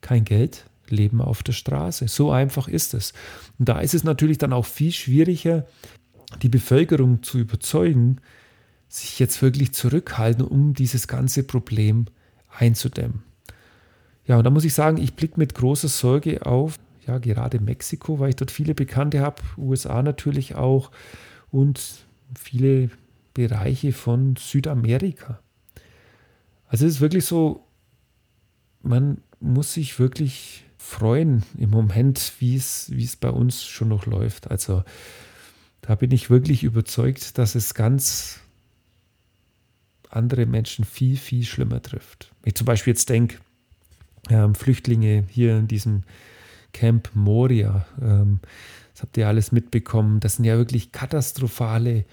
kein 0.00 0.24
Geld, 0.24 0.64
Leben 0.88 1.20
auf 1.20 1.42
der 1.42 1.52
Straße. 1.52 2.08
So 2.08 2.30
einfach 2.30 2.68
ist 2.68 2.94
es. 2.94 3.12
Und 3.58 3.68
da 3.68 3.80
ist 3.80 3.94
es 3.94 4.04
natürlich 4.04 4.38
dann 4.38 4.52
auch 4.52 4.66
viel 4.66 4.92
schwieriger, 4.92 5.66
die 6.42 6.48
Bevölkerung 6.48 7.22
zu 7.22 7.38
überzeugen, 7.38 8.20
sich 8.88 9.18
jetzt 9.18 9.42
wirklich 9.42 9.72
zurückhalten, 9.72 10.44
um 10.44 10.72
dieses 10.72 11.08
ganze 11.08 11.42
Problem 11.42 12.06
einzudämmen. 12.48 13.22
Ja, 14.28 14.36
und 14.36 14.44
da 14.44 14.50
muss 14.50 14.64
ich 14.64 14.74
sagen, 14.74 14.98
ich 14.98 15.14
blicke 15.14 15.40
mit 15.40 15.54
großer 15.54 15.88
Sorge 15.88 16.44
auf, 16.44 16.76
ja, 17.06 17.16
gerade 17.18 17.60
Mexiko, 17.60 18.20
weil 18.20 18.28
ich 18.28 18.36
dort 18.36 18.50
viele 18.50 18.74
Bekannte 18.74 19.20
habe, 19.20 19.42
USA 19.56 20.02
natürlich 20.02 20.54
auch 20.54 20.90
und 21.50 22.06
viele 22.38 22.90
Bereiche 23.32 23.92
von 23.92 24.36
Südamerika. 24.36 25.40
Also 26.66 26.84
es 26.84 26.96
ist 26.96 27.00
wirklich 27.00 27.24
so, 27.24 27.64
man 28.82 29.22
muss 29.40 29.72
sich 29.72 29.98
wirklich 29.98 30.66
freuen 30.76 31.42
im 31.56 31.70
Moment, 31.70 32.34
wie 32.38 32.54
es, 32.54 32.90
wie 32.90 33.04
es 33.04 33.16
bei 33.16 33.30
uns 33.30 33.64
schon 33.64 33.88
noch 33.88 34.04
läuft. 34.04 34.50
Also 34.50 34.84
da 35.80 35.94
bin 35.94 36.10
ich 36.10 36.28
wirklich 36.28 36.64
überzeugt, 36.64 37.38
dass 37.38 37.54
es 37.54 37.72
ganz 37.72 38.40
andere 40.10 40.44
Menschen 40.44 40.84
viel, 40.84 41.16
viel 41.16 41.44
schlimmer 41.44 41.80
trifft. 41.80 42.34
Wenn 42.42 42.50
ich 42.50 42.56
zum 42.56 42.66
Beispiel 42.66 42.92
jetzt 42.92 43.08
denke, 43.08 43.38
ähm, 44.30 44.54
Flüchtlinge 44.54 45.24
hier 45.28 45.58
in 45.58 45.68
diesem 45.68 46.02
Camp 46.72 47.10
Moria. 47.14 47.86
Ähm, 48.00 48.40
das 48.92 49.02
habt 49.02 49.16
ihr 49.16 49.28
alles 49.28 49.52
mitbekommen. 49.52 50.20
Das 50.20 50.36
sind 50.36 50.44
ja 50.44 50.56
wirklich 50.56 50.92
katastrophale 50.92 52.04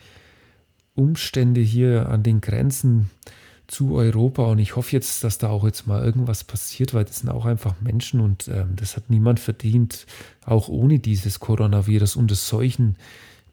Umstände 0.94 1.62
hier 1.62 2.10
an 2.10 2.24
den 2.24 2.42
Grenzen 2.42 3.10
zu 3.68 3.96
Europa. 3.96 4.44
Und 4.46 4.60
ich 4.60 4.76
hoffe 4.76 4.92
jetzt, 4.92 5.24
dass 5.24 5.38
da 5.38 5.50
auch 5.50 5.66
jetzt 5.66 5.88
mal 5.88 6.04
irgendwas 6.04 6.44
passiert, 6.44 6.94
weil 6.94 7.06
das 7.06 7.18
sind 7.18 7.30
auch 7.30 7.46
einfach 7.46 7.82
Menschen 7.82 8.20
und 8.20 8.48
ähm, 8.48 8.76
das 8.76 8.96
hat 8.96 9.10
niemand 9.10 9.40
verdient, 9.40 10.06
auch 10.46 10.68
ohne 10.70 11.00
dieses 11.00 11.40
Coronavirus 11.40 12.16
unter 12.16 12.36
solchen 12.36 12.96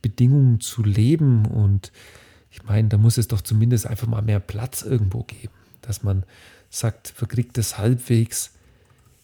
Bedingungen 0.02 0.60
zu 0.60 0.82
leben. 0.82 1.46
Und 1.46 1.92
ich 2.50 2.64
meine, 2.64 2.88
da 2.88 2.98
muss 2.98 3.18
es 3.18 3.28
doch 3.28 3.40
zumindest 3.40 3.86
einfach 3.86 4.06
mal 4.06 4.22
mehr 4.22 4.40
Platz 4.40 4.82
irgendwo 4.82 5.22
geben, 5.22 5.54
dass 5.80 6.02
man 6.02 6.24
sagt, 6.72 7.08
verkriegt 7.08 7.58
es 7.58 7.78
halbwegs 7.78 8.52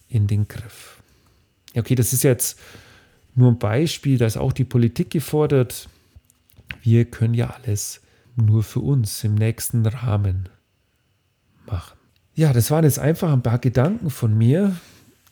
in 0.07 0.27
den 0.27 0.47
Griff. 0.47 1.01
Okay, 1.75 1.95
das 1.95 2.13
ist 2.13 2.23
jetzt 2.23 2.59
nur 3.35 3.51
ein 3.51 3.59
Beispiel, 3.59 4.17
da 4.17 4.25
ist 4.25 4.37
auch 4.37 4.53
die 4.53 4.63
Politik 4.63 5.09
gefordert. 5.11 5.89
Wir 6.81 7.05
können 7.05 7.33
ja 7.33 7.49
alles 7.49 8.01
nur 8.35 8.63
für 8.63 8.79
uns 8.79 9.23
im 9.23 9.35
nächsten 9.35 9.85
Rahmen 9.85 10.49
machen. 11.65 11.97
Ja, 12.35 12.53
das 12.53 12.71
waren 12.71 12.85
jetzt 12.85 12.99
einfach 12.99 13.31
ein 13.33 13.43
paar 13.43 13.59
Gedanken 13.59 14.09
von 14.09 14.37
mir. 14.37 14.75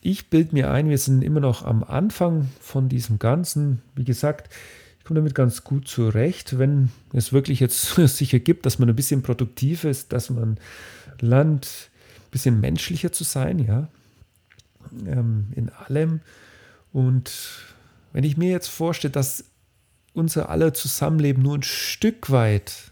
Ich 0.01 0.29
bilde 0.29 0.53
mir 0.53 0.71
ein, 0.71 0.89
wir 0.89 0.97
sind 0.97 1.23
immer 1.23 1.39
noch 1.39 1.63
am 1.63 1.83
Anfang 1.83 2.49
von 2.59 2.89
diesem 2.89 3.19
Ganzen. 3.19 3.81
Wie 3.95 4.03
gesagt, 4.03 4.53
ich 4.99 5.05
komme 5.05 5.19
damit 5.19 5.35
ganz 5.35 5.63
gut 5.63 5.87
zurecht, 5.87 6.59
wenn 6.59 6.91
es 7.13 7.31
wirklich 7.31 7.59
jetzt 7.59 7.95
sicher 7.95 8.39
gibt, 8.39 8.65
dass 8.65 8.79
man 8.79 8.89
ein 8.89 8.95
bisschen 8.95 9.21
produktiv 9.21 9.83
ist, 9.83 10.11
dass 10.11 10.29
man 10.29 10.59
lernt, 11.21 11.89
bisschen 12.31 12.59
menschlicher 12.59 13.11
zu 13.11 13.23
sein, 13.23 13.59
ja, 13.59 13.87
ähm, 15.05 15.47
in 15.55 15.69
allem. 15.69 16.21
Und 16.91 17.31
wenn 18.13 18.23
ich 18.23 18.37
mir 18.37 18.49
jetzt 18.49 18.67
vorstelle, 18.67 19.11
dass 19.11 19.45
unser 20.13 20.49
aller 20.49 20.73
Zusammenleben 20.73 21.43
nur 21.43 21.57
ein 21.57 21.63
Stück 21.63 22.31
weit 22.31 22.91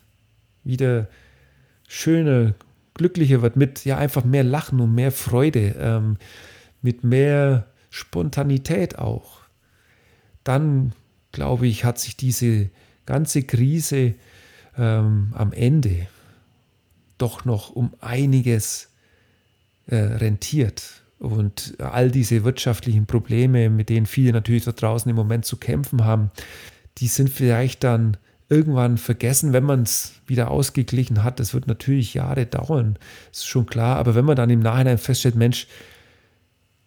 wieder 0.64 1.08
schöner, 1.88 2.54
glücklicher 2.94 3.42
wird, 3.42 3.56
mit 3.56 3.86
ja 3.86 3.98
einfach 3.98 4.24
mehr 4.24 4.44
Lachen 4.44 4.80
und 4.80 4.94
mehr 4.94 5.12
Freude, 5.12 5.76
ähm, 5.80 6.18
mit 6.82 7.04
mehr 7.04 7.68
Spontanität 7.90 8.98
auch, 9.00 9.40
dann 10.44 10.94
glaube 11.32 11.68
ich, 11.68 11.84
hat 11.84 12.00
sich 12.00 12.16
diese 12.16 12.70
ganze 13.06 13.44
Krise 13.44 14.16
ähm, 14.78 15.34
am 15.34 15.52
Ende 15.52 16.08
doch 17.18 17.46
noch 17.46 17.70
um 17.70 17.94
einiges 18.02 18.90
äh, 19.88 19.96
rentiert. 19.96 20.84
Und 21.20 21.76
all 21.80 22.12
diese 22.12 22.44
wirtschaftlichen 22.44 23.06
Probleme, 23.06 23.70
mit 23.70 23.90
denen 23.90 24.06
viele 24.06 24.34
natürlich 24.34 24.66
da 24.66 24.74
draußen 24.74 25.10
im 25.10 25.16
Moment 25.16 25.46
zu 25.46 25.58
kämpfen 25.58 26.04
haben, 26.04 26.32
die 26.98 27.08
sind 27.08 27.30
vielleicht 27.30 27.84
dann 27.84 28.18
irgendwann 28.50 28.98
vergessen, 28.98 29.54
wenn 29.54 29.64
man 29.64 29.84
es 29.84 30.14
wieder 30.28 30.52
ausgeglichen 30.52 31.24
hat. 31.24 31.40
Das 31.40 31.54
wird 31.54 31.68
natürlich 31.68 32.14
Jahre 32.14 32.46
dauern, 32.46 32.98
ist 33.32 33.48
schon 33.48 33.66
klar. 33.66 33.98
Aber 33.98 34.14
wenn 34.14 34.26
man 34.26 34.36
dann 34.36 34.50
im 34.50 34.60
Nachhinein 34.60 34.98
feststellt, 34.98 35.36
Mensch, 35.36 35.68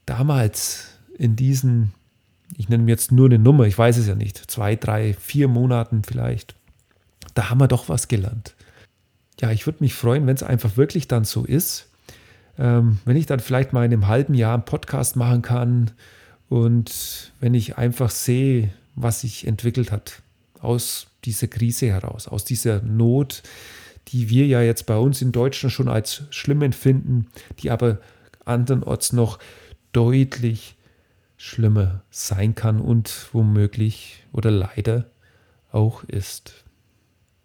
damals 0.07 0.89
in 1.19 1.35
diesen 1.35 1.93
ich 2.57 2.69
nenne 2.69 2.85
mir 2.85 2.93
jetzt 2.93 3.13
nur 3.13 3.27
eine 3.27 3.39
Nummer, 3.39 3.65
ich 3.65 3.77
weiß 3.77 3.99
es 3.99 4.07
ja 4.07 4.15
nicht, 4.15 4.51
zwei, 4.51 4.77
drei, 4.77 5.15
vier 5.15 5.49
Monaten 5.49 6.03
vielleicht, 6.03 6.55
da 7.35 7.51
haben 7.51 7.59
wir 7.59 7.69
doch 7.69 7.89
was 7.89 8.09
gelernt. 8.09 8.55
Ja, 9.41 9.51
ich 9.51 9.67
würde 9.67 9.79
mich 9.81 9.95
freuen, 9.95 10.27
wenn 10.27 10.35
es 10.35 10.43
einfach 10.43 10.77
wirklich 10.77 11.09
dann 11.09 11.25
so 11.25 11.45
ist, 11.45 11.89
ähm, 12.59 12.99
wenn 13.05 13.17
ich 13.17 13.27
dann 13.27 13.41
vielleicht 13.41 13.73
mal 13.73 13.85
in 13.85 13.93
einem 13.93 14.09
halben 14.09 14.35
Jahr 14.35 14.55
einen 14.55 14.65
Podcast 14.65 15.17
machen 15.17 15.43
kann 15.43 15.93
und 16.49 17.33
wenn 17.41 17.55
ich 17.55 17.79
einfach 17.79 18.11
sehe, 18.11 18.71
was 18.95 19.21
sich 19.21 19.47
entwickelt 19.47 19.93
hat 19.93 20.23
aus 20.61 21.07
dieser 21.25 21.47
Krise 21.47 21.87
heraus, 21.87 22.27
aus 22.27 22.45
dieser 22.45 22.83
Not, 22.83 23.43
die 24.09 24.29
wir 24.29 24.47
ja 24.47 24.63
jetzt 24.63 24.87
bei 24.87 24.97
uns 24.97 25.23
in 25.23 25.33
Deutschland 25.33 25.73
schon 25.73 25.89
als 25.89 26.23
schlimm 26.31 26.63
empfinden, 26.63 27.27
die 27.61 27.71
aber 27.71 27.99
andernorts 28.45 29.13
noch 29.13 29.39
deutlich 29.93 30.77
schlimmer 31.37 32.03
sein 32.11 32.55
kann 32.55 32.81
und 32.81 33.29
womöglich 33.33 34.25
oder 34.33 34.51
leider 34.51 35.07
auch 35.71 36.03
ist. 36.05 36.65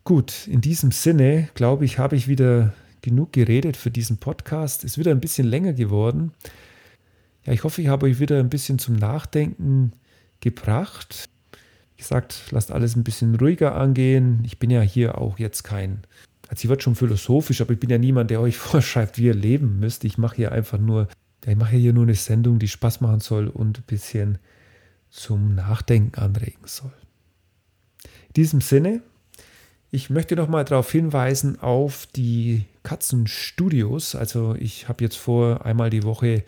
Gut, 0.03 0.47
in 0.47 0.61
diesem 0.61 0.91
Sinne, 0.91 1.49
glaube 1.53 1.85
ich, 1.85 1.99
habe 1.99 2.15
ich 2.15 2.27
wieder 2.27 2.73
genug 3.03 3.33
geredet 3.33 3.77
für 3.77 3.91
diesen 3.91 4.17
Podcast. 4.17 4.83
Ist 4.83 4.97
wieder 4.97 5.11
ein 5.11 5.19
bisschen 5.19 5.47
länger 5.47 5.73
geworden. 5.73 6.31
Ja, 7.45 7.53
ich 7.53 7.63
hoffe, 7.63 7.83
ich 7.83 7.89
habe 7.89 8.07
euch 8.07 8.19
wieder 8.19 8.39
ein 8.39 8.49
bisschen 8.49 8.79
zum 8.79 8.95
Nachdenken 8.95 9.91
gebracht. 10.39 11.29
Wie 11.95 12.01
gesagt, 12.01 12.45
lasst 12.49 12.71
alles 12.71 12.95
ein 12.95 13.03
bisschen 13.03 13.35
ruhiger 13.35 13.75
angehen. 13.75 14.41
Ich 14.45 14.57
bin 14.57 14.71
ja 14.71 14.81
hier 14.81 15.19
auch 15.19 15.37
jetzt 15.37 15.63
kein, 15.63 16.01
also 16.47 16.63
ich 16.63 16.69
wird 16.69 16.81
schon 16.81 16.95
philosophisch, 16.95 17.61
aber 17.61 17.73
ich 17.73 17.79
bin 17.79 17.91
ja 17.91 17.99
niemand, 17.99 18.31
der 18.31 18.41
euch 18.41 18.57
vorschreibt, 18.71 19.19
wie 19.19 19.25
ihr 19.25 19.35
leben 19.35 19.79
müsst. 19.79 20.03
Ich 20.03 20.17
mache 20.17 20.37
hier 20.37 20.51
einfach 20.51 20.79
nur 20.79 21.07
ich 21.45 21.57
mache 21.57 21.75
hier 21.75 21.93
nur 21.93 22.03
eine 22.03 22.15
Sendung, 22.15 22.59
die 22.59 22.67
Spaß 22.67 23.01
machen 23.01 23.19
soll 23.19 23.47
und 23.47 23.79
ein 23.79 23.83
bisschen 23.85 24.37
zum 25.09 25.55
Nachdenken 25.55 26.19
anregen 26.19 26.65
soll. 26.65 26.93
In 28.29 28.33
diesem 28.35 28.61
Sinne, 28.61 29.01
ich 29.93 30.09
möchte 30.09 30.35
noch 30.35 30.47
mal 30.47 30.65
darauf 30.65 30.91
hinweisen 30.91 31.59
auf 31.61 32.07
die 32.15 32.65
Katzenstudios. 32.81 34.15
Also 34.15 34.55
ich 34.55 34.89
habe 34.89 35.03
jetzt 35.03 35.17
vor, 35.17 35.67
einmal 35.67 35.91
die 35.91 36.01
Woche 36.01 36.43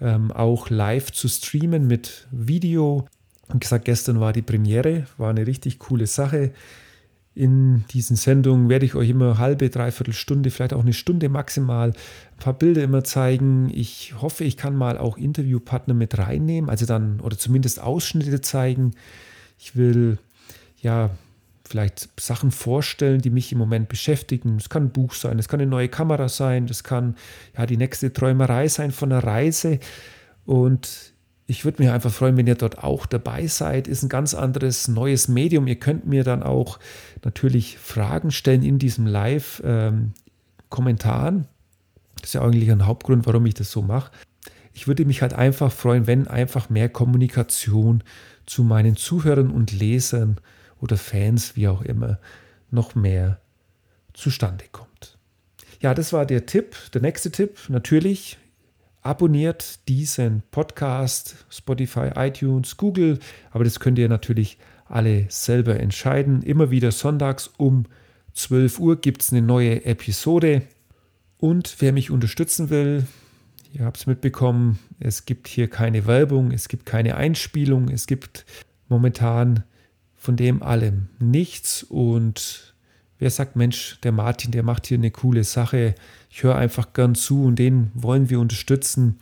ähm, 0.00 0.32
auch 0.32 0.70
live 0.70 1.12
zu 1.12 1.28
streamen 1.28 1.86
mit 1.86 2.26
Video. 2.32 3.06
Und 3.46 3.60
gesagt, 3.60 3.84
gestern 3.84 4.18
war 4.18 4.32
die 4.32 4.42
Premiere, 4.42 5.06
war 5.18 5.30
eine 5.30 5.46
richtig 5.46 5.78
coole 5.78 6.08
Sache. 6.08 6.50
In 7.32 7.84
diesen 7.92 8.16
Sendungen 8.16 8.68
werde 8.68 8.86
ich 8.86 8.96
euch 8.96 9.10
immer 9.10 9.38
halbe, 9.38 9.70
dreiviertel 9.70 10.12
Stunde, 10.12 10.50
vielleicht 10.50 10.74
auch 10.74 10.82
eine 10.82 10.92
Stunde 10.92 11.28
maximal 11.28 11.90
ein 11.90 12.40
paar 12.40 12.54
Bilder 12.54 12.82
immer 12.82 13.04
zeigen. 13.04 13.70
Ich 13.72 14.14
hoffe, 14.20 14.42
ich 14.42 14.56
kann 14.56 14.74
mal 14.74 14.98
auch 14.98 15.16
Interviewpartner 15.16 15.94
mit 15.94 16.18
reinnehmen, 16.18 16.68
also 16.68 16.86
dann 16.86 17.20
oder 17.20 17.38
zumindest 17.38 17.80
Ausschnitte 17.80 18.40
zeigen. 18.40 18.96
Ich 19.60 19.76
will 19.76 20.18
ja 20.82 21.10
vielleicht 21.70 22.20
Sachen 22.20 22.50
vorstellen, 22.50 23.20
die 23.20 23.30
mich 23.30 23.52
im 23.52 23.58
Moment 23.58 23.88
beschäftigen. 23.88 24.56
Es 24.56 24.68
kann 24.68 24.86
ein 24.86 24.90
Buch 24.90 25.14
sein, 25.14 25.38
es 25.38 25.46
kann 25.46 25.60
eine 25.60 25.70
neue 25.70 25.88
Kamera 25.88 26.28
sein, 26.28 26.66
das 26.66 26.82
kann 26.82 27.14
ja 27.56 27.64
die 27.64 27.76
nächste 27.76 28.12
Träumerei 28.12 28.66
sein 28.66 28.90
von 28.90 29.12
einer 29.12 29.22
Reise. 29.22 29.78
Und 30.46 31.12
ich 31.46 31.64
würde 31.64 31.80
mich 31.82 31.92
einfach 31.92 32.10
freuen, 32.10 32.36
wenn 32.36 32.48
ihr 32.48 32.56
dort 32.56 32.82
auch 32.82 33.06
dabei 33.06 33.46
seid. 33.46 33.86
Ist 33.86 34.02
ein 34.02 34.08
ganz 34.08 34.34
anderes 34.34 34.88
neues 34.88 35.28
Medium. 35.28 35.68
Ihr 35.68 35.78
könnt 35.78 36.06
mir 36.06 36.24
dann 36.24 36.42
auch 36.42 36.80
natürlich 37.24 37.78
Fragen 37.78 38.32
stellen 38.32 38.64
in 38.64 38.80
diesem 38.80 39.06
Live-Kommentaren. 39.06 41.36
Ähm, 41.36 41.44
das 42.20 42.30
ist 42.30 42.34
ja 42.34 42.42
eigentlich 42.42 42.72
ein 42.72 42.86
Hauptgrund, 42.86 43.26
warum 43.26 43.46
ich 43.46 43.54
das 43.54 43.70
so 43.70 43.80
mache. 43.80 44.10
Ich 44.72 44.88
würde 44.88 45.04
mich 45.04 45.22
halt 45.22 45.34
einfach 45.34 45.70
freuen, 45.70 46.08
wenn 46.08 46.26
einfach 46.26 46.68
mehr 46.68 46.88
Kommunikation 46.88 48.02
zu 48.46 48.64
meinen 48.64 48.96
Zuhörern 48.96 49.50
und 49.50 49.70
Lesern 49.72 50.40
oder 50.80 50.96
Fans, 50.96 51.56
wie 51.56 51.68
auch 51.68 51.82
immer, 51.82 52.18
noch 52.70 52.94
mehr 52.94 53.40
zustande 54.12 54.64
kommt. 54.72 55.18
Ja, 55.80 55.94
das 55.94 56.12
war 56.12 56.26
der 56.26 56.46
Tipp. 56.46 56.76
Der 56.92 57.00
nächste 57.00 57.30
Tipp, 57.30 57.58
natürlich, 57.68 58.38
abonniert 59.02 59.88
diesen 59.88 60.42
Podcast, 60.50 61.46
Spotify, 61.48 62.10
iTunes, 62.16 62.76
Google, 62.76 63.18
aber 63.50 63.64
das 63.64 63.80
könnt 63.80 63.98
ihr 63.98 64.08
natürlich 64.08 64.58
alle 64.86 65.26
selber 65.28 65.78
entscheiden. 65.80 66.42
Immer 66.42 66.70
wieder 66.70 66.90
sonntags 66.90 67.50
um 67.56 67.86
12 68.34 68.78
Uhr 68.78 69.00
gibt 69.00 69.22
es 69.22 69.32
eine 69.32 69.42
neue 69.42 69.84
Episode. 69.84 70.62
Und 71.38 71.76
wer 71.78 71.92
mich 71.92 72.10
unterstützen 72.10 72.68
will, 72.68 73.06
ihr 73.72 73.84
habt 73.84 73.98
es 73.98 74.06
mitbekommen, 74.06 74.78
es 74.98 75.24
gibt 75.24 75.48
hier 75.48 75.68
keine 75.68 76.06
Werbung, 76.06 76.50
es 76.50 76.68
gibt 76.68 76.84
keine 76.84 77.16
Einspielung, 77.16 77.88
es 77.88 78.06
gibt 78.06 78.44
momentan 78.88 79.64
von 80.20 80.36
dem 80.36 80.62
allem 80.62 81.08
nichts. 81.18 81.82
Und 81.82 82.74
wer 83.18 83.30
sagt, 83.30 83.56
Mensch, 83.56 83.98
der 84.02 84.12
Martin, 84.12 84.52
der 84.52 84.62
macht 84.62 84.86
hier 84.86 84.98
eine 84.98 85.10
coole 85.10 85.44
Sache, 85.44 85.94
ich 86.28 86.42
höre 86.42 86.56
einfach 86.56 86.92
gern 86.92 87.14
zu 87.14 87.44
und 87.44 87.58
den 87.58 87.90
wollen 87.94 88.28
wir 88.28 88.38
unterstützen. 88.38 89.18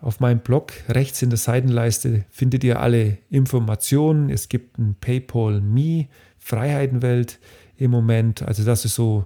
Auf 0.00 0.20
meinem 0.20 0.40
Blog 0.40 0.74
rechts 0.90 1.22
in 1.22 1.30
der 1.30 1.38
Seitenleiste 1.38 2.26
findet 2.30 2.62
ihr 2.64 2.80
alle 2.80 3.16
Informationen. 3.30 4.28
Es 4.28 4.50
gibt 4.50 4.78
ein 4.78 4.94
PayPal 5.00 5.62
Me 5.62 6.06
Freiheitenwelt 6.38 7.40
im 7.78 7.90
Moment. 7.90 8.42
Also 8.42 8.64
das 8.64 8.84
ist 8.84 8.94
so 8.94 9.24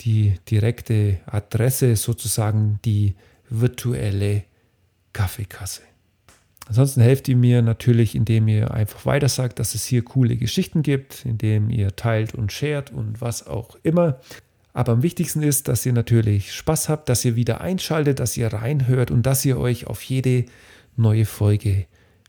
die 0.00 0.34
direkte 0.50 1.20
Adresse, 1.26 1.96
sozusagen 1.96 2.80
die 2.84 3.14
virtuelle 3.50 4.44
Kaffeekasse. 5.12 5.82
Ansonsten 6.68 7.00
helft 7.00 7.28
ihr 7.28 7.36
mir 7.36 7.62
natürlich, 7.62 8.14
indem 8.14 8.46
ihr 8.46 8.72
einfach 8.72 9.06
weiter 9.06 9.30
sagt, 9.30 9.58
dass 9.58 9.74
es 9.74 9.86
hier 9.86 10.04
coole 10.04 10.36
Geschichten 10.36 10.82
gibt, 10.82 11.24
indem 11.24 11.70
ihr 11.70 11.96
teilt 11.96 12.34
und 12.34 12.52
shared 12.52 12.92
und 12.92 13.22
was 13.22 13.46
auch 13.46 13.76
immer. 13.82 14.20
Aber 14.74 14.92
am 14.92 15.02
wichtigsten 15.02 15.42
ist, 15.42 15.66
dass 15.66 15.86
ihr 15.86 15.94
natürlich 15.94 16.52
Spaß 16.52 16.90
habt, 16.90 17.08
dass 17.08 17.24
ihr 17.24 17.36
wieder 17.36 17.62
einschaltet, 17.62 18.20
dass 18.20 18.36
ihr 18.36 18.52
reinhört 18.52 19.10
und 19.10 19.22
dass 19.24 19.46
ihr 19.46 19.58
euch 19.58 19.86
auf 19.86 20.02
jede 20.02 20.44
neue 20.94 21.24
Folge 21.24 21.86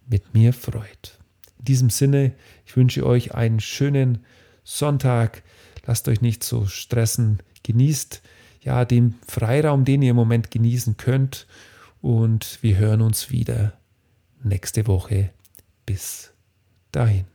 mit 0.08 0.34
mir 0.34 0.54
freut. 0.54 1.20
In 1.60 1.66
diesem 1.66 1.90
Sinne, 1.90 2.32
ich 2.66 2.78
wünsche 2.78 3.06
euch 3.06 3.36
einen 3.36 3.60
schönen 3.60 4.20
Sonntag. 4.64 5.44
Lasst 5.86 6.08
euch 6.08 6.22
nicht 6.22 6.46
so 6.46 6.66
stressen. 6.66 7.40
Genießt 7.64 8.22
ja 8.62 8.86
den 8.86 9.16
Freiraum, 9.28 9.84
den 9.84 10.02
ihr 10.02 10.12
im 10.12 10.16
Moment 10.16 10.50
genießen 10.50 10.96
könnt. 10.96 11.46
Und 12.02 12.60
wir 12.62 12.78
hören 12.78 13.02
uns 13.02 13.32
wieder 13.32 13.79
nächste 14.44 14.88
Woche. 14.88 15.32
Bis 15.86 16.32
dahin. 16.92 17.26